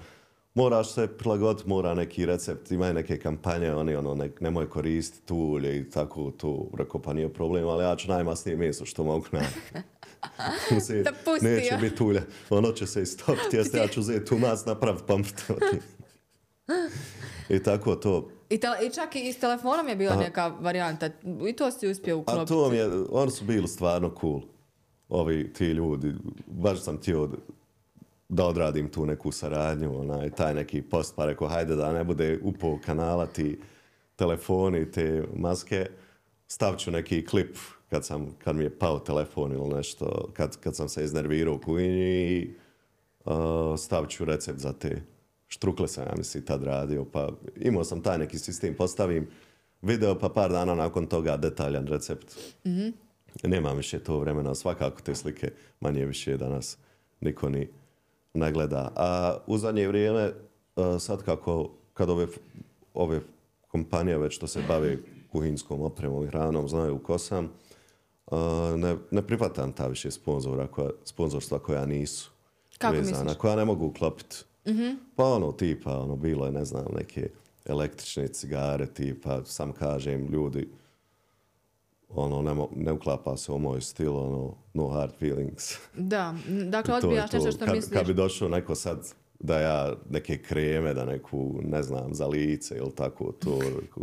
Moraš 0.56 0.94
se 0.94 1.08
prilagoditi, 1.08 1.70
mora 1.70 1.94
neki 1.94 2.26
recept, 2.26 2.72
imaju 2.72 2.94
neke 2.94 3.18
kampanje, 3.18 3.74
oni 3.74 3.96
ono, 3.96 4.16
ne, 4.16 4.30
nemoj 4.40 4.70
koristiti 4.70 5.26
tu 5.26 5.36
ulje 5.36 5.80
i 5.80 5.90
tako 5.90 6.32
to, 6.32 6.68
rekao 6.78 7.02
pa 7.02 7.14
nije 7.14 7.34
problem, 7.34 7.68
ali 7.68 7.84
ja 7.84 7.96
ću 7.96 8.08
najmasnije 8.08 8.58
meso 8.58 8.86
što 8.86 9.04
mogu 9.04 9.26
na. 9.32 9.42
Uzeti, 10.78 11.04
Da 11.04 11.12
pustio. 11.26 11.50
Neće 11.50 11.78
biti 11.82 12.04
ulja, 12.04 12.22
ono 12.50 12.72
će 12.72 12.88
se 12.88 13.02
istopiti, 13.02 13.58
jeste 13.58 13.78
ja 13.78 13.88
ću 13.88 14.00
uzeti 14.00 14.26
tu 14.26 14.38
mas 14.38 14.66
napraviti 14.66 15.04
pamfletovati. 15.08 15.78
I 17.50 17.64
tako 17.64 17.96
to, 17.96 18.30
I, 18.50 18.58
tele, 18.58 18.78
I 18.88 18.90
čak 18.90 19.16
i 19.16 19.34
s 19.34 19.40
telefonom 19.40 19.88
je 19.88 19.96
bila 19.96 20.16
neka 20.16 20.48
varijanta. 20.48 21.10
I 21.50 21.54
to 21.54 21.72
si 21.72 21.88
uspio 21.88 22.16
A 22.16 22.18
uklopiti. 22.18 22.48
to 22.48 22.70
mi 22.70 22.78
je, 22.78 22.90
oni 23.12 23.32
su 23.32 23.46
bili 23.46 23.68
stvarno 23.68 24.16
cool. 24.22 24.42
Ovi, 25.10 25.54
ti 25.54 25.66
ljudi, 25.66 26.14
baš 26.48 26.82
sam 26.82 26.98
htio 26.98 27.30
da 28.30 28.46
odradim 28.46 28.90
tu 28.90 29.06
neku 29.06 29.32
saradnju, 29.32 30.00
onaj, 30.00 30.30
taj 30.30 30.54
neki 30.54 30.82
post, 30.82 31.16
pa 31.16 31.26
rekao, 31.26 31.48
hajde 31.48 31.76
da 31.76 31.94
ne 31.94 32.04
bude 32.04 32.40
upo 32.44 32.80
kanala 32.86 33.26
ti 33.26 33.60
telefoni, 34.16 34.92
te 34.92 35.24
maske, 35.36 35.86
stavit 36.48 36.80
ću 36.80 36.92
neki 36.92 37.26
klip 37.26 37.58
kad, 37.90 38.06
sam, 38.06 38.36
kad 38.44 38.56
mi 38.56 38.64
je 38.64 38.80
pao 38.80 39.00
telefon 39.00 39.52
ili 39.52 39.76
nešto, 39.76 40.30
kad, 40.34 40.60
kad 40.60 40.76
sam 40.76 40.90
se 40.90 41.04
iznervirao 41.04 41.56
u 41.56 41.60
kuhinji 41.60 42.28
i 42.28 42.56
uh, 43.26 43.34
stavit 43.80 44.10
ću 44.10 44.26
recept 44.26 44.60
za 44.60 44.74
te 44.74 45.02
štrukle 45.48 45.88
sam, 45.88 46.04
ja 46.04 46.14
mislim, 46.18 46.46
tad 46.46 46.64
radio, 46.64 47.06
pa 47.06 47.30
imao 47.56 47.84
sam 47.84 48.02
taj 48.02 48.18
neki 48.18 48.38
sistem, 48.38 48.76
postavim 48.76 49.28
video, 49.82 50.20
pa 50.20 50.30
par 50.30 50.52
dana 50.52 50.76
nakon 50.76 51.08
toga 51.08 51.38
detaljan 51.38 51.88
recept. 51.88 52.36
Mm-hmm. 52.66 52.94
Nemam 53.44 53.78
više 53.78 54.00
to 54.00 54.20
vremena, 54.20 54.56
svakako 54.56 55.02
te 55.02 55.16
slike 55.16 55.52
manje 55.80 56.06
više 56.06 56.38
danas 56.38 56.78
niko 57.22 57.50
ni 57.50 57.70
ne 58.36 58.52
gleda. 58.52 58.92
A 58.96 59.38
u 59.48 59.58
zadnje 59.58 59.88
vrijeme, 59.88 60.32
uh, 60.76 61.02
sad 61.02 61.24
kako, 61.24 61.70
kad 61.94 62.10
ove, 62.10 62.28
ove 62.94 63.22
kompanije 63.68 64.18
već 64.18 64.36
što 64.36 64.48
se 64.48 64.64
bave 64.68 64.98
kuhinskom 65.32 65.82
opremom 65.82 66.24
i 66.24 66.28
hranom, 66.28 66.70
znaju 66.70 67.00
ko 67.00 67.18
sam, 67.18 67.50
uh, 68.26 68.38
ne, 68.76 68.96
ne 69.12 69.22
prihvatam 69.22 69.72
ta 69.72 69.88
više 69.88 70.12
sponzora, 70.12 70.68
koja, 70.68 70.90
sponzorstva 71.04 71.60
koja 71.60 71.86
nisu 71.86 72.32
Kako 72.78 72.94
vezana, 72.94 73.24
misliš? 73.24 73.38
koja 73.38 73.56
ne 73.56 73.66
mogu 73.66 73.86
uklopiti. 73.86 74.36
Mm-hmm. 74.68 75.00
Pa 75.16 75.24
ono 75.24 75.52
tipa, 75.52 76.00
ono, 76.00 76.16
bilo 76.16 76.46
je, 76.46 76.52
ne 76.52 76.66
znam, 76.66 76.86
neke 76.96 77.30
električne 77.66 78.28
cigare, 78.28 78.86
tipa, 78.86 79.46
sam 79.46 79.72
kažem, 79.72 80.28
ljudi, 80.28 80.70
ono, 82.16 82.42
ne, 82.42 82.68
ne 82.86 82.92
uklapa 82.92 83.38
se 83.38 83.52
u 83.52 83.60
moj 83.60 83.82
stil, 83.82 84.18
ono, 84.18 84.54
no 84.74 84.88
hard 84.88 85.12
feelings. 85.20 85.74
Da, 85.94 86.36
dakle 86.70 86.94
odbijaš 86.94 87.30
to. 87.32 87.38
nešto 87.38 87.52
što 87.52 87.66
kad, 87.66 87.76
misliš. 87.76 87.98
Kad 87.98 88.08
bi 88.08 88.14
došao 88.14 88.50
neko 88.50 88.76
sad 88.76 89.14
da 89.40 89.60
ja 89.60 89.94
neke 90.10 90.38
kreme, 90.38 90.94
da 90.94 91.06
neku, 91.06 91.60
ne 91.64 91.84
znam, 91.84 92.14
za 92.14 92.28
lice 92.28 92.76
ili 92.76 92.92
tako, 92.96 93.32
to 93.32 93.60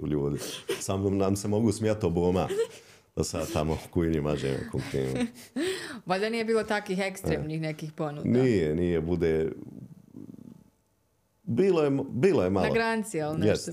ljudi. 0.07 0.39
Samo 0.81 1.11
nam 1.11 1.37
se 1.37 1.49
mogu 1.49 1.73
smijati 1.73 2.07
oboma. 2.07 2.49
Da 3.17 3.25
sad 3.25 3.53
tamo 3.53 3.79
kujnji 3.91 4.21
mažem 4.21 4.51
nekom 4.51 4.81
kremu. 4.91 5.15
Valjda 6.07 6.29
nije 6.29 6.45
bilo 6.45 6.63
takih 6.63 6.99
ekstremnih 6.99 7.61
nekih 7.61 7.93
ponuda. 7.93 8.29
Nije, 8.29 8.75
nije, 8.75 9.01
bude... 9.01 9.53
Bilo 11.43 11.83
je, 11.83 11.91
bilo 12.11 12.45
je 12.45 12.51
malo. 12.51 12.67
Na 12.67 12.73
granici, 12.73 13.21
ali 13.21 13.39
nešto. 13.39 13.73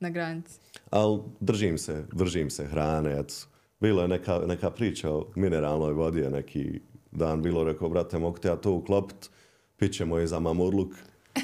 Na 0.00 0.10
granici. 0.10 0.58
Ali 0.90 1.20
držim 1.40 1.78
se, 1.78 2.04
držim 2.12 2.50
se 2.50 2.66
hrane. 2.66 3.18
Eto. 3.18 3.34
Bilo 3.80 4.02
je 4.02 4.08
neka, 4.08 4.40
neka 4.46 4.70
priča 4.70 5.10
o 5.10 5.26
mineralnoj 5.34 5.92
vodi, 5.92 6.20
je 6.20 6.30
neki 6.30 6.80
dan 7.10 7.42
bilo 7.42 7.64
rekao, 7.64 7.88
brate, 7.88 8.18
mogu 8.18 8.38
te 8.38 8.48
ja 8.48 8.56
to 8.56 8.72
uklopit, 8.72 9.30
pit 9.76 9.94
ćemo 9.94 10.18
je 10.18 10.26
za 10.26 10.40
mamurluk. 10.40 10.92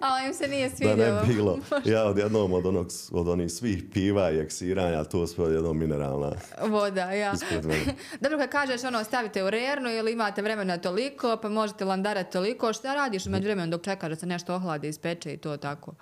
Ali 0.00 0.26
im 0.26 0.34
se 0.34 0.48
nije 0.48 0.68
da 0.68 0.76
svidjelo. 0.76 0.96
ne 0.96 1.26
bi 1.26 1.34
bilo. 1.34 1.58
Ja 1.94 2.04
odjednom 2.04 2.52
od, 2.52 2.66
onog, 2.66 2.88
od 3.12 3.28
onih 3.28 3.52
svih 3.52 3.84
piva 3.92 4.30
i 4.30 4.38
eksiranja, 4.38 5.04
to 5.04 5.26
sve 5.26 5.44
odjednom 5.44 5.78
mineralna 5.78 6.32
Voda, 6.62 7.12
ja. 7.12 7.32
Dobro, 8.20 8.38
kad 8.38 8.50
kažeš 8.50 8.84
ono, 8.84 9.04
stavite 9.04 9.44
u 9.44 9.50
rernu 9.50 9.90
ili 9.90 10.12
imate 10.12 10.42
vremena 10.42 10.78
toliko, 10.78 11.38
pa 11.42 11.48
možete 11.48 11.84
landarati 11.84 12.32
toliko, 12.32 12.72
šta 12.72 12.94
radiš 12.94 13.26
u 13.26 13.30
međuvremenu 13.30 13.70
dok 13.70 13.82
čekaš 13.82 14.08
da 14.10 14.16
se 14.16 14.26
nešto 14.26 14.54
ohladi, 14.54 14.88
ispeče 14.88 15.32
i 15.32 15.36
to 15.36 15.56
tako? 15.56 15.94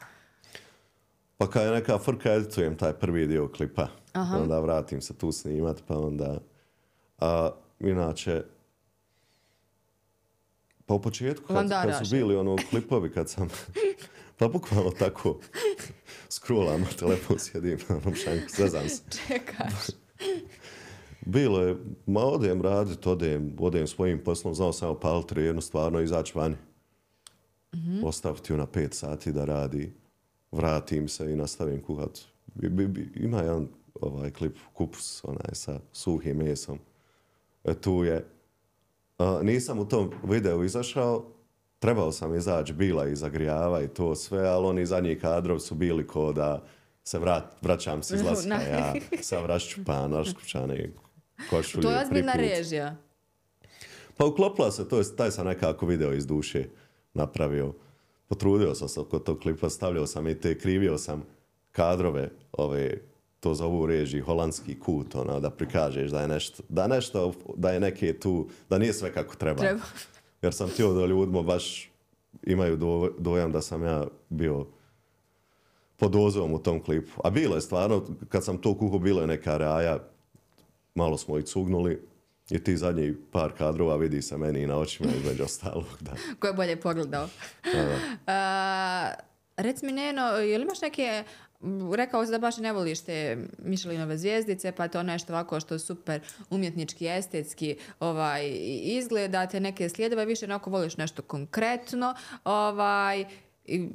Pa 1.38 1.50
kad 1.50 1.62
je 1.62 1.70
neka 1.70 1.98
frka, 1.98 2.32
editujem 2.32 2.76
taj 2.76 2.92
prvi 2.92 3.26
dio 3.26 3.48
klipa. 3.48 3.88
Aha. 4.16 4.38
Onda 4.38 4.60
vratim 4.60 5.00
se 5.00 5.14
tu 5.14 5.32
snimat, 5.32 5.82
pa 5.86 5.98
onda... 5.98 6.38
A, 7.18 7.50
inače, 7.80 8.42
pa 10.86 10.94
u 10.94 11.02
početku, 11.02 11.46
kad, 11.46 11.68
kad 11.68 12.06
su 12.06 12.16
bili 12.16 12.36
ono 12.36 12.56
klipovi, 12.70 13.12
kad 13.12 13.30
sam... 13.30 13.48
pa 14.38 14.48
bukvalno 14.48 14.90
tako 14.90 15.38
scrollam, 16.28 16.84
telefon 16.98 17.38
sjedim 17.38 17.78
na 17.88 17.96
onom 17.96 18.14
šanku, 18.14 18.46
zezam 18.56 18.88
se. 18.88 19.02
Čekaš. 19.28 19.86
Bilo 21.26 21.62
je, 21.62 21.76
ma 22.06 22.20
odem 22.20 22.62
radit, 22.62 23.06
odem, 23.06 23.56
odem 23.58 23.86
svojim 23.86 24.24
poslom, 24.24 24.54
znao 24.54 24.72
sam 24.72 24.90
opaliti 24.90 25.40
jednu 25.40 25.60
stvarno, 25.60 26.00
izaći 26.00 26.38
vani. 26.38 26.56
Mm-hmm. 27.74 28.04
Ostaviti 28.04 28.52
ju 28.52 28.56
na 28.56 28.66
pet 28.66 28.94
sati 28.94 29.32
da 29.32 29.44
radi, 29.44 29.92
vratim 30.52 31.08
se 31.08 31.32
i 31.32 31.36
nastavim 31.36 31.82
kuhat. 31.82 32.20
Ima 33.14 33.38
jedan 33.42 33.68
ovaj 34.00 34.30
klip 34.30 34.56
kupus, 34.72 35.24
onaj 35.24 35.54
sa 35.54 35.80
suhim 35.92 36.36
mesom. 36.36 36.78
E, 37.64 37.74
tu 37.74 38.04
je. 38.04 38.26
A, 39.18 39.40
nisam 39.42 39.78
u 39.78 39.88
tom 39.88 40.10
videu 40.24 40.64
izašao, 40.64 41.24
trebao 41.78 42.12
sam 42.12 42.34
izaći, 42.34 42.72
bila 42.72 43.08
i 43.08 43.16
zagrijava 43.16 43.82
i 43.82 43.88
to 43.88 44.14
sve, 44.14 44.48
ali 44.48 44.66
oni 44.66 44.86
zadnji 44.86 45.18
kadrovi 45.18 45.60
su 45.60 45.74
bili 45.74 46.06
ko 46.06 46.32
da 46.32 46.64
se 47.04 47.18
vrat, 47.18 47.44
vraćam 47.62 48.02
se 48.02 48.14
izlaska, 48.14 48.48
Na- 48.54 48.62
ja 48.62 48.94
sam 49.22 49.46
raščupan, 49.46 50.12
raščupčani, 50.12 50.90
košulje, 51.50 51.82
To 51.82 51.90
je 51.90 52.02
ozbiljna 52.02 52.32
režija. 52.32 52.96
Pa 54.16 54.24
uklopila 54.24 54.70
se, 54.70 54.88
to 54.88 54.98
je, 54.98 55.16
taj 55.16 55.30
sam 55.30 55.46
nekako 55.46 55.86
video 55.86 56.12
iz 56.12 56.26
duše 56.26 56.68
napravio. 57.14 57.74
Potrudio 58.28 58.74
sam 58.74 58.88
se 58.88 59.00
kod 59.10 59.24
tog 59.24 59.38
klipa, 59.40 59.70
stavljao 59.70 60.06
sam 60.06 60.28
i 60.28 60.40
te, 60.40 60.58
krivio 60.58 60.98
sam 60.98 61.24
kadrove, 61.72 62.30
ove, 62.52 63.00
to 63.46 63.54
zovu 63.54 63.86
režiji, 63.86 64.20
holandski 64.20 64.74
kut, 64.80 65.14
ono, 65.14 65.40
da 65.40 65.50
prikažeš 65.50 66.10
da 66.10 66.20
je 66.20 66.28
nešto, 66.28 66.62
da 66.68 66.86
nešto, 66.86 67.32
da 67.56 67.70
je 67.70 67.80
neke 67.80 68.18
tu, 68.18 68.48
da 68.70 68.78
nije 68.78 68.92
sve 68.92 69.12
kako 69.12 69.36
treba. 69.36 69.60
Treba. 69.60 69.82
Jer 70.42 70.54
sam 70.54 70.68
htio 70.68 70.92
da 70.92 71.06
ljudima 71.06 71.42
baš 71.42 71.90
imaju 72.42 72.76
do, 72.76 73.12
dojam 73.18 73.52
da 73.52 73.62
sam 73.62 73.84
ja 73.84 74.06
bio 74.28 74.66
pod 75.96 76.10
dozom 76.10 76.54
u 76.54 76.58
tom 76.58 76.82
klipu. 76.82 77.12
A 77.24 77.30
bilo 77.30 77.54
je 77.54 77.60
stvarno, 77.60 78.02
kad 78.28 78.44
sam 78.44 78.58
to 78.58 78.74
kuho, 78.78 78.98
bilo 78.98 79.20
je 79.20 79.26
neka 79.26 79.58
raja, 79.58 79.98
malo 80.94 81.18
smo 81.18 81.38
i 81.38 81.42
cugnuli 81.42 82.02
i 82.50 82.58
ti 82.58 82.76
zadnji 82.76 83.14
par 83.32 83.52
kadrova 83.58 83.96
vidi 83.96 84.22
se 84.22 84.36
meni 84.36 84.62
i 84.62 84.66
na 84.66 84.78
očima 84.78 85.10
između 85.20 85.44
ostalog. 85.50 85.86
Da. 86.00 86.12
Ko 86.38 86.46
je 86.46 86.52
bolje 86.52 86.76
pogledao? 86.76 87.28
A, 88.26 89.12
rec 89.56 89.82
mi, 89.82 89.92
Neno, 89.92 90.22
je 90.22 90.58
li 90.58 90.64
imaš 90.64 90.80
neke 90.80 91.24
Rekao 91.96 92.24
si 92.24 92.30
da 92.30 92.38
baš 92.38 92.56
ne 92.56 92.72
voliš 92.72 93.00
te 93.00 93.38
Michelinove 93.58 94.18
zvijezdice, 94.18 94.72
pa 94.72 94.88
to 94.88 95.02
nešto 95.02 95.32
ovako 95.32 95.60
što 95.60 95.78
super 95.78 96.20
umjetnički, 96.50 97.06
estetski 97.06 97.76
ovaj, 98.00 98.52
izgleda, 98.82 99.46
te 99.46 99.60
neke 99.60 99.88
slijedove, 99.88 100.26
više 100.26 100.44
onako 100.44 100.70
voliš 100.70 100.96
nešto 100.96 101.22
konkretno. 101.22 102.14
Ovaj, 102.44 103.24
i 103.64 103.88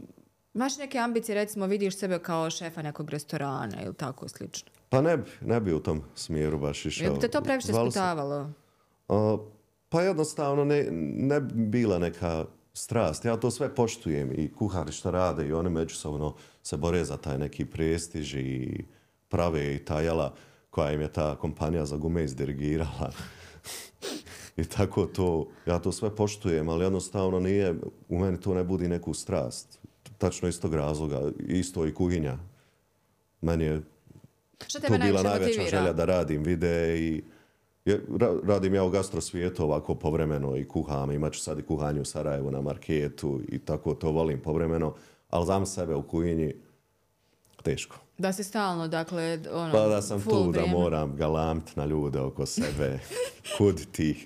Imaš 0.54 0.78
neke 0.78 0.98
ambicije, 0.98 1.36
recimo 1.36 1.68
vidiš 1.68 1.98
sebe 1.98 2.20
kao 2.20 2.50
šefa 2.50 2.82
nekog 2.82 3.10
restorana 3.10 3.84
ili 3.86 3.94
tako 3.94 4.28
slično? 4.28 4.72
Pa 4.90 5.02
ne 5.02 5.18
bi, 5.18 5.32
ne 5.42 5.60
bi 5.60 5.74
u 5.74 5.80
tom 5.80 6.04
smjeru 6.16 6.60
baš 6.60 6.86
išao. 6.86 7.06
Jel 7.06 7.14
bi 7.14 7.20
te 7.20 7.28
to 7.28 7.42
previše 7.42 7.68
sputavalo? 7.68 8.50
A, 9.08 9.38
pa 9.90 10.02
jednostavno 10.02 10.66
ne, 10.66 10.88
ne 10.92 11.42
bi 11.42 11.54
bila 11.54 12.00
neka 12.00 12.46
strast. 12.74 13.26
Ja 13.26 13.38
to 13.38 13.52
sve 13.52 13.76
poštujem 13.76 14.32
i 14.32 14.54
kuhari 14.54 14.92
što 14.92 15.12
rade 15.12 15.48
i 15.48 15.54
oni 15.54 15.70
međusobno 15.70 16.36
se 16.64 16.78
bore 16.78 17.06
za 17.06 17.18
taj 17.18 17.38
neki 17.38 17.66
prestiž 17.66 18.36
i 18.36 18.84
prave 19.30 19.76
i 19.76 19.86
ta 19.86 20.02
jela 20.02 20.34
koja 20.70 20.92
im 20.92 21.02
je 21.02 21.14
ta 21.14 21.36
kompanija 21.36 21.86
za 21.86 21.98
gume 21.98 22.24
izdirigirala. 22.24 23.12
I 24.58 24.64
tako 24.64 25.06
to, 25.06 25.48
ja 25.66 25.80
to 25.80 25.92
sve 25.92 26.16
poštujem, 26.16 26.70
ali 26.70 26.86
jednostavno 26.86 27.40
nije, 27.40 27.76
u 28.10 28.20
meni 28.20 28.40
to 28.40 28.54
ne 28.54 28.64
budi 28.64 28.88
neku 28.88 29.14
strast. 29.14 29.80
Tačno 30.18 30.48
iz 30.48 30.62
tog 30.62 30.74
razloga, 30.74 31.22
isto 31.40 31.88
i 31.88 31.94
kuhinja. 31.94 32.38
Meni 33.42 33.64
je 33.64 33.82
Šta 34.68 34.80
tu 34.80 34.88
tebe 34.88 35.06
bila 35.06 35.24
najveća 35.24 35.62
motivira? 35.62 35.70
želja 35.70 35.94
da 35.94 36.06
radim 36.06 36.44
videe 36.44 37.00
i 37.00 37.24
je, 37.86 38.06
ra, 38.20 38.36
radim 38.44 38.74
ja 38.76 38.84
u 38.84 38.90
gastrosvijetu 38.90 39.64
ovako 39.64 39.96
povremeno 39.96 40.58
i 40.58 40.68
kuham, 40.68 41.12
imat 41.12 41.34
ću 41.34 41.40
sad 41.40 41.60
i 41.60 41.64
kuhanje 41.64 42.02
u 42.02 42.06
Sarajevu 42.06 42.52
na 42.52 42.62
marketu 42.62 43.42
i 43.48 43.60
tako 43.60 43.94
to 43.94 44.12
volim 44.12 44.40
povremeno, 44.40 44.94
ali 45.30 45.46
znam 45.46 45.66
sebe 45.66 45.96
u 45.96 46.04
kuhinji 46.04 46.54
teško. 47.64 47.96
Da 48.18 48.34
si 48.34 48.44
stalno, 48.44 48.88
dakle, 48.88 49.40
ono, 49.54 49.72
Pa 49.72 49.88
da 49.88 50.02
sam 50.02 50.22
tu 50.22 50.44
da 50.44 50.50
vrijeme. 50.50 50.72
moram 50.72 51.16
galamit 51.16 51.76
na 51.76 51.86
ljude 51.86 52.20
oko 52.20 52.46
sebe, 52.46 53.00
kuditi 53.58 54.10
ih, 54.10 54.26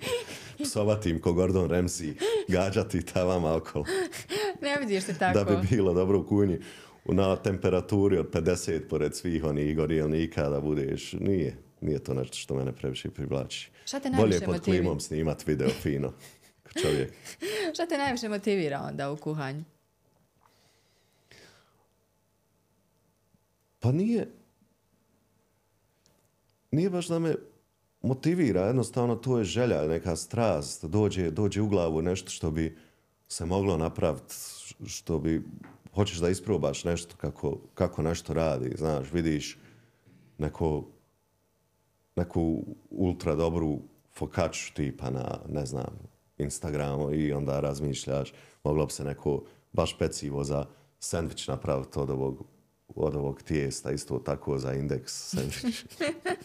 psovati 0.63 1.09
im 1.09 1.21
ko 1.21 1.33
Gordon 1.33 1.69
Ramsay, 1.69 2.13
gađati 2.47 3.05
tavama 3.05 3.55
okolo. 3.55 3.85
Ne 4.61 4.77
vidiš 4.79 5.03
se 5.03 5.17
tako. 5.17 5.39
da 5.39 5.43
bi 5.45 5.67
bilo 5.69 5.93
dobro 5.93 6.19
u 6.19 6.23
kuhinji 6.23 6.59
na 7.05 7.35
temperaturi 7.35 8.17
od 8.17 8.29
50 8.31 8.79
pored 8.89 9.15
svih 9.15 9.43
onih 9.43 9.75
gorilnika 9.75 10.49
da 10.49 10.61
budeš, 10.61 11.13
nije, 11.13 11.57
nije 11.81 12.03
to 12.03 12.13
nešto 12.13 12.37
što 12.37 12.55
mene 12.55 12.71
previše 12.71 13.09
privlači. 13.09 13.71
Šta 13.85 13.99
te 13.99 14.09
Bolje 14.09 14.39
pod 14.39 14.47
motivira? 14.47 14.63
klimom 14.63 14.99
snimat 14.99 15.47
video 15.47 15.69
fino. 15.69 16.13
Čovjek. 16.81 17.13
Šta 17.73 17.85
te 17.85 17.97
najviše 17.97 18.29
motivira 18.29 18.81
onda 18.87 19.11
u 19.11 19.17
kuhanju? 19.17 19.63
Pa 23.79 23.91
nije, 23.91 24.27
nije 26.71 26.89
baš 26.89 27.07
da 27.07 27.19
me 27.19 27.35
motivira, 28.01 28.61
jednostavno 28.61 29.15
to 29.15 29.37
je 29.37 29.43
želja, 29.43 29.87
neka 29.87 30.15
strast, 30.15 30.85
dođe, 30.85 31.31
dođe 31.31 31.61
u 31.61 31.67
glavu 31.67 32.01
nešto 32.01 32.29
što 32.29 32.51
bi 32.51 32.77
se 33.27 33.45
moglo 33.45 33.77
napraviti, 33.77 34.35
što 34.87 35.19
bi, 35.19 35.43
hoćeš 35.93 36.17
da 36.17 36.29
isprobaš 36.29 36.83
nešto 36.83 37.15
kako, 37.17 37.57
kako 37.73 38.01
nešto 38.01 38.33
radi, 38.33 38.71
znaš, 38.77 39.11
vidiš 39.11 39.57
neko, 40.37 40.87
neku 42.15 42.63
ultra 42.89 43.35
dobru 43.35 43.79
fokaču 44.17 44.73
tipa 44.73 45.09
na, 45.09 45.39
ne 45.49 45.65
znam, 45.65 45.99
Instagramu 46.37 47.13
i 47.13 47.33
onda 47.33 47.59
razmišljaš, 47.59 48.33
moglo 48.63 48.85
bi 48.85 48.91
se 48.91 49.03
neko 49.03 49.43
baš 49.73 49.97
pecivo 49.97 50.43
za 50.43 50.65
sandvič 50.99 51.47
napraviti 51.47 51.99
od 51.99 52.09
ovog, 52.09 52.45
od 52.95 53.15
ovog 53.15 53.41
tijesta, 53.41 53.91
isto 53.91 54.19
tako 54.19 54.57
za 54.57 54.73
indeks 54.73 55.29
sandvič. 55.29 55.85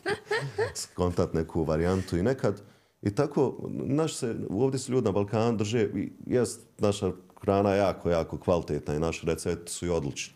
Skontat 0.75 1.35
neku 1.35 1.65
varijantu 1.65 2.17
i 2.17 2.23
nekad 2.23 2.63
i 3.03 3.15
tako, 3.15 3.59
naš 3.71 4.15
se, 4.15 4.37
ovdje 4.51 4.79
su 4.79 4.93
ljudi 4.93 5.05
na 5.05 5.13
Balkanu 5.13 5.57
drže, 5.57 5.83
i 5.83 6.13
jest 6.27 6.61
naša 6.79 7.13
hrana 7.41 7.75
jako, 7.75 8.11
jako 8.11 8.39
kvalitetna 8.39 8.95
i 8.95 9.01
naši 9.01 9.27
recepti 9.27 9.73
su 9.73 9.87
i 9.87 9.91
odlični. 9.91 10.35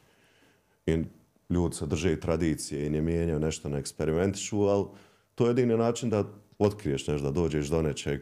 I 0.86 1.04
ljudi 1.50 1.76
se 1.76 1.86
drže 1.86 2.12
i 2.12 2.20
tradicije 2.20 2.86
i 2.86 2.90
ne 2.90 3.00
mijenjaju 3.00 3.40
nešto, 3.40 3.68
ne 3.68 3.78
eksperimentišu, 3.78 4.60
ali 4.60 4.86
to 5.34 5.44
je 5.46 5.50
jedini 5.50 5.76
način 5.76 6.10
da 6.10 6.24
otkriješ 6.58 7.06
nešto, 7.06 7.24
da 7.24 7.30
dođeš 7.30 7.66
do 7.66 7.82
nečeg, 7.82 8.20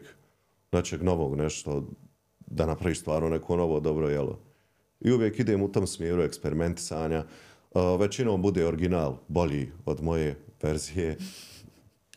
nečeg 0.71 1.03
novog, 1.03 1.35
nešto, 1.35 1.87
da 2.39 2.65
napraviš 2.65 2.99
stvarno 2.99 3.29
neko 3.29 3.55
novo 3.55 3.79
dobro 3.79 4.09
jelo. 4.09 4.39
I 4.99 5.11
uvijek 5.11 5.39
idem 5.39 5.61
u 5.61 5.71
tom 5.71 5.87
smjeru 5.87 6.21
eksperimentisanja. 6.23 7.23
Uh, 7.71 7.99
većinom 7.99 8.41
bude 8.41 8.67
original 8.67 9.17
bolji 9.27 9.71
od 9.85 10.03
moje 10.03 10.35
verzije. 10.61 11.17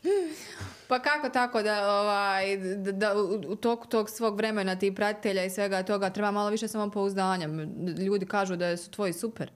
Pa 0.89 0.99
kako 0.99 1.29
tako 1.29 1.63
da, 1.63 2.01
ovaj, 2.01 2.57
da, 2.57 2.93
da 2.93 3.15
u- 3.49 3.57
toku 3.57 3.89
tog 3.89 4.11
svog 4.11 4.37
vremena 4.37 4.79
ti 4.79 4.95
pratitelja 4.95 5.45
i 5.45 5.51
svega 5.51 5.83
toga 5.83 6.11
treba 6.11 6.31
malo 6.31 6.51
više 6.51 6.69
samopouzdanja. 6.69 7.49
Ljudi 7.99 8.27
kažu 8.27 8.57
da 8.57 8.77
su 8.77 8.91
tvoji 8.91 9.13
super. 9.13 9.51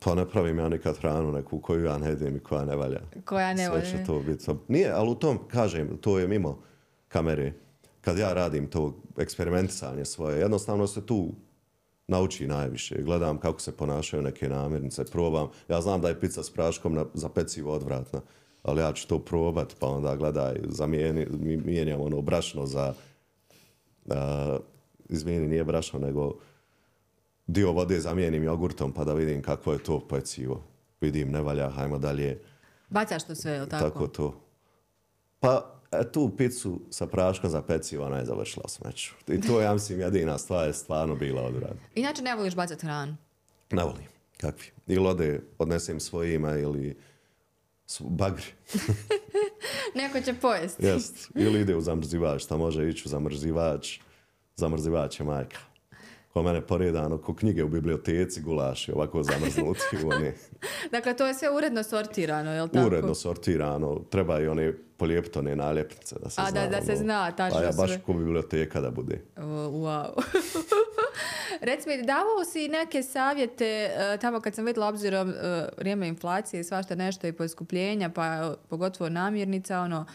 Pa 0.00 0.14
ne 0.14 0.28
pravim 0.28 0.58
ja 0.58 0.68
nikad 0.68 0.96
hranu 0.96 1.32
neku 1.32 1.60
koju 1.60 1.84
ja 1.84 1.98
ne 1.98 2.08
jedem 2.08 2.36
i 2.36 2.40
koja 2.40 2.64
ne 2.64 2.76
valja. 2.76 3.00
Koja 3.24 3.54
ne 3.54 3.64
Sve 3.64 3.70
volje. 3.70 3.86
će 3.86 4.04
to 4.06 4.20
biti. 4.20 4.44
Nije, 4.68 4.90
ali 4.90 5.10
u 5.10 5.14
tom, 5.14 5.38
kažem, 5.48 5.98
to 6.00 6.18
je 6.18 6.28
mimo 6.28 6.62
kamere. 7.08 7.52
Kad 8.00 8.18
ja 8.18 8.32
radim 8.32 8.66
to 8.66 8.96
eksperimentisanje 9.18 10.04
svoje, 10.04 10.40
jednostavno 10.40 10.86
se 10.86 11.06
tu 11.06 11.32
nauči 12.06 12.46
najviše. 12.46 13.02
Gledam 13.02 13.38
kako 13.38 13.60
se 13.60 13.76
ponašaju 13.76 14.22
neke 14.22 14.48
namirnice, 14.48 15.04
probam. 15.04 15.48
Ja 15.68 15.80
znam 15.80 16.00
da 16.00 16.08
je 16.08 16.20
pizza 16.20 16.42
s 16.42 16.50
praškom 16.50 16.94
na, 16.94 17.04
za 17.14 17.28
pecivo 17.28 17.72
odvratna, 17.72 18.20
ali 18.62 18.80
ja 18.80 18.92
ću 18.92 19.08
to 19.08 19.18
probat, 19.18 19.76
pa 19.78 19.86
onda 19.86 20.16
gledaj, 20.16 20.56
zamijeni, 20.64 21.26
mi- 21.30 21.56
mijenjam 21.56 22.00
ono 22.00 22.20
brašno 22.22 22.66
za, 22.66 22.94
a, 24.10 24.58
izmijeni, 25.08 25.48
nije 25.48 25.64
brašno, 25.64 25.98
nego 25.98 26.32
dio 27.48 27.72
vode 27.72 28.00
zamijenim 28.00 28.44
jogurtom 28.44 28.92
pa 28.92 29.04
da 29.04 29.14
vidim 29.14 29.42
kako 29.42 29.72
je 29.72 29.78
to 29.78 30.00
pecivo. 30.00 30.62
Vidim, 31.00 31.30
ne 31.30 31.40
valja, 31.42 31.70
hajmo 31.70 31.98
dalje. 31.98 32.40
Bacaš 32.88 33.24
to 33.24 33.34
sve, 33.34 33.52
je 33.52 33.60
li 33.60 33.68
tako? 33.68 33.84
Tako 33.84 34.06
to. 34.06 34.40
Pa, 35.40 35.64
e, 35.92 36.12
tu 36.12 36.36
picu 36.36 36.80
sa 36.90 37.06
praškom 37.06 37.50
za 37.50 37.62
pecivo, 37.62 38.06
ona 38.06 38.18
je 38.18 38.24
završila 38.24 38.62
u 38.64 38.70
smeću. 38.70 39.12
I 39.28 39.40
to, 39.40 39.60
ja 39.60 39.72
mislim, 39.72 40.00
jedina 40.00 40.38
stvar 40.38 40.66
je 40.66 40.74
stvarno 40.74 41.14
bila 41.14 41.42
odradna. 41.42 41.80
Inače 41.94 42.22
ne 42.22 42.34
voliš 42.34 42.54
bacati 42.54 42.86
hranu. 42.86 43.16
Ne 43.70 43.82
volim. 43.84 44.04
Kakvi? 44.36 44.66
Ili 44.86 45.06
ode, 45.06 45.40
odnesem 45.58 46.00
svojima 46.00 46.52
ili 46.52 46.96
s- 47.86 48.00
bagri. 48.02 48.44
Neko 49.94 50.20
će 50.20 50.34
pojesti. 50.34 50.86
Jest. 50.86 51.30
Ili 51.34 51.60
ide 51.60 51.76
u 51.76 51.80
zamrzivač, 51.80 52.42
šta 52.42 52.56
može 52.56 52.88
ići 52.88 53.02
u 53.04 53.08
zamrzivač. 53.08 53.98
Zamrzivač 54.56 55.20
je 55.20 55.26
majka. 55.26 55.58
Ko 56.28 56.42
mene 56.42 56.60
poredano, 56.62 57.18
ko 57.18 57.34
knjige 57.34 57.64
u 57.64 57.68
biblioteci, 57.68 58.40
gulaši, 58.40 58.92
ovako 58.92 59.22
zamrznuti. 59.22 59.80
Oni, 60.06 60.32
Dakle, 60.92 61.14
to 61.14 61.26
je 61.26 61.34
sve 61.34 61.50
uredno 61.50 61.82
sortirano, 61.82 62.52
je 62.52 62.62
li 62.62 62.68
tako? 62.68 62.86
uredno 62.86 63.14
sortirano. 63.14 64.00
Treba 64.00 64.40
i 64.40 64.48
one 64.48 64.72
polijeptone 64.96 65.56
naljepnice 65.56 66.14
da 66.14 66.30
se 66.30 66.40
A, 66.40 66.46
zna. 66.46 66.60
da- 66.60 66.68
da 66.70 66.82
se 66.82 66.92
ono. 66.92 66.98
zna 66.98 67.30
tačno 67.32 67.58
A 67.58 67.62
ja 67.62 67.72
baš 67.72 67.90
sve. 67.90 68.00
ko 68.00 68.12
biblioteka 68.14 68.80
da 68.80 68.90
bude. 68.90 69.20
O, 69.36 69.40
Wow. 69.68 70.10
Reci 71.60 71.88
mi, 71.88 71.96
davao 71.98 72.44
si 72.44 72.68
neke 72.68 73.02
savjete 73.02 73.64
e, 73.66 74.16
tamo 74.16 74.40
kad 74.40 74.54
sam 74.54 74.64
vidjela 74.64 74.88
obzirom 74.88 75.30
e, 75.30 75.34
vrijeme 75.78 76.08
inflacije 76.08 76.60
i 76.60 76.64
svašta 76.64 76.94
nešto 76.94 77.26
i 77.26 77.32
poskupljenja, 77.32 78.10
pa 78.10 78.24
e, 78.26 78.40
pogotovo 78.68 79.10
namirnica, 79.10 79.80
ono, 79.80 80.06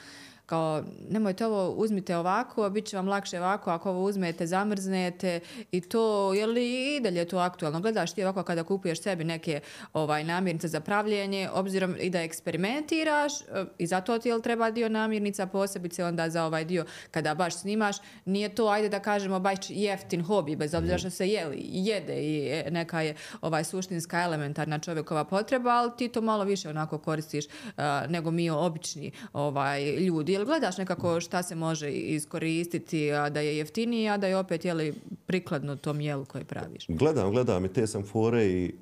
kao 0.46 0.84
nemojte 1.10 1.46
ovo, 1.46 1.70
uzmite 1.70 2.18
ovako, 2.18 2.70
bit 2.70 2.86
će 2.86 2.98
vam 2.98 3.08
lakše 3.08 3.40
ovako, 3.40 3.72
ako 3.72 3.90
ovo 3.90 4.04
uzmete, 4.04 4.48
zamrznete 4.48 5.40
i 5.72 5.82
to, 5.82 6.34
je 6.34 6.48
li 6.48 6.96
i 6.96 7.00
dalje 7.00 7.26
to 7.26 7.38
aktualno? 7.38 7.80
Gledaš 7.80 8.14
ti 8.14 8.24
ovako 8.24 8.44
kada 8.44 8.64
kupuješ 8.64 9.02
sebi 9.02 9.24
neke 9.24 9.60
ovaj, 9.94 10.24
namirnice 10.24 10.68
za 10.68 10.80
pravljenje, 10.80 11.50
obzirom 11.54 11.96
i 12.00 12.10
da 12.10 12.22
eksperimentiraš 12.22 13.42
e, 13.42 13.66
i 13.78 13.88
zato 13.88 14.20
ti 14.20 14.30
jel 14.30 14.42
treba 14.42 14.72
dio 14.72 14.90
namirnica, 14.90 15.46
posebice 15.46 16.06
onda 16.06 16.30
za 16.30 16.46
ovaj 16.46 16.66
dio 16.66 16.86
kada 17.12 17.36
baš 17.36 17.56
snimaš, 17.56 17.98
nije 18.26 18.56
to, 18.56 18.68
ajde 18.68 18.90
da 18.90 19.00
kažemo, 19.00 19.40
baš 19.40 19.58
jeftin 19.70 20.24
hobi, 20.24 20.56
bez 20.56 20.74
obzira 20.74 20.98
što 20.98 21.10
se 21.10 21.28
jeli, 21.28 21.58
jede 21.60 22.16
i 22.16 22.50
e, 22.52 22.72
neka 22.72 23.02
je 23.02 23.16
ovaj 23.42 23.64
suštinska 23.64 24.22
elementarna 24.22 24.80
čovjekova 24.80 25.24
potreba, 25.24 25.70
ali 25.70 25.92
ti 25.98 26.08
to 26.08 26.22
malo 26.22 26.44
više 26.44 26.70
onako 26.70 26.98
koristiš 26.98 27.46
a, 27.78 28.06
nego 28.10 28.32
mi 28.32 28.50
obični 28.50 29.12
ovaj, 29.34 29.96
ljudi. 29.96 30.33
Jel 30.34 30.46
gledaš 30.46 30.78
nekako 30.78 31.20
šta 31.22 31.44
se 31.44 31.56
može 31.56 31.92
iskoristiti, 31.92 33.12
a 33.12 33.30
da 33.30 33.40
je 33.40 33.58
jeftinije, 33.58 34.10
a 34.10 34.18
da 34.18 34.28
je 34.28 34.38
opet 34.38 34.66
jeli, 34.66 34.94
prikladno 35.26 35.76
tom 35.76 36.02
jelu 36.02 36.26
koje 36.26 36.44
praviš? 36.44 36.86
Gledam, 36.88 37.32
gledam 37.32 37.66
i 37.66 37.74
te 37.74 37.88
sam 37.88 38.04
fore 38.04 38.46
i 38.46 38.74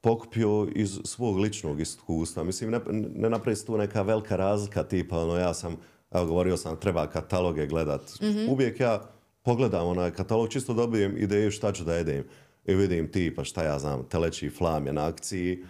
pokupio 0.00 0.68
iz 0.74 0.98
svog 1.04 1.38
ličnog 1.38 1.80
iskustva. 1.80 2.44
Mislim, 2.44 2.70
ne, 2.70 2.80
ne 3.14 3.30
napravi 3.30 3.56
se 3.56 3.66
tu 3.66 3.76
neka 3.76 4.02
velika 4.02 4.36
razlika, 4.36 4.82
tipa, 4.82 5.18
ono, 5.18 5.36
ja 5.36 5.54
sam, 5.54 5.76
evo, 6.10 6.26
govorio 6.26 6.56
sam, 6.56 6.76
treba 6.76 7.06
kataloge 7.06 7.66
gledat. 7.66 8.02
Uvijek 8.48 8.80
ja 8.80 9.02
pogledam 9.42 9.86
onaj 9.86 10.10
katalog, 10.10 10.48
čisto 10.48 10.74
dobijem 10.74 11.16
ideju 11.18 11.50
šta 11.50 11.72
ću 11.72 11.84
da 11.84 11.94
jedem. 11.94 12.24
I 12.64 12.74
vidim 12.74 13.12
tipa, 13.12 13.44
šta 13.44 13.64
ja 13.64 13.78
znam, 13.78 14.04
teleći 14.08 14.50
flam 14.50 14.86
je 14.86 14.92
na 14.92 15.06
akciji, 15.06 15.64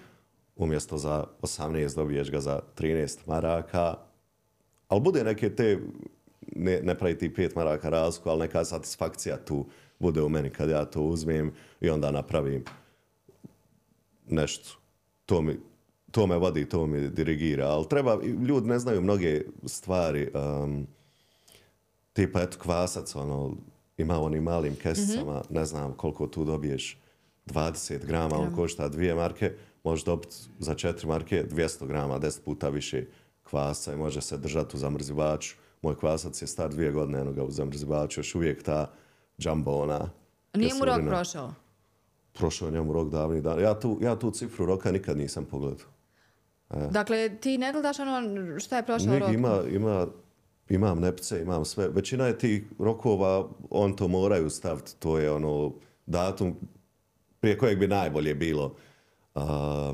umjesto 0.57 0.99
za 0.99 1.25
18 1.43 1.97
dobiješ 1.97 2.31
ga 2.31 2.41
za 2.41 2.61
13 2.79 3.18
maraka, 3.27 3.95
ali 4.93 5.01
bude 5.01 5.24
neke 5.24 5.55
te, 5.57 5.78
ne, 6.57 6.80
ne 6.82 6.99
pravi 6.99 7.18
ti 7.18 7.28
5 7.28 7.57
maraka 7.57 7.88
razliku, 7.88 8.28
ali 8.28 8.40
neka 8.40 8.64
satisfakcija 8.64 9.36
tu 9.36 9.66
bude 9.99 10.22
u 10.22 10.28
meni 10.28 10.51
kad 10.51 10.70
ja 10.70 10.84
to 10.84 11.03
uzmem 11.03 11.53
i 11.80 11.90
onda 11.90 12.11
napravim 12.11 12.64
nešto. 14.28 14.78
To, 15.26 15.43
mi, 15.43 15.57
to 16.11 16.26
me 16.26 16.36
vodi, 16.36 16.68
to 16.68 16.86
mi 16.86 17.09
dirigira. 17.09 17.66
Ali 17.66 17.88
treba, 17.88 18.18
ljudi 18.49 18.68
ne 18.68 18.78
znaju 18.78 19.01
mnoge 19.01 19.43
stvari. 19.66 20.30
Um, 20.34 20.86
tipa, 22.12 22.43
eto, 22.43 22.59
kvasac, 22.59 23.16
ono, 23.16 23.57
ima 23.97 24.20
onim 24.20 24.43
malim 24.43 24.76
kesicama, 24.76 25.32
mm-hmm. 25.32 25.57
ne 25.57 25.64
znam 25.64 25.93
koliko 25.93 26.26
tu 26.26 26.45
dobiješ, 26.45 26.99
20 27.47 28.07
grama, 28.07 28.36
on 28.36 28.55
košta 28.55 28.88
dvije 28.88 29.14
marke, 29.14 29.53
možeš 29.84 30.05
dobiti 30.05 30.36
za 30.59 30.74
četiri 30.74 31.07
marke 31.07 31.45
200 31.51 31.86
grama, 31.86 32.18
10 32.18 32.40
puta 32.45 32.68
više 32.68 33.07
kvasa 33.43 33.93
i 33.93 33.97
može 33.97 34.20
se 34.20 34.38
držati 34.38 34.76
u 34.76 34.78
zamrzivaču. 34.78 35.57
Moj 35.82 35.97
kvasac 35.97 36.43
je 36.43 36.47
star 36.47 36.70
dvije 36.70 36.93
godine, 36.93 37.20
eno 37.20 37.32
ga 37.32 37.45
u 37.45 37.51
zamrzivaču, 37.51 38.20
još 38.20 38.34
uvijek 38.34 38.62
ta 38.62 38.90
džambona. 39.38 40.11
Nije 40.55 40.74
mu 40.74 40.84
rok 40.84 41.01
prošao? 41.09 41.55
Prošao 42.32 42.66
je 42.66 42.72
njemu 42.72 42.93
rok 42.93 43.09
davni 43.09 43.40
dan. 43.40 43.61
Ja 43.61 43.80
tu, 43.80 43.99
ja 44.01 44.18
tu 44.18 44.30
cifru 44.30 44.66
roka 44.66 44.93
nikad 44.93 45.16
nisam 45.16 45.45
pogledao. 45.45 45.86
E. 46.70 46.88
Dakle, 46.90 47.36
ti 47.40 47.59
ne 47.59 47.72
gledaš 47.72 47.99
ono 47.99 48.20
šta 48.61 48.76
je 48.76 48.86
prošao 48.86 49.18
rok? 49.18 49.32
Ima, 49.32 49.61
ima, 49.70 50.07
imam 50.68 51.01
nepce, 51.01 51.43
imam 51.43 51.64
sve. 51.64 51.88
Većina 51.88 52.26
je 52.26 52.38
tih 52.38 52.64
rokova, 52.78 53.49
on 53.70 53.97
to 53.97 54.09
moraju 54.09 54.51
staviti. 54.51 54.97
To 54.99 55.18
je 55.18 55.30
ono 55.32 55.72
datum 56.07 56.57
prije 57.40 57.59
kojeg 57.59 57.78
bi 57.78 57.88
najbolje 57.88 58.34
bilo 58.34 58.76
Uh, 59.35 59.43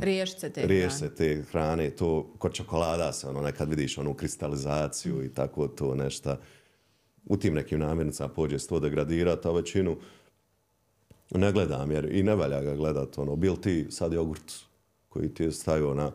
riješ 0.00 0.38
se 0.38 0.52
te 0.52 0.66
riješ 0.66 0.92
se 0.92 1.14
te 1.14 1.42
hrane. 1.50 1.90
To, 1.90 2.34
kod 2.38 2.52
čokolada 2.52 3.12
se 3.12 3.28
ono, 3.28 3.40
nekad 3.40 3.68
vidiš 3.68 3.98
onu 3.98 4.14
kristalizaciju 4.14 5.24
i 5.24 5.34
tako 5.34 5.68
to 5.68 5.94
nešto. 5.94 6.36
U 7.26 7.36
tim 7.36 7.54
nekim 7.54 7.80
namirnicama 7.80 8.28
pođe 8.28 8.58
se 8.58 8.68
to 8.68 8.80
degradirati, 8.80 9.48
a 9.48 9.50
većinu 9.50 9.96
ne 11.30 11.52
gledam 11.52 11.90
jer 11.90 12.14
i 12.14 12.22
ne 12.22 12.34
valja 12.34 12.62
ga 12.62 12.74
gledat. 12.74 13.18
Ono, 13.18 13.36
bil 13.36 13.56
ti 13.56 13.86
sad 13.90 14.12
jogurt 14.12 14.52
koji 15.08 15.34
ti 15.34 15.42
je 15.42 15.52
stavio 15.52 15.94
na, 15.94 16.12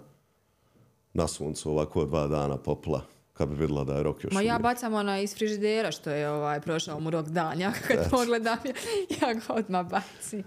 na 1.13 1.27
suncu 1.27 1.71
ovako 1.71 2.05
dva 2.05 2.27
dana 2.27 2.57
popla 2.57 3.12
kad 3.33 3.49
bi 3.49 3.55
vidjela 3.55 3.83
da 3.83 3.93
je 3.93 4.03
rok 4.03 4.23
još 4.23 4.33
Ma 4.33 4.41
ja 4.41 4.59
bacam 4.59 4.93
ona 4.93 5.19
iz 5.19 5.35
frižidera 5.35 5.91
što 5.91 6.09
je 6.09 6.29
ovaj, 6.29 6.61
prošao 6.61 6.99
mu 6.99 7.09
rok 7.09 7.27
dan. 7.27 7.59
Ja 7.59 7.73
kad 7.87 8.09
pogledam, 8.09 8.57
ja 9.21 9.33
ga 9.33 9.41
odmah 9.49 9.89
bacim. 9.89 10.43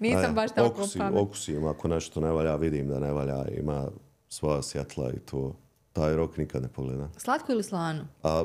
Nisam 0.00 0.22
ja, 0.22 0.32
baš 0.32 0.50
tako 0.50 0.68
okusi, 0.68 0.98
pamet. 0.98 1.20
Okusim, 1.20 1.66
ako 1.66 1.88
nešto 1.88 2.20
ne 2.20 2.32
valja, 2.32 2.56
vidim 2.56 2.88
da 2.88 3.00
ne 3.00 3.12
valja. 3.12 3.44
Ima 3.48 3.88
svoja 4.28 4.62
svjetla 4.62 5.10
i 5.10 5.18
to. 5.18 5.56
Taj 5.92 6.16
rok 6.16 6.36
nikad 6.36 6.62
ne 6.62 6.68
pogleda. 6.68 7.08
Slatko 7.16 7.52
ili 7.52 7.62
slano? 7.62 8.04
A 8.22 8.44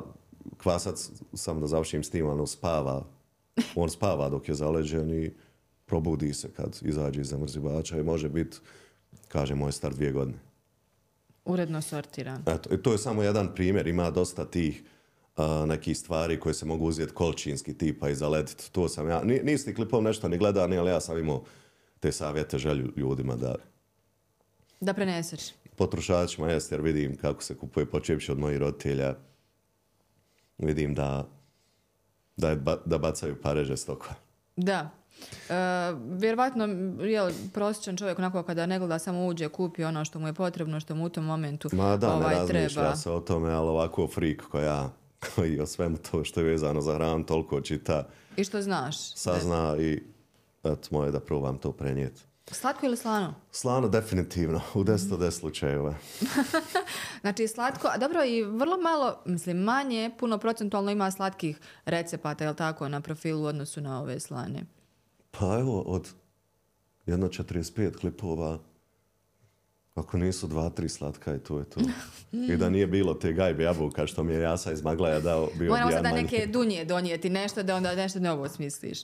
kvasac, 0.57 1.09
sam 1.33 1.59
da 1.59 1.67
završim 1.67 2.03
s 2.03 2.09
tim, 2.09 2.29
ono 2.29 2.47
spava. 2.47 3.05
On 3.75 3.89
spava 3.89 4.29
dok 4.29 4.49
je 4.49 4.55
zaleđen 4.55 5.23
i 5.23 5.31
probudi 5.85 6.33
se 6.33 6.51
kad 6.53 6.79
izađe 6.81 7.21
iz 7.21 7.27
zamrzivača 7.27 7.97
i 7.97 8.03
može 8.03 8.29
biti, 8.29 8.57
kaže 9.27 9.55
moj 9.55 9.71
star 9.71 9.93
dvije 9.93 10.11
godine. 10.11 10.46
Uredno 11.47 11.81
sortiran. 11.81 12.43
Eto, 12.45 12.77
to 12.77 12.91
je 12.91 12.97
samo 12.97 13.23
jedan 13.23 13.55
primjer. 13.55 13.87
Ima 13.87 14.11
dosta 14.11 14.45
tih 14.45 14.83
uh, 15.37 15.45
nekih 15.67 15.97
stvari 15.97 16.39
koje 16.39 16.53
se 16.53 16.65
mogu 16.65 16.85
uzeti 16.85 17.13
kolčinski 17.13 17.77
tipa 17.77 18.09
i 18.09 18.15
zalediti. 18.15 18.71
To 18.71 18.89
sam 18.89 19.09
ja. 19.09 19.21
Nisi 19.23 19.75
klipom 19.75 20.03
nešto 20.03 20.27
ni 20.27 20.37
gledani, 20.37 20.77
ali 20.77 20.91
ja 20.91 20.99
sam 21.01 21.17
imao 21.17 21.43
te 21.99 22.11
savjete 22.11 22.57
želju 22.57 22.91
ljudima 22.95 23.35
da... 23.35 23.55
Da 24.79 24.93
preneseš. 24.93 25.41
Potrošačima 25.75 26.51
jest, 26.51 26.71
jer 26.71 26.81
vidim 26.81 27.17
kako 27.17 27.43
se 27.43 27.57
kupuje 27.57 27.85
počepši 27.85 28.31
od 28.31 28.39
mojih 28.39 28.57
roditelja. 28.59 29.15
Vidim 30.57 30.95
da, 30.95 31.29
da, 32.37 32.49
je, 32.49 32.59
da 32.85 32.97
bacaju 32.97 33.41
pareže 33.41 33.77
stokova. 33.77 34.15
Da. 34.55 34.89
Uh, 35.49 35.53
vjerovatno 36.20 36.65
je 37.03 37.34
prosječan 37.53 37.97
čovjek 37.97 38.20
onako 38.20 38.43
kada 38.43 38.65
ne 38.65 38.80
gleda 38.80 38.99
samo 38.99 39.26
uđe, 39.26 39.49
kupi 39.49 39.84
ono 39.84 40.05
što 40.05 40.20
mu 40.20 40.28
je 40.28 40.34
potrebno, 40.34 40.80
što 40.80 40.95
mu 40.95 41.05
u 41.05 41.09
tom 41.09 41.26
momentu 41.26 41.70
Ma 41.72 41.97
da, 41.97 42.13
ovaj, 42.13 42.36
ne 42.36 42.53
razmišlja 42.53 42.95
se 42.95 43.11
o 43.11 43.20
tome, 43.20 43.51
ali 43.51 43.68
ovako 43.68 44.07
frik 44.07 44.43
koja 44.51 44.89
koji 45.36 45.59
o 45.59 45.65
svemu 45.65 45.97
to 45.97 46.24
što 46.24 46.39
je 46.39 46.45
vezano 46.45 46.82
za 46.82 46.93
hranu 46.93 47.26
toliko 47.26 47.61
čita. 47.61 48.07
I 48.38 48.43
što 48.43 48.61
znaš. 48.61 49.13
Sazna 49.15 49.76
ne. 49.76 49.84
i 49.84 50.03
eto 50.63 50.88
moje 50.91 51.11
da 51.11 51.20
probam 51.20 51.57
to 51.57 51.72
prenijeti. 51.72 52.22
Slatko 52.51 52.86
ili 52.86 52.97
slano? 52.97 53.34
Slano 53.51 53.88
definitivno, 53.88 54.61
u 54.74 54.84
deset 54.84 55.11
mm. 55.11 55.20
des 55.20 55.39
slučajeva. 55.39 55.95
znači 57.22 57.47
slatko, 57.47 57.88
a 57.88 57.97
dobro 57.97 58.24
i 58.24 58.43
vrlo 58.43 58.78
malo, 58.78 59.22
mislim 59.26 59.57
manje, 59.57 60.11
puno 60.20 60.38
procentualno 60.38 60.91
ima 60.91 61.11
slatkih 61.11 61.59
recepata, 61.86 62.45
je 62.45 62.55
tako, 62.55 62.89
na 62.89 63.01
profilu 63.01 63.43
u 63.43 63.45
odnosu 63.45 63.82
na 63.82 64.01
ove 64.01 64.20
slane? 64.20 64.76
Pa 65.39 65.57
evo, 65.59 65.81
od 65.81 66.09
1.45 67.05 67.97
klipova, 67.99 68.59
ako 69.95 70.17
nisu 70.17 70.47
dva, 70.47 70.69
tri 70.69 70.89
slatka 70.89 71.35
i 71.35 71.39
to 71.39 71.59
je 71.59 71.65
to. 71.65 71.79
I 72.31 72.57
da 72.57 72.69
nije 72.69 72.88
bilo 72.88 73.13
te 73.13 73.33
gajbe 73.33 73.63
jabuka 73.63 74.07
što 74.07 74.23
mi 74.23 74.33
je 74.33 74.41
Jasa 74.41 74.71
iz 74.71 74.83
Maglaja 74.83 75.19
dao, 75.19 75.49
bio 75.55 75.71
Moramo 75.71 75.91
sad 75.91 76.03
da 76.03 76.11
neke 76.11 76.45
dunje 76.45 76.85
donijeti 76.85 77.29
nešto 77.29 77.63
da 77.63 77.75
onda 77.75 77.95
nešto 77.95 78.19
novo 78.19 78.49
smisliš. 78.49 78.99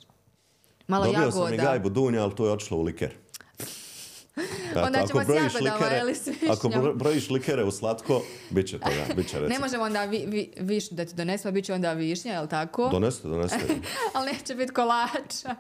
Malo 0.88 1.06
Dobio 1.06 1.20
jagoda. 1.20 1.46
sam 1.46 1.54
i 1.54 1.58
gajbu 1.58 1.90
dunja, 1.90 2.24
ali 2.24 2.36
to 2.36 2.46
je 2.46 2.52
otišlo 2.52 2.78
u 2.78 2.82
liker. 2.82 3.14
Eto, 4.72 4.82
onda 4.82 5.08
ćemo 5.08 5.24
s 5.24 5.28
jagodama, 5.30 5.76
likere, 5.76 6.00
ili 6.02 6.16
s 6.16 6.28
Ako 6.50 6.70
brojiš 6.96 7.30
likere 7.30 7.64
u 7.64 7.72
slatko, 7.72 8.22
bit 8.50 8.68
će 8.68 8.80
toga, 8.80 9.16
bit 9.16 9.28
će 9.30 9.40
recept. 9.40 9.54
Ne 9.54 9.60
možemo 9.60 9.84
onda 9.84 10.06
vi, 10.06 10.26
vi, 10.28 10.54
višnju 10.60 10.98
da 10.98 11.06
ti 11.06 11.16
donesemo, 11.16 11.52
bit 11.52 11.66
će 11.66 11.74
onda 11.74 11.94
višnja, 11.94 12.34
je 12.34 12.40
li 12.40 12.50
tako? 12.50 12.90
Doneste, 12.90 13.28
doneste. 13.28 13.60
ali 14.14 14.32
neće 14.32 14.56
biti 14.56 14.74
kolača. 14.74 15.56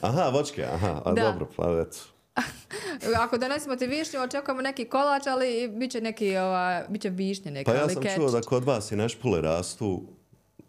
Aha, 0.00 0.28
vočke, 0.28 0.64
aha, 0.64 1.02
a 1.04 1.12
da. 1.12 1.22
dobro, 1.22 1.48
pa 1.56 1.84
eto. 1.86 1.98
Ako 3.24 3.38
donesemo 3.38 3.76
ti 3.76 3.86
višnju, 3.86 4.20
očekujemo 4.20 4.62
neki 4.62 4.84
kolač, 4.84 5.26
ali 5.26 5.68
bit 5.68 5.90
će 5.90 6.00
neki, 6.00 6.36
ova, 6.36 6.82
bit 6.88 7.02
će 7.02 7.10
višnje 7.10 7.50
neka. 7.50 7.72
Pa 7.72 7.78
ja 7.78 7.88
sam 7.88 8.02
čuo 8.16 8.30
da 8.30 8.40
kod 8.40 8.64
vas 8.64 8.92
i 8.92 8.96
nešpule 8.96 9.40
rastu, 9.40 10.02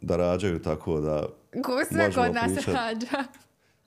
da 0.02 0.18
rađaju 0.18 0.62
tako 0.62 1.00
da 1.00 1.28
Ko 1.64 1.86
sve 1.92 2.14
kod 2.14 2.34
nas 2.34 2.52
pričat. 2.54 2.74
rađa. 2.74 3.24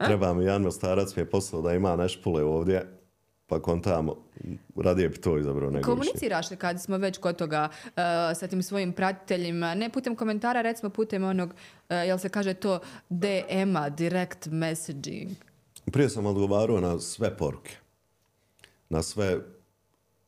Treba 0.06 0.34
mi, 0.34 0.44
Jan 0.44 0.72
Starac 0.72 1.16
mi 1.16 1.22
je 1.22 1.30
poslao 1.30 1.62
da 1.62 1.72
ima 1.72 1.96
nešpule 1.96 2.44
ovdje, 2.44 2.93
pa 3.46 3.62
kontamo, 3.62 4.16
radije 4.76 5.08
bi 5.08 5.16
to 5.16 5.38
izabrao 5.38 5.70
nego 5.70 5.90
Komuniciraš 5.90 6.50
li 6.50 6.56
kad 6.56 6.82
smo 6.82 6.98
već 6.98 7.18
kod 7.18 7.36
toga 7.36 7.68
uh, 7.84 7.92
sa 8.38 8.46
tim 8.48 8.62
svojim 8.62 8.92
pratiteljima, 8.92 9.74
ne 9.74 9.90
putem 9.90 10.16
komentara, 10.16 10.62
recimo 10.62 10.90
putem 10.90 11.24
onog, 11.24 11.48
uh, 11.50 11.96
jel 12.06 12.18
se 12.18 12.28
kaže 12.28 12.54
to 12.54 12.80
DM-a, 13.08 13.88
direct 13.88 14.46
messaging? 14.46 15.30
Prije 15.92 16.08
sam 16.08 16.26
odgovarao 16.26 16.80
na 16.80 17.00
sve 17.00 17.36
poruke. 17.36 17.76
Na 18.88 19.02
sve 19.02 19.38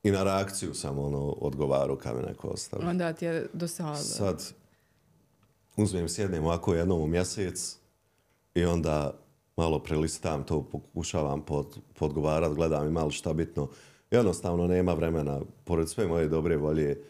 i 0.03 0.11
na 0.11 0.25
reakciju 0.25 0.75
sam 0.75 0.99
ono 0.99 1.19
odgovarao 1.19 1.97
kad 1.97 2.17
me 2.17 2.23
neko. 2.23 2.55
Onda 2.73 3.13
ti 3.13 3.25
je 3.25 3.47
dosadno. 3.53 3.97
Sad 3.97 4.53
uzmem 5.77 6.09
sjednem 6.09 6.45
ovako 6.45 6.75
jednom 6.75 7.01
u 7.01 7.07
mjesec 7.07 7.77
i 8.55 8.65
onda 8.65 9.19
malo 9.57 9.79
prelistam 9.79 10.45
to, 10.45 10.63
pokušavam 10.63 11.43
pod, 11.43 11.79
podgovarat, 11.99 12.55
gledam 12.55 12.87
i 12.87 12.91
malo 12.91 13.11
šta 13.11 13.33
bitno. 13.33 13.69
Jednostavno 14.11 14.67
nema 14.67 14.93
vremena, 14.93 15.41
pored 15.65 15.89
sve 15.89 16.07
moje 16.07 16.29
dobre 16.29 16.57
volje, 16.57 17.03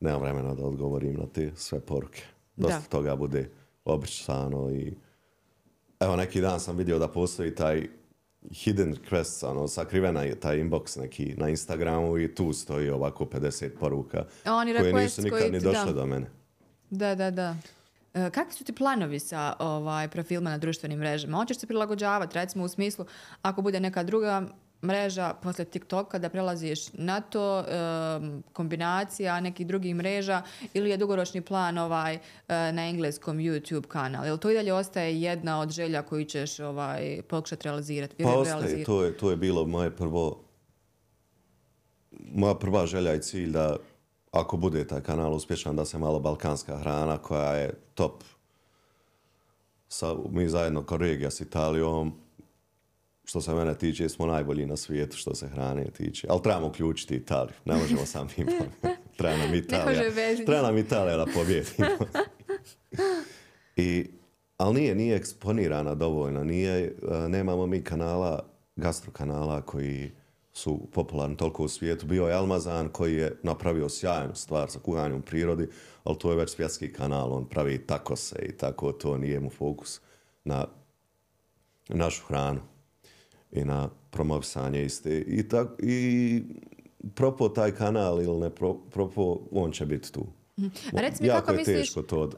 nema 0.00 0.18
vremena 0.18 0.54
da 0.54 0.64
odgovorim 0.64 1.14
na 1.14 1.26
te 1.26 1.50
sve 1.56 1.80
poruke. 1.80 2.22
Dosta 2.56 2.78
da. 2.78 2.86
toga 2.88 3.16
bude 3.16 3.50
obričano 3.84 4.70
i 4.70 4.92
evo 6.00 6.16
neki 6.16 6.40
dan 6.40 6.60
sam 6.60 6.76
vidio 6.76 6.98
da 6.98 7.08
postoji 7.08 7.54
taj 7.54 7.88
hidden 8.50 8.94
request, 8.94 9.46
ono, 9.50 9.68
sakrivena 9.68 10.22
je 10.22 10.40
taj 10.40 10.56
inbox 10.56 11.00
neki 11.00 11.34
na 11.38 11.48
Instagramu 11.48 12.18
i 12.18 12.34
tu 12.34 12.52
stoji 12.52 12.90
ovako 12.90 13.24
50 13.24 13.70
poruka 13.80 14.24
Oni 14.44 14.74
koje 14.74 14.92
nisu 14.92 15.22
nikad 15.22 15.52
ni 15.52 15.60
došle 15.60 15.84
da. 15.84 15.92
do 15.92 16.06
mene. 16.06 16.26
Da, 16.90 17.14
da, 17.14 17.30
da. 17.30 17.56
E, 18.14 18.30
kakvi 18.30 18.52
su 18.52 18.64
ti 18.64 18.72
planovi 18.72 19.18
sa 19.18 19.56
ovaj 19.58 20.08
profilima 20.08 20.50
na 20.50 20.58
društvenim 20.58 20.98
mrežama? 20.98 21.36
Hoćeš 21.36 21.58
se 21.58 21.66
prilagođavati, 21.66 22.34
recimo 22.34 22.64
u 22.64 22.68
smislu, 22.68 23.04
ako 23.42 23.62
bude 23.62 23.80
neka 23.80 24.02
druga 24.02 24.46
mreža 24.82 25.34
posle 25.42 25.64
TikToka 25.64 26.18
da 26.18 26.28
prelaziš 26.28 26.92
na 26.92 27.20
to, 27.20 27.58
um, 27.58 28.42
kombinacija 28.52 29.40
nekih 29.40 29.66
drugih 29.66 29.94
mreža 29.94 30.42
ili 30.74 30.90
je 30.90 30.96
dugoročni 30.96 31.40
plan 31.40 31.78
ovaj 31.78 32.14
uh, 32.14 32.20
na 32.48 32.88
engleskom 32.88 33.38
YouTube 33.38 33.86
kanal? 33.86 34.26
Jel 34.26 34.38
to 34.38 34.50
i 34.50 34.54
dalje 34.54 34.74
ostaje 34.74 35.22
jedna 35.22 35.60
od 35.60 35.70
želja 35.70 36.02
koju 36.02 36.24
ćeš 36.24 36.60
ovaj, 36.60 37.22
pokušati 37.28 37.64
realizirati? 37.64 38.24
Pa 38.24 38.30
ostaje, 38.30 38.84
to 38.84 39.04
je, 39.04 39.16
to 39.16 39.30
je 39.30 39.36
bilo 39.36 39.66
moje 39.66 39.90
prvo, 39.96 40.44
moja 42.34 42.54
prva 42.54 42.86
želja 42.86 43.14
i 43.14 43.20
cilj 43.20 43.50
da 43.50 43.76
ako 44.32 44.56
bude 44.56 44.86
taj 44.86 45.00
kanal 45.00 45.34
uspješan, 45.34 45.76
da 45.76 45.84
se 45.84 45.98
malo 45.98 46.20
balkanska 46.20 46.76
hrana 46.78 47.18
koja 47.18 47.52
je 47.52 47.74
top 47.94 48.24
sa, 49.88 50.14
mi 50.30 50.48
zajedno 50.48 50.82
kao 50.82 50.98
regija 50.98 51.30
s 51.30 51.40
Italijom, 51.40 52.12
što 53.24 53.40
se 53.40 53.54
mene 53.54 53.78
tiče, 53.78 54.08
smo 54.08 54.26
najbolji 54.26 54.66
na 54.66 54.76
svijetu 54.76 55.16
što 55.16 55.34
se 55.34 55.48
hrane 55.48 55.84
tiče. 55.84 56.26
Ali 56.30 56.42
trebamo 56.42 56.66
uključiti 56.66 57.14
Italiju. 57.14 57.54
Ne 57.64 57.74
možemo 57.74 58.06
sam 58.06 58.28
mi. 58.36 58.46
Treba 59.18 59.36
nam 59.36 59.54
Italija. 59.54 60.02
Treba 60.46 60.62
nam 60.62 60.78
Italija 60.78 61.16
da 61.16 61.26
pobjedimo. 61.34 61.88
I, 63.76 64.06
ali 64.56 64.80
nije, 64.80 64.94
nije 64.94 65.16
eksponirana 65.16 65.94
dovoljno. 65.94 66.44
Nije, 66.44 66.84
e, 66.84 67.28
nemamo 67.28 67.66
mi 67.66 67.84
kanala, 67.84 68.46
gastrokanala 68.76 69.60
koji 69.60 70.10
su 70.52 70.88
popularni 70.92 71.36
toliko 71.36 71.64
u 71.64 71.68
svijetu. 71.68 72.06
Bio 72.06 72.26
je 72.26 72.34
Almazan 72.34 72.88
koji 72.88 73.14
je 73.14 73.38
napravio 73.42 73.88
sjajnu 73.88 74.34
stvar 74.34 74.70
sa 74.70 74.78
kuhanjem 74.78 75.18
u 75.18 75.22
prirodi, 75.22 75.68
ali 76.04 76.18
to 76.18 76.30
je 76.30 76.36
već 76.36 76.50
svjetski 76.50 76.92
kanal, 76.92 77.32
on 77.32 77.48
pravi 77.48 77.86
takose 77.86 78.36
i 78.48 78.56
tako, 78.56 78.92
to 78.92 79.18
nije 79.18 79.40
mu 79.40 79.50
fokus 79.50 80.00
na 80.44 80.66
našu 81.88 82.22
hranu 82.26 82.60
i 83.52 83.64
na 83.64 83.88
promovisanje 84.10 84.84
iste. 84.84 85.18
I, 85.18 85.48
tak, 85.48 85.68
i 85.78 86.42
propo 87.14 87.48
taj 87.48 87.72
kanal 87.72 88.22
ili 88.22 88.40
ne 88.40 88.50
pro, 88.50 88.74
propo, 88.74 89.40
on 89.52 89.72
će 89.72 89.86
biti 89.86 90.12
tu. 90.12 90.26
A 90.96 91.00
reci 91.00 91.22
mi 91.22 91.28
jako 91.28 91.40
kako 91.40 91.52
je 91.52 91.58
misliš, 91.58 91.78
teško 91.78 92.02
to. 92.02 92.22
uh, 92.22 92.30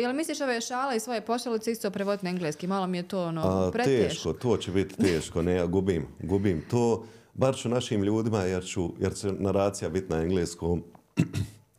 jel 0.00 0.12
misliš 0.12 0.40
ove 0.40 0.60
šale 0.60 0.96
i 0.96 1.00
svoje 1.00 1.20
pošalice 1.20 1.72
isto 1.72 1.90
prevoditi 1.90 2.24
na 2.26 2.30
engleski? 2.30 2.66
Malo 2.66 2.86
mi 2.86 2.96
je 2.96 3.08
to 3.08 3.24
ono, 3.24 3.70
preteško. 3.72 4.08
teško, 4.08 4.32
to 4.32 4.56
će 4.56 4.70
biti 4.70 4.96
teško, 4.96 5.42
ne, 5.42 5.52
ja 5.52 5.66
gubim, 5.66 6.06
gubim 6.22 6.64
to, 6.70 7.04
bar 7.38 7.56
ću 7.56 7.68
našim 7.68 8.02
ljudima, 8.02 8.42
jer, 8.42 8.64
ću, 8.64 8.92
jer 8.98 9.14
će 9.14 9.32
naracija 9.32 9.88
biti 9.88 10.12
na 10.12 10.22
engleskom, 10.22 10.84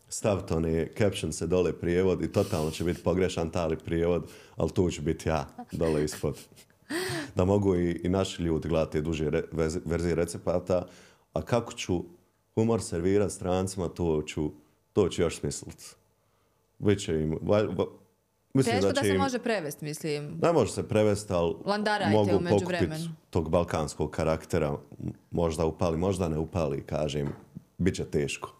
staviti 0.09 0.53
one 0.53 0.87
caption 0.97 1.33
se 1.33 1.47
dole 1.47 1.73
prijevod 1.73 2.23
i 2.23 2.31
totalno 2.31 2.71
će 2.71 2.83
biti 2.83 3.03
pogrešan 3.03 3.49
tali 3.49 3.77
prijevod, 3.77 4.27
ali 4.55 4.71
tu 4.71 4.91
ću 4.91 5.01
biti 5.01 5.29
ja 5.29 5.47
dole 5.71 6.03
ispod. 6.03 6.37
Da 7.35 7.45
mogu 7.45 7.75
i, 7.75 8.01
i 8.03 8.09
naši 8.09 8.41
ljudi 8.41 8.69
gledati 8.69 9.01
duže 9.01 9.29
re, 9.29 9.43
verzije 9.85 10.15
recepata, 10.15 10.85
a 11.33 11.41
kako 11.41 11.73
ću 11.73 12.03
humor 12.55 12.81
servirati 12.81 13.33
strancima, 13.33 13.87
to 13.87 14.21
ću, 14.27 14.51
to 14.93 15.09
ću 15.09 15.21
još 15.21 15.39
smisliti. 15.39 15.85
Biće 16.79 17.13
im, 17.13 17.37
mislim 18.53 18.75
Teško 18.75 18.87
da 18.87 18.93
da 18.93 19.01
se 19.01 19.09
im, 19.09 19.17
može 19.17 19.39
prevesti, 19.39 19.85
mislim. 19.85 20.39
ne 20.41 20.53
može 20.53 20.71
se 20.71 20.87
prevesti, 20.87 21.33
ali 21.33 21.55
Landarajte 21.65 22.13
mogu 22.13 22.43
pokupiti 22.49 23.09
tog 23.29 23.49
balkanskog 23.49 24.11
karaktera. 24.11 24.77
Možda 25.31 25.65
upali, 25.65 25.97
možda 25.97 26.29
ne 26.29 26.37
upali, 26.37 26.83
kažem. 26.85 27.29
Biće 27.77 28.05
teško. 28.05 28.55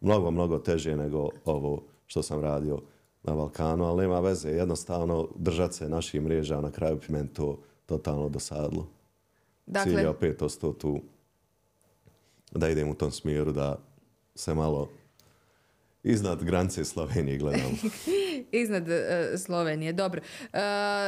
Mnogo, 0.00 0.30
mnogo 0.30 0.58
teže 0.58 0.96
nego 0.96 1.28
ovo 1.44 1.82
što 2.06 2.22
sam 2.22 2.40
radio 2.40 2.80
na 3.22 3.34
Balkanu, 3.34 3.84
ali 3.84 4.02
nema 4.02 4.20
veze. 4.20 4.50
Jednostavno, 4.50 5.28
držat 5.36 5.74
se 5.74 5.88
naših 5.88 6.22
mreža, 6.22 6.60
na 6.60 6.70
kraju 6.70 6.96
bi 6.96 7.14
meni 7.14 7.28
to 7.28 7.58
totalno 7.86 8.28
dosadlo. 8.28 8.88
Cilj 9.82 9.90
je 9.90 9.96
Dakle, 9.96 10.08
opet 10.08 10.42
ostao 10.42 10.72
tu 10.72 11.00
da 12.50 12.68
idem 12.68 12.88
u 12.88 12.94
tom 12.94 13.10
smjeru, 13.10 13.52
da 13.52 13.78
se 14.34 14.54
malo 14.54 14.88
iznad 16.02 16.44
granice 16.44 16.84
Slovenije 16.84 17.38
gledamo. 17.38 17.70
iznad 18.52 18.88
e, 18.88 19.32
Slovenije. 19.38 19.92
Dobro. 19.92 20.20
Uh, 20.42 20.58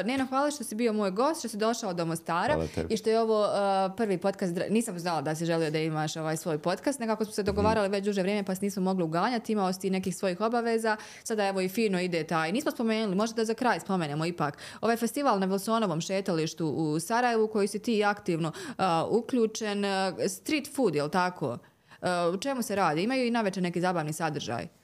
Neno, 0.06 0.26
hvala 0.26 0.50
što 0.50 0.64
si 0.64 0.74
bio 0.74 0.92
moj 0.92 1.10
gost, 1.10 1.40
što 1.40 1.48
si 1.48 1.56
došao 1.56 1.94
do 1.94 2.04
Mostara 2.04 2.66
i 2.88 2.96
što 2.96 3.10
je 3.10 3.20
ovo 3.20 3.44
e, 3.44 3.96
prvi 3.96 4.18
podcast. 4.18 4.54
Nisam 4.70 4.98
znala 4.98 5.20
da 5.20 5.34
si 5.34 5.46
želio 5.46 5.70
da 5.70 5.78
imaš 5.78 6.16
ovaj 6.16 6.36
svoj 6.36 6.58
podcast, 6.58 7.00
nekako 7.00 7.24
smo 7.24 7.32
se 7.34 7.42
dogovarali 7.42 7.88
već 7.88 8.04
duže 8.04 8.22
vrijeme 8.22 8.44
pa 8.44 8.54
se 8.54 8.64
nismo 8.64 8.82
mogli 8.82 9.04
uganjati, 9.04 9.52
imao 9.52 9.72
si 9.72 9.90
nekih 9.90 10.16
svojih 10.16 10.40
obaveza. 10.40 10.96
Sada 11.24 11.46
evo 11.46 11.60
i 11.60 11.68
fino 11.68 12.00
ide 12.00 12.24
taj. 12.24 12.52
Nismo 12.52 12.70
spomenuli, 12.70 13.14
možda 13.14 13.36
da 13.36 13.44
za 13.44 13.54
kraj 13.54 13.80
spomenemo 13.80 14.26
ipak. 14.26 14.58
Ovaj 14.80 14.96
festival 14.96 15.38
na 15.38 15.46
Wilsonovom 15.46 16.06
šetalištu 16.06 16.66
u 16.66 17.00
Sarajevu 17.00 17.48
koji 17.48 17.68
si 17.68 17.78
ti 17.78 18.04
aktivno 18.04 18.52
e, 18.68 18.82
uključen. 19.10 19.84
e, 19.84 20.12
street 20.28 20.74
food, 20.76 20.94
je 20.94 21.02
li 21.02 21.10
tako? 21.10 21.58
E, 22.02 22.08
u 22.34 22.36
čemu 22.36 22.62
se 22.62 22.76
radi? 22.76 23.02
Imaju 23.02 23.26
i 23.26 23.30
naveče 23.30 23.60
neki 23.60 23.80
zabavni 23.80 24.12
sadržaj. 24.12 24.79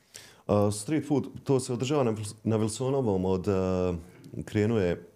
Uh, 0.46 0.74
street 0.74 1.08
food, 1.08 1.24
to 1.44 1.60
se 1.60 1.72
održava 1.72 2.04
na, 2.04 2.14
na 2.44 2.58
Wilsonovom 2.58 3.26
od, 3.26 3.48
uh, 3.48 4.44
krenuo 4.44 4.78
je 4.78 5.08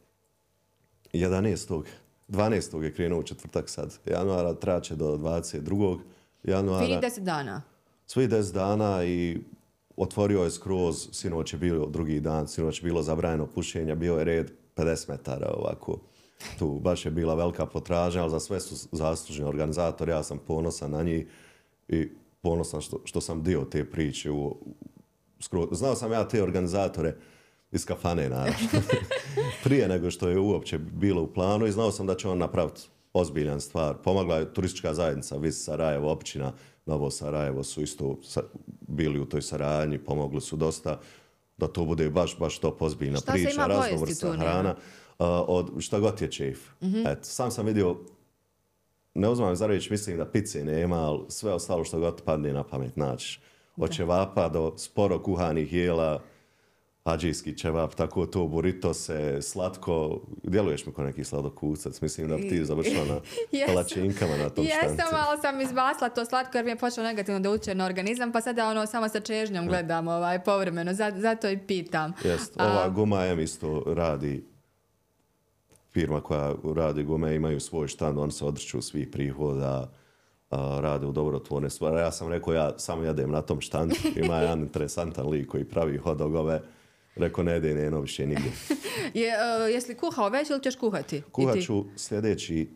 11. 1.13 1.83
12. 2.29 2.83
je 2.83 2.95
krenuo 2.95 3.21
u 3.21 3.23
četvrtak 3.23 3.69
sad. 3.69 3.99
Januara 4.07 4.55
traće 4.55 4.97
do 4.97 5.17
22. 5.17 5.99
januara. 6.45 6.87
Fini 6.87 7.01
10 7.01 7.21
dana. 7.21 7.63
Svi 8.07 8.29
10 8.29 8.53
dana 8.53 9.05
i 9.05 9.39
otvorio 9.97 10.43
je 10.43 10.51
skroz, 10.51 11.09
sinoć 11.13 11.53
je 11.53 11.59
bilo 11.59 11.87
drugi 11.87 12.21
dan, 12.21 12.49
sinoć 12.49 12.79
je 12.79 12.85
bilo 12.85 13.03
zabranjeno 13.03 13.47
pušenje, 13.47 13.97
bio 13.97 14.19
je 14.19 14.25
red 14.25 14.53
50 14.77 15.11
metara 15.11 15.53
ovako. 15.57 15.99
Tu 16.59 16.79
baš 16.83 17.05
je 17.05 17.11
bila 17.11 17.35
velika 17.35 17.67
potražnja, 17.67 18.23
ali 18.23 18.31
za 18.31 18.41
sve 18.41 18.61
su 18.61 18.89
zaslužni 18.93 19.45
organizatori, 19.45 20.11
ja 20.11 20.23
sam 20.23 20.39
ponosan 20.47 20.91
na 20.91 21.03
njih 21.03 21.27
i 21.89 22.09
ponosan 22.43 22.81
što, 22.81 23.01
što 23.05 23.21
sam 23.21 23.43
dio 23.43 23.65
te 23.65 23.91
priče. 23.91 24.31
U, 24.31 24.57
skroz, 25.41 25.69
znao 25.73 25.95
sam 25.95 26.13
ja 26.13 26.29
te 26.29 26.43
organizatore 26.43 27.17
iz 27.73 27.85
kafane, 27.85 28.29
naravno. 28.29 28.69
Prije 29.65 29.89
nego 29.89 30.11
što 30.11 30.29
je 30.29 30.39
uopće 30.39 30.79
bilo 30.79 31.23
u 31.23 31.33
planu 31.33 31.67
i 31.67 31.73
znao 31.73 31.93
sam 31.93 32.07
da 32.07 32.15
će 32.15 32.29
on 32.29 32.39
napraviti 32.39 32.81
ozbiljan 33.13 33.61
stvar. 33.61 33.95
Pomogla 34.05 34.37
je 34.37 34.55
turistička 34.55 34.95
zajednica 34.95 35.37
Vis 35.37 35.65
Sarajevo, 35.65 36.13
općina 36.13 36.53
Novo 36.87 37.11
Sarajevo 37.11 37.65
su 37.65 37.83
isto 37.83 38.19
sa, 38.23 38.43
bili 38.81 39.21
u 39.21 39.29
toj 39.29 39.43
saradnji, 39.43 39.99
pomogli 39.99 40.41
su 40.41 40.57
dosta 40.57 41.01
da 41.57 41.67
to 41.67 41.85
bude 41.85 42.11
baš, 42.11 42.39
baš 42.39 42.59
to 42.59 42.77
ozbiljna 42.81 43.19
Šta 43.19 43.33
se 43.33 43.39
priča, 43.39 43.67
tu, 44.21 44.33
Nino? 44.33 44.39
hrana, 44.39 44.71
uh, 44.71 45.27
od 45.49 45.71
šta 45.79 45.99
god 46.01 46.23
je 46.23 46.31
čef. 46.31 46.59
Eto, 47.07 47.25
sam 47.25 47.51
sam 47.51 47.67
vidio, 47.67 47.97
ne 49.15 49.29
uzmam 49.29 49.57
za 49.57 49.67
reći, 49.67 49.93
mislim 49.93 50.17
da 50.17 50.31
pice 50.31 50.65
nema, 50.65 50.97
ali 50.97 51.21
sve 51.29 51.53
ostalo 51.53 51.85
što 51.85 52.01
god 52.01 52.23
padne 52.23 52.53
na 52.53 52.65
pamet 52.65 52.97
naći. 52.97 53.41
Od 53.77 53.91
ćevapa 53.91 54.49
do 54.49 54.75
sporo 54.77 55.19
kuhanih 55.19 55.73
jela, 55.73 56.23
Ađijski 57.05 57.55
ćevap, 57.55 57.95
tako 57.95 58.27
to, 58.27 58.47
burrito 58.47 58.95
se, 58.95 59.39
slatko, 59.43 60.21
djeluješ 60.43 60.87
mi 60.87 60.93
kao 60.93 61.05
neki 61.05 61.25
sladokucac, 61.25 62.01
mislim 62.01 62.29
da 62.29 62.37
bi 62.37 62.49
ti 62.49 62.65
završila 62.65 63.05
na 63.05 63.15
Jesam. 63.53 63.67
palačinkama 63.69 64.37
na 64.37 64.49
tom 64.51 64.65
Jesam, 64.65 64.95
štancu. 64.95 65.15
malo 65.15 65.41
sam 65.41 65.61
izbasla 65.61 66.09
to 66.09 66.25
slatko 66.25 66.59
jer 66.59 66.65
mi 66.65 66.71
je 66.71 66.77
počelo 66.77 67.07
negativno 67.07 67.41
da 67.41 67.51
utječe 67.51 67.75
na 67.75 67.87
organizam, 67.87 68.33
pa 68.33 68.41
sada 68.41 68.69
ono 68.69 68.87
samo 68.87 69.09
sa 69.09 69.21
čežnjom 69.21 69.67
gledam 69.67 70.09
ovaj, 70.09 70.45
povremeno, 70.45 70.93
Za- 70.93 71.13
zato 71.17 71.49
i 71.49 71.59
pitam. 71.59 72.13
Jest, 72.25 72.53
A- 72.57 72.67
ova 72.67 72.89
guma 72.89 73.25
M 73.25 73.41
isto 73.41 73.83
radi, 73.89 74.45
firma 75.89 76.21
koja 76.21 76.55
radi 76.67 77.03
gume 77.03 77.35
imaju 77.35 77.61
svoj 77.61 77.89
štand, 77.89 78.19
oni 78.19 78.33
se 78.33 78.45
odriču 78.45 78.83
svih 78.83 79.09
prihoda, 79.09 79.91
a, 80.51 80.79
rade 80.81 81.07
u 81.07 81.13
dobrotvorne 81.13 81.71
stvari. 81.71 82.01
Ja 82.01 82.13
sam 82.13 82.29
rekao, 82.29 82.55
ja 82.55 82.79
samo 82.79 83.03
jedem 83.03 83.31
na 83.31 83.43
tom 83.43 83.61
štandu. 83.61 83.95
Ima 84.25 84.37
jedan 84.37 84.61
interesantan 84.61 85.29
lik 85.29 85.49
koji 85.49 85.65
pravi 85.65 85.99
hodogove. 85.99 86.63
Rekao, 87.17 87.45
ne 87.45 87.57
ide 87.57 87.75
njeno 87.75 88.01
više 88.01 88.27
nigdje. 88.27 88.53
Je, 89.15 89.29
uh, 89.29 89.71
jesi 89.71 89.89
li 89.89 89.97
kuhao 89.99 90.29
već 90.29 90.51
ili 90.51 90.63
ćeš 90.63 90.77
kuhati? 90.77 91.17
I 91.17 91.23
Kuhat 91.33 91.55
ti? 91.55 91.63
ću 91.63 91.85
sljedeći 91.97 92.71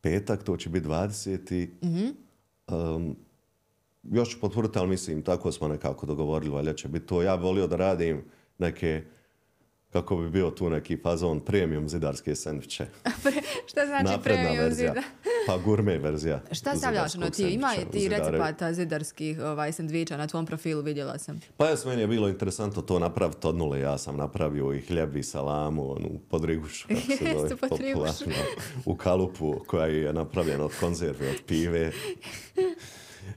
petak, 0.00 0.42
to 0.42 0.56
će 0.56 0.68
biti 0.68 0.88
20. 0.88 1.68
Um, 2.68 3.16
još 4.02 4.30
ću 4.30 4.40
potvrditi, 4.40 4.78
ali 4.78 4.88
mislim, 4.88 5.22
tako 5.22 5.52
smo 5.52 5.68
nekako 5.68 6.06
dogovorili, 6.06 6.54
valjda 6.54 6.74
će 6.74 6.88
biti 6.88 7.06
to. 7.06 7.22
Ja 7.22 7.34
volio 7.34 7.66
da 7.66 7.76
radim 7.76 8.24
neke, 8.58 9.04
kako 9.92 10.16
bi 10.16 10.30
bio 10.30 10.50
tu 10.50 10.70
neki 10.70 10.96
fazon, 10.96 11.40
premium 11.40 11.88
zidarske 11.88 12.34
sendviče. 12.34 12.86
Šta 13.70 13.86
znači 13.86 14.04
Napredna 14.04 14.18
premium 14.18 14.64
verzija. 14.64 14.94
zida? 14.94 15.02
Pa 15.46 15.58
gurme 15.58 15.98
verzija. 15.98 16.42
Šta 16.52 16.76
stavljaš 16.76 17.12
zidarskog 17.12 17.36
ti? 17.36 17.54
Ima 17.54 17.68
sendviča 17.74 17.90
ti 17.90 18.08
recepata 18.08 18.72
zidarskih 18.72 19.40
ovaj, 19.40 19.72
sandviča 19.72 20.16
na 20.16 20.26
tvom 20.26 20.46
profilu, 20.46 20.82
vidjela 20.82 21.18
sam. 21.18 21.40
Pa 21.56 21.66
jes, 21.66 21.84
meni 21.84 22.00
je 22.00 22.06
bilo 22.06 22.28
interesantno 22.28 22.82
to 22.82 22.98
napraviti 22.98 23.46
od 23.46 23.56
nule. 23.56 23.80
Ja 23.80 23.98
sam 23.98 24.16
napravio 24.16 24.72
i 24.72 24.80
hljeb 24.80 25.16
i 25.16 25.22
salamu, 25.22 25.90
onu 25.92 26.20
podrigušu, 26.28 26.88
kako 26.88 27.00
se 27.00 27.24
zove, 27.48 27.56
popularno, 27.56 28.14
u 28.84 28.96
kalupu 28.96 29.54
koja 29.66 29.86
je 29.86 30.12
napravljena 30.12 30.64
od 30.64 30.72
konzerve, 30.80 31.30
od 31.30 31.42
pive. 31.46 31.92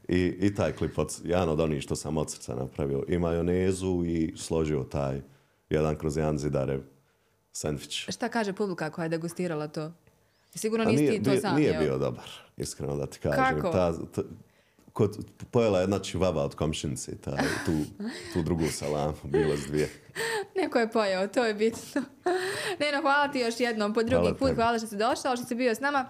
I, 0.08 0.38
I 0.42 0.56
taj 0.56 0.72
klip 0.72 0.98
od, 0.98 1.16
jedan 1.24 1.50
od 1.50 1.60
onih 1.60 1.82
što 1.82 1.96
sam 1.96 2.18
od 2.18 2.32
srca 2.32 2.56
napravio. 2.56 3.04
I 3.08 3.18
majonezu 3.18 4.04
i 4.06 4.34
složio 4.38 4.84
taj 4.84 5.22
jedan 5.76 5.96
kroz 5.96 6.18
jedan 6.18 6.38
zidare 6.38 6.80
sandvič. 7.52 8.06
Šta 8.10 8.30
kaže 8.30 8.54
publika 8.54 8.90
koja 8.90 9.04
je 9.04 9.10
degustirala 9.10 9.68
to? 9.68 9.92
Sigurno 10.56 10.86
nisi 10.86 11.04
nije, 11.04 11.18
ti 11.18 11.24
to 11.24 11.32
bio, 11.32 11.42
sam 11.42 11.56
nije 11.56 11.74
bio 11.74 11.98
dobar, 11.98 12.30
iskreno 12.58 12.96
da 12.96 13.06
ti 13.06 13.20
kažem. 13.20 13.62
Kako? 13.62 13.72
Ta, 13.72 13.94
ta, 14.16 14.22
kod, 14.94 15.18
pojela 15.52 15.80
jedna 15.80 16.00
čivava 16.00 16.44
od 16.44 16.56
komšinice, 16.56 17.18
taj, 17.18 17.44
tu, 17.66 17.72
tu 18.34 18.42
drugu 18.44 18.68
salamu, 18.68 19.14
bilo 19.24 19.58
s 19.58 19.66
dvije. 19.68 19.90
Neko 20.62 20.80
je 20.80 20.92
pojeo, 20.92 21.28
to 21.28 21.46
je 21.46 21.54
bitno. 21.54 22.02
Neno, 22.80 23.02
hvala 23.02 23.32
ti 23.32 23.40
još 23.40 23.60
jednom 23.60 23.94
po 23.94 24.04
drugi 24.04 24.22
Hvala 24.22 24.36
put. 24.36 24.48
tebi. 24.48 24.56
Hvala 24.56 24.78
što 24.78 24.88
si 24.88 24.98
došao, 24.98 25.36
što 25.36 25.46
si 25.46 25.56
bio 25.56 25.76
s 25.76 25.80
nama. 25.80 26.10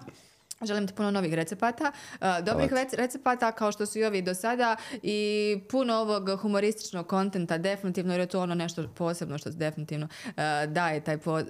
Želim 0.62 0.86
ti 0.86 0.94
puno 0.94 1.10
novih 1.10 1.34
recepata, 1.34 1.92
uh, 2.12 2.26
dobrih 2.44 2.70
Hvala 2.70 2.86
recepata 2.92 3.52
kao 3.52 3.72
što 3.72 3.86
su 3.86 3.98
i 3.98 4.04
ovi 4.04 4.22
do 4.22 4.34
sada 4.34 4.76
i 5.02 5.58
puno 5.70 5.94
ovog 5.94 6.40
humorističnog 6.40 7.06
kontenta 7.06 7.58
definitivno 7.58 8.12
jer 8.12 8.20
je 8.20 8.26
to 8.26 8.40
ono 8.40 8.54
nešto 8.54 8.88
posebno 8.94 9.38
što 9.38 9.50
definitivno 9.50 10.08
uh, 10.26 10.34
daje 10.68 11.00
taj 11.00 11.18
po, 11.18 11.32
uh, 11.32 11.44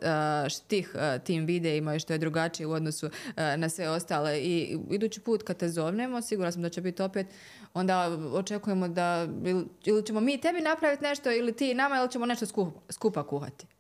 štih 0.49 0.95
uh, 0.95 1.23
tim 1.25 1.47
videima 1.47 1.95
i 1.95 2.01
što 2.01 2.13
je 2.13 2.19
drugačije 2.19 2.67
u 2.67 2.73
odnosu 2.73 3.11
na 3.57 3.69
sve 3.69 3.89
ostale. 3.89 4.39
I 4.39 4.79
idući 4.91 5.21
put 5.21 5.43
kad 5.43 5.57
te 5.57 5.69
zovnemo, 5.69 6.23
sigurno 6.23 6.53
sam 6.53 6.63
da 6.63 6.69
će 6.69 6.81
biti 6.81 7.03
opet, 7.03 7.27
onda 7.75 8.19
očekujemo 8.33 8.89
da 8.89 9.29
ili, 9.45 9.65
ili 9.85 10.07
ćemo 10.07 10.21
mi 10.21 10.41
tebi 10.41 10.61
napraviti 10.61 11.03
nešto 11.03 11.33
ili 11.33 11.53
ti 11.53 11.75
nama 11.75 11.97
ili 11.97 12.11
ćemo 12.11 12.27
nešto 12.27 12.47
skupa, 12.47 12.81
skupa 12.91 13.27
kuhati. 13.27 13.74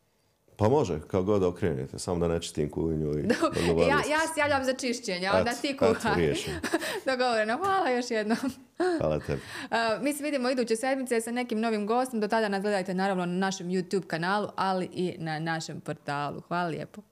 Pa 0.57 0.68
može, 0.68 1.00
kao 1.00 1.22
god 1.22 1.42
okrenete, 1.42 1.98
samo 1.98 2.18
da 2.18 2.28
ne 2.28 2.40
čitim 2.40 2.70
kuhinju 2.70 3.18
i... 3.18 3.22
ja, 3.90 3.96
ja 3.96 4.20
se 4.34 4.40
javljam 4.40 4.64
za 4.64 4.72
čišćenje, 4.72 5.30
onda 5.30 5.50
ti 5.52 5.68
et, 5.68 5.78
kuhaj. 5.78 6.14
riješeno. 6.16 6.61
Dogovoreno, 7.07 7.57
hvala 7.57 7.90
još 7.90 8.11
jednom. 8.11 8.38
Hvala 8.98 9.20
tebi. 9.20 9.40
Uh, 9.62 10.02
mi 10.02 10.12
se 10.12 10.24
vidimo 10.24 10.50
iduće 10.50 10.76
sedmice 10.76 11.20
sa 11.20 11.30
nekim 11.30 11.61
novim 11.61 11.86
gostom. 11.86 12.20
Do 12.20 12.28
tada 12.28 12.48
nas 12.48 12.62
gledajte 12.62 12.94
naravno 12.94 13.26
na 13.26 13.32
našem 13.32 13.68
YouTube 13.68 14.07
kanalu, 14.07 14.48
ali 14.57 14.88
i 14.92 15.14
na 15.18 15.38
našem 15.38 15.80
portalu. 15.80 16.40
Hvala 16.40 16.68
lijepo. 16.68 17.02